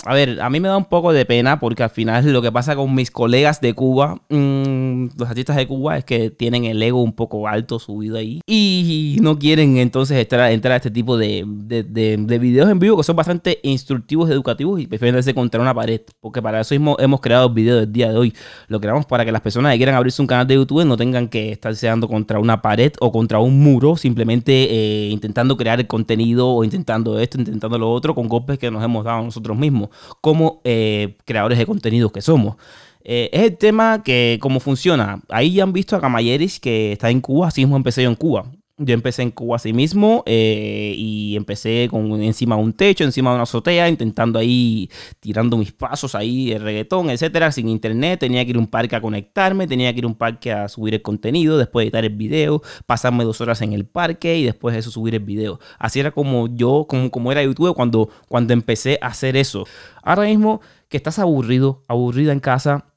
a 0.05 0.15
ver, 0.15 0.41
a 0.41 0.51
mí 0.51 0.59
me 0.59 0.69
da 0.69 0.77
un 0.77 0.87
poco 0.87 1.13
de 1.13 1.25
pena 1.25 1.61
porque 1.61 1.85
al 1.85 1.91
final 1.91 2.33
lo 2.33 2.43
que 2.43 2.51
pasa 2.51 2.75
con 2.75 2.93
mis 2.95 3.11
colegas 3.11 3.61
de 3.61 3.73
Cuba, 3.75 4.21
mm, 4.29 5.11
los 5.17 5.29
artistas 5.29 5.57
de 5.57 5.67
Cuba, 5.69 5.97
es 5.99 6.05
que 6.05 6.31
tienen 6.31 6.65
el 6.65 6.83
ego 6.83 7.03
un 7.03 7.13
poco 7.13 7.47
alto 7.47 7.79
subido 7.79 8.17
ahí 8.17 8.41
y 8.47 9.19
no 9.23 9.39
quieren 9.39 9.77
entonces 9.77 10.19
entrar, 10.19 10.51
entrar 10.51 10.73
a 10.73 10.77
este 10.77 10.91
tipo 10.91 11.17
de, 11.17 11.45
de, 11.47 12.39
videos 12.39 12.69
en 12.69 12.81
vivo 12.81 12.97
que 12.97 13.05
son 13.05 13.15
bastante 13.15 13.61
instructivos, 13.63 14.29
educativos 14.29 14.81
y 14.81 14.87
prefieren 14.87 15.15
hacerse 15.15 15.35
contra 15.35 15.61
una 15.61 15.73
pared, 15.73 16.01
porque 16.21 16.43
para 16.43 16.61
eso 16.61 16.75
mismo 16.75 16.97
hemos 16.99 17.21
creado 17.21 17.47
el 17.47 17.55
video 17.55 17.77
del 17.77 17.93
día 17.93 18.11
de 18.11 18.19
hoy. 18.19 18.35
Lo 18.67 18.81
creamos 18.81 19.07
para 19.07 19.25
que 19.25 19.31
las 19.31 19.41
personas 19.41 19.73
que 19.73 19.79
quieran 19.79 19.95
abrirse 19.95 20.21
un 20.21 20.27
canal 20.27 20.47
de 20.47 20.57
YouTube 20.57 20.85
no 20.85 20.97
tengan 20.97 21.29
que 21.29 21.44
estarse 21.53 21.87
dando 21.87 22.09
contra 22.09 22.39
una 22.39 22.63
pared 22.63 22.93
o 23.01 23.13
contra 23.13 23.39
un 23.39 23.63
muro, 23.63 23.97
simplemente 23.97 24.53
eh, 24.53 25.09
intentando 25.11 25.57
crear 25.57 25.81
el 25.81 25.87
contenido 25.87 26.49
o 26.49 26.65
intentando 26.65 27.19
esto, 27.19 27.39
intentando 27.39 27.79
lo 27.79 27.91
otro, 27.93 28.15
con 28.15 28.29
golpes 28.29 28.59
que 28.59 28.71
nos 28.71 28.83
hemos 28.83 29.05
dado 29.05 29.23
nosotros 29.23 29.57
mismos, 29.57 29.91
como 30.21 30.61
eh, 30.65 31.17
creadores 31.25 31.59
de 31.59 31.67
contenidos 31.67 32.13
que 32.13 32.21
somos. 32.21 32.57
Eh, 33.05 33.29
es 33.33 33.43
el 33.43 33.57
tema 33.57 34.03
que, 34.03 34.39
cómo 34.41 34.61
funciona. 34.61 35.21
Ahí 35.29 35.55
ya 35.55 35.63
han 35.63 35.73
visto 35.73 35.95
a 35.95 36.01
Camayeris 36.01 36.59
que 36.59 36.93
está 36.93 37.11
en 37.11 37.21
Cuba, 37.21 37.49
así 37.49 37.61
mismo 37.61 37.77
empecé 37.77 38.03
yo 38.03 38.09
en 38.09 38.17
Cuba. 38.17 38.47
Yo 38.77 38.93
empecé 38.93 39.22
en 39.22 39.31
Cuba 39.31 39.55
así 39.55 39.72
mismo 39.72 40.25
eh, 40.27 40.95
y 40.97 41.37
empecé 41.37 41.87
con 41.89 42.20
encima 42.20 42.57
de 42.57 42.62
un 42.62 42.72
techo, 42.72 43.05
encima 43.05 43.31
de 43.31 43.37
una 43.37 43.45
azotea, 43.45 43.89
intentando 43.89 44.37
ahí, 44.37 44.91
tirando 45.20 45.57
mis 45.57 45.70
pasos 45.70 46.16
ahí, 46.16 46.51
el 46.51 46.61
reggaetón, 46.61 47.09
etcétera, 47.09 47.53
sin 47.53 47.68
internet. 47.68 48.18
Tenía 48.18 48.45
que 48.45 48.51
ir 48.51 48.57
a 48.57 48.59
un 48.59 48.66
parque 48.66 48.97
a 48.97 49.01
conectarme, 49.01 49.68
tenía 49.68 49.93
que 49.93 50.01
ir 50.01 50.05
a 50.07 50.09
un 50.09 50.16
parque 50.16 50.51
a 50.51 50.68
subir 50.68 50.93
el 50.95 51.03
contenido, 51.03 51.57
después 51.57 51.85
editar 51.85 52.05
el 52.05 52.16
video, 52.16 52.62
pasarme 52.85 53.22
dos 53.22 53.41
horas 53.41 53.62
en 53.62 53.75
el 53.75 53.87
parque 53.87 54.39
y 54.39 54.45
después 54.45 54.72
de 54.72 54.81
eso 54.81 54.91
subir 54.91 55.14
el 55.14 55.22
video. 55.22 55.61
Así 55.79 56.01
era 56.01 56.11
como 56.11 56.49
yo, 56.49 56.87
como, 56.89 57.12
como 57.12 57.31
era 57.31 57.45
YouTube 57.45 57.77
cuando, 57.77 58.11
cuando 58.29 58.55
empecé 58.55 58.99
a 59.01 59.07
hacer 59.07 59.37
eso. 59.37 59.68
Ahora 60.03 60.22
mismo 60.25 60.61
que 60.89 60.97
estás 60.97 61.20
aburrido, 61.20 61.85
aburrida 61.87 62.33
en 62.33 62.41
casa, 62.41 62.93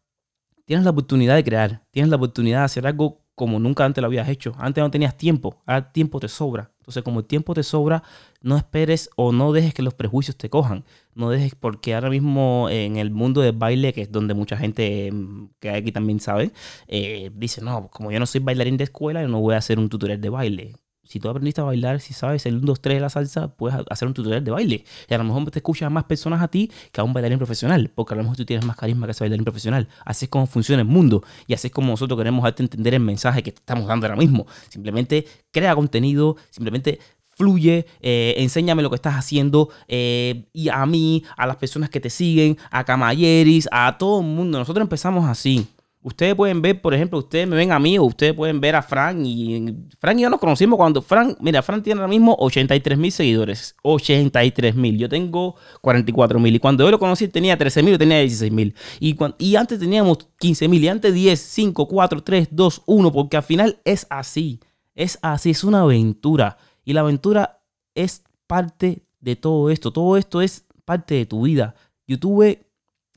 tienes 0.65 0.85
la 0.85 0.89
oportunidad 0.89 1.35
de 1.35 1.43
crear, 1.43 1.83
tienes 1.91 2.09
la 2.09 2.15
oportunidad 2.15 2.59
de 2.61 2.65
hacer 2.65 2.87
algo 2.87 3.26
como 3.37 3.59
nunca 3.59 3.85
antes 3.85 4.01
lo 4.01 4.07
habías 4.07 4.27
hecho. 4.29 4.55
Antes 4.57 4.83
no 4.83 4.89
tenías 4.89 5.15
tiempo, 5.15 5.61
ahora 5.67 5.91
tiempo 5.91 6.19
te 6.19 6.27
sobra. 6.27 6.71
Entonces, 6.79 7.03
como 7.03 7.19
el 7.19 7.27
tiempo 7.27 7.53
te 7.53 7.61
sobra, 7.61 8.01
no 8.41 8.57
esperes 8.57 9.11
o 9.15 9.31
no 9.31 9.53
dejes 9.53 9.75
que 9.75 9.83
los 9.83 9.93
prejuicios 9.93 10.35
te 10.37 10.49
cojan. 10.49 10.85
No 11.13 11.29
dejes, 11.29 11.53
porque 11.53 11.93
ahora 11.93 12.09
mismo 12.09 12.67
en 12.71 12.97
el 12.97 13.11
mundo 13.11 13.41
del 13.41 13.55
baile, 13.55 13.93
que 13.93 14.01
es 14.01 14.11
donde 14.11 14.33
mucha 14.33 14.57
gente 14.57 15.11
mm, 15.11 15.49
que 15.59 15.69
hay 15.69 15.81
aquí 15.81 15.91
también 15.91 16.19
sabe, 16.19 16.51
eh, 16.87 17.29
dice, 17.35 17.61
no, 17.61 17.89
como 17.89 18.11
yo 18.11 18.19
no 18.19 18.25
soy 18.25 18.41
bailarín 18.41 18.75
de 18.75 18.85
escuela, 18.85 19.21
yo 19.21 19.27
no 19.27 19.39
voy 19.39 19.53
a 19.53 19.57
hacer 19.57 19.77
un 19.77 19.89
tutorial 19.89 20.19
de 20.19 20.29
baile 20.29 20.75
si 21.07 21.19
tú 21.19 21.29
aprendiste 21.29 21.61
a 21.61 21.63
bailar, 21.63 22.01
si 22.01 22.13
sabes 22.13 22.45
el 22.45 22.57
1, 22.57 22.65
2, 22.65 22.81
3 22.81 22.95
de 22.97 23.01
la 23.01 23.09
salsa, 23.09 23.47
puedes 23.47 23.79
hacer 23.89 24.07
un 24.07 24.13
tutorial 24.13 24.43
de 24.43 24.51
baile. 24.51 24.85
Y 25.09 25.13
a 25.13 25.17
lo 25.17 25.23
mejor 25.23 25.49
te 25.49 25.59
escuchan 25.59 25.91
más 25.93 26.03
personas 26.03 26.41
a 26.41 26.47
ti 26.47 26.71
que 26.91 27.01
a 27.01 27.03
un 27.03 27.13
bailarín 27.13 27.37
profesional, 27.37 27.91
porque 27.93 28.13
a 28.13 28.17
lo 28.17 28.23
mejor 28.23 28.37
tú 28.37 28.45
tienes 28.45 28.65
más 28.65 28.75
carisma 28.75 29.07
que 29.07 29.11
ese 29.11 29.23
bailarín 29.23 29.45
profesional. 29.45 29.87
Así 30.05 30.25
es 30.25 30.29
como 30.29 30.47
funciona 30.47 30.81
el 30.81 30.87
mundo 30.87 31.23
y 31.47 31.53
así 31.53 31.67
es 31.67 31.73
como 31.73 31.91
nosotros 31.91 32.17
queremos 32.17 32.43
darte 32.43 32.63
entender 32.63 32.93
el 32.93 32.99
mensaje 32.99 33.43
que 33.43 33.51
te 33.51 33.59
estamos 33.59 33.87
dando 33.87 34.05
ahora 34.05 34.17
mismo. 34.17 34.45
Simplemente 34.69 35.25
crea 35.51 35.75
contenido, 35.75 36.35
simplemente 36.49 36.99
fluye, 37.37 37.85
eh, 38.01 38.33
enséñame 38.37 38.81
lo 38.81 38.89
que 38.89 38.95
estás 38.95 39.15
haciendo 39.15 39.69
eh, 39.87 40.45
y 40.53 40.69
a 40.69 40.85
mí, 40.87 41.23
a 41.37 41.45
las 41.45 41.57
personas 41.57 41.89
que 41.89 41.99
te 41.99 42.09
siguen, 42.09 42.57
a 42.71 42.83
Camayeris, 42.83 43.69
a 43.71 43.97
todo 43.97 44.21
el 44.21 44.27
mundo. 44.27 44.57
Nosotros 44.57 44.81
empezamos 44.81 45.25
así. 45.29 45.67
Ustedes 46.07 46.35
pueden 46.35 46.61
ver, 46.61 46.81
por 46.81 46.93
ejemplo, 46.93 47.19
ustedes 47.19 47.45
me 47.49 47.57
ven 47.57 47.73
a 47.73 47.79
mí 47.79 47.97
o 47.97 48.05
ustedes 48.05 48.33
pueden 48.33 48.61
ver 48.61 48.77
a 48.77 48.81
Frank 48.81 49.17
y 49.25 49.75
Frank 49.99 50.17
y 50.17 50.21
yo 50.21 50.29
nos 50.29 50.39
conocimos 50.39 50.77
cuando 50.77 51.01
Frank, 51.01 51.35
mira, 51.41 51.61
Frank 51.61 51.83
tiene 51.83 51.99
ahora 51.99 52.07
mismo 52.09 52.33
83 52.39 52.97
mil 52.97 53.11
seguidores, 53.11 53.75
83 53.83 54.73
mil, 54.73 54.97
yo 54.97 55.09
tengo 55.09 55.55
44 55.81 56.39
mil 56.39 56.55
y 56.55 56.59
cuando 56.59 56.85
yo 56.85 56.91
lo 56.91 56.97
conocí 56.97 57.27
tenía 57.27 57.57
13 57.57 57.83
mil, 57.83 57.97
tenía 57.97 58.21
16 58.21 58.53
mil 58.53 58.73
y, 59.01 59.17
y 59.37 59.57
antes 59.57 59.79
teníamos 59.79 60.19
15 60.39 60.69
mil 60.69 60.81
y 60.81 60.87
antes 60.87 61.13
10, 61.13 61.37
5, 61.37 61.87
4, 61.89 62.23
3, 62.23 62.47
2, 62.51 62.83
1, 62.85 63.11
porque 63.11 63.35
al 63.35 63.43
final 63.43 63.81
es 63.83 64.07
así, 64.09 64.61
es 64.95 65.19
así, 65.21 65.49
es 65.49 65.65
una 65.65 65.81
aventura 65.81 66.57
y 66.85 66.93
la 66.93 67.01
aventura 67.01 67.59
es 67.95 68.23
parte 68.47 69.03
de 69.19 69.35
todo 69.35 69.69
esto, 69.69 69.91
todo 69.91 70.15
esto 70.15 70.41
es 70.41 70.67
parte 70.85 71.15
de 71.15 71.25
tu 71.25 71.41
vida. 71.41 71.75
YouTube 72.07 72.59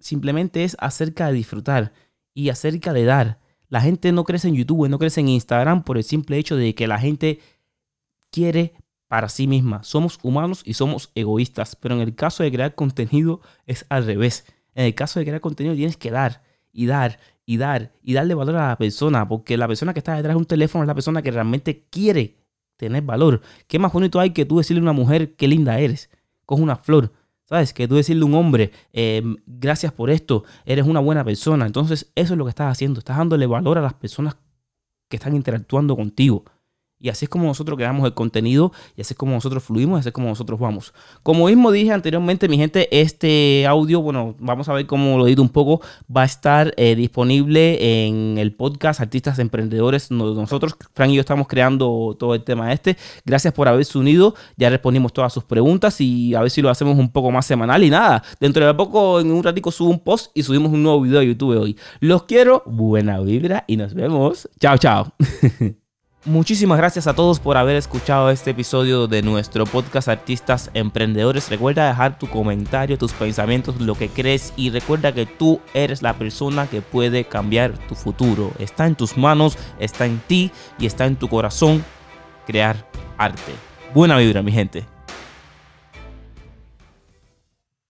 simplemente 0.01 0.65
es 0.65 0.77
acerca 0.81 1.29
de 1.29 1.35
disfrutar 1.35 1.93
y 2.35 2.49
acerca 2.49 2.93
de 2.93 3.05
dar. 3.05 3.41
La 3.69 3.81
gente 3.81 4.13
no 4.13 4.25
crece 4.25 4.49
en 4.49 4.57
YouTube, 4.57 4.89
no 4.89 4.99
crece 4.99 5.21
en 5.21 5.29
Instagram 5.29 5.85
por 5.85 5.97
el 5.97 6.05
simple 6.05 6.39
hecho 6.39 6.57
de 6.57 6.75
que 6.75 6.87
la 6.87 6.99
gente 6.99 7.41
quiere 8.31 8.75
para 9.09 9.29
sí 9.29 9.47
misma. 9.47 9.83
Somos 9.83 10.19
humanos 10.23 10.63
y 10.65 10.75
somos 10.75 11.11
egoístas, 11.15 11.77
pero 11.77 11.95
en 11.95 12.01
el 12.01 12.15
caso 12.15 12.43
de 12.43 12.53
crear 12.53 12.75
contenido 12.75 13.41
es 13.67 13.87
al 13.89 14.07
revés. 14.07 14.45
En 14.75 14.87
el 14.87 14.95
caso 14.95 15.19
de 15.19 15.27
crear 15.27 15.41
contenido 15.41 15.75
tienes 15.75 15.97
que 15.97 16.11
dar 16.11 16.43
y 16.73 16.87
dar 16.87 17.19
y 17.45 17.57
dar 17.57 17.93
y 18.03 18.13
darle 18.15 18.35
valor 18.35 18.57
a 18.57 18.69
la 18.69 18.79
persona, 18.79 19.27
porque 19.27 19.57
la 19.57 19.67
persona 19.67 19.93
que 19.93 19.99
está 19.99 20.15
detrás 20.15 20.35
de 20.35 20.39
un 20.39 20.45
teléfono 20.45 20.85
es 20.85 20.89
la 20.89 20.95
persona 20.95 21.23
que 21.23 21.31
realmente 21.31 21.87
quiere 21.91 22.37
tener 22.77 23.03
valor. 23.03 23.41
¿Qué 23.67 23.79
más 23.79 23.93
bonito 23.93 24.21
hay 24.21 24.31
que 24.31 24.45
tú 24.45 24.59
decirle 24.59 24.81
a 24.81 24.83
una 24.83 24.93
mujer 24.93 25.35
qué 25.35 25.49
linda 25.49 25.79
eres? 25.79 26.11
Coge 26.47 26.63
una 26.63 26.77
flor, 26.77 27.13
¿Sabes? 27.51 27.75
Que 27.75 27.89
tú 27.89 27.97
decirle 27.97 28.23
a 28.23 28.27
un 28.27 28.35
hombre, 28.35 28.71
em, 28.93 29.37
gracias 29.45 29.93
por 29.93 30.09
esto, 30.09 30.45
eres 30.65 30.87
una 30.87 31.01
buena 31.01 31.25
persona. 31.25 31.67
Entonces, 31.67 32.13
eso 32.15 32.35
es 32.35 32.39
lo 32.39 32.45
que 32.45 32.51
estás 32.51 32.71
haciendo. 32.71 33.01
Estás 33.01 33.19
dándole 33.19 33.47
valor 33.47 33.77
a 33.77 33.83
las 33.83 33.95
personas 33.95 34.37
que 35.09 35.17
están 35.17 35.35
interactuando 35.35 35.97
contigo. 35.97 36.45
Y 37.01 37.09
así 37.09 37.25
es 37.25 37.29
como 37.31 37.47
nosotros 37.47 37.77
creamos 37.79 38.05
el 38.05 38.13
contenido 38.13 38.73
y 38.95 39.01
así 39.01 39.15
es 39.15 39.19
como 39.19 39.33
nosotros 39.33 39.65
fluimos 39.65 39.99
y 39.99 40.01
así 40.01 40.09
es 40.11 40.13
como 40.13 40.29
nosotros 40.29 40.61
vamos. 40.61 40.93
Como 41.23 41.47
mismo 41.47 41.73
dije 41.73 41.93
anteriormente, 41.93 42.47
mi 42.47 42.59
gente, 42.59 42.89
este 43.01 43.67
audio, 43.67 44.03
bueno, 44.03 44.35
vamos 44.39 44.69
a 44.69 44.75
ver 44.75 44.87
cómo 44.87 45.17
lo 45.17 45.27
edito 45.27 45.41
un 45.41 45.49
poco, 45.49 45.81
va 46.15 46.23
a 46.23 46.25
estar 46.27 46.75
eh, 46.77 46.95
disponible 46.95 48.07
en 48.07 48.37
el 48.37 48.53
podcast 48.53 49.01
Artistas 49.01 49.39
Emprendedores. 49.39 50.11
Nosotros, 50.11 50.77
Frank 50.93 51.11
y 51.11 51.15
yo, 51.15 51.21
estamos 51.21 51.49
creando 51.49 52.15
todo 52.19 52.35
el 52.35 52.45
tema 52.45 52.73
este. 52.73 52.99
Gracias 53.25 53.55
por 53.55 53.67
haberse 53.67 53.97
unido. 53.97 54.35
Ya 54.59 54.69
respondimos 54.69 55.13
todas 55.13 55.33
sus 55.33 55.45
preguntas 55.45 56.01
y 56.01 56.35
a 56.35 56.43
ver 56.43 56.51
si 56.51 56.61
lo 56.61 56.69
hacemos 56.69 56.99
un 56.99 57.11
poco 57.11 57.31
más 57.31 57.47
semanal. 57.47 57.83
Y 57.83 57.89
nada, 57.89 58.23
dentro 58.39 58.67
de 58.67 58.75
poco, 58.75 59.21
en 59.21 59.31
un 59.31 59.43
ratico, 59.43 59.71
subo 59.71 59.89
un 59.89 60.01
post 60.01 60.31
y 60.35 60.43
subimos 60.43 60.71
un 60.71 60.83
nuevo 60.83 61.01
video 61.01 61.21
a 61.21 61.25
YouTube 61.25 61.59
hoy. 61.59 61.77
Los 62.01 62.25
quiero, 62.25 62.63
buena 62.67 63.21
vibra 63.21 63.65
y 63.67 63.79
nos 63.79 63.95
vemos. 63.95 64.49
Chao, 64.59 64.77
chao. 64.77 65.15
Muchísimas 66.27 66.77
gracias 66.77 67.07
a 67.07 67.15
todos 67.15 67.41
por 67.41 67.57
haber 67.57 67.77
escuchado 67.77 68.29
este 68.29 68.51
episodio 68.51 69.07
de 69.07 69.23
nuestro 69.23 69.65
podcast 69.65 70.07
Artistas 70.09 70.71
Emprendedores. 70.75 71.49
Recuerda 71.49 71.89
dejar 71.89 72.19
tu 72.19 72.29
comentario, 72.29 72.99
tus 72.99 73.15
pensamientos, 73.15 73.81
lo 73.81 73.95
que 73.95 74.11
crees 74.11 74.53
y 74.55 74.69
recuerda 74.69 75.15
que 75.15 75.25
tú 75.25 75.63
eres 75.73 76.03
la 76.03 76.13
persona 76.13 76.67
que 76.67 76.83
puede 76.83 77.25
cambiar 77.25 77.73
tu 77.89 77.95
futuro. 77.95 78.53
Está 78.59 78.87
en 78.87 78.97
tus 78.97 79.17
manos, 79.17 79.57
está 79.79 80.05
en 80.05 80.19
ti 80.19 80.51
y 80.79 80.85
está 80.85 81.07
en 81.07 81.17
tu 81.17 81.27
corazón 81.27 81.83
crear 82.47 82.87
arte. 83.17 83.55
Buena 83.95 84.19
vibra, 84.19 84.43
mi 84.43 84.53
gente. 84.53 84.85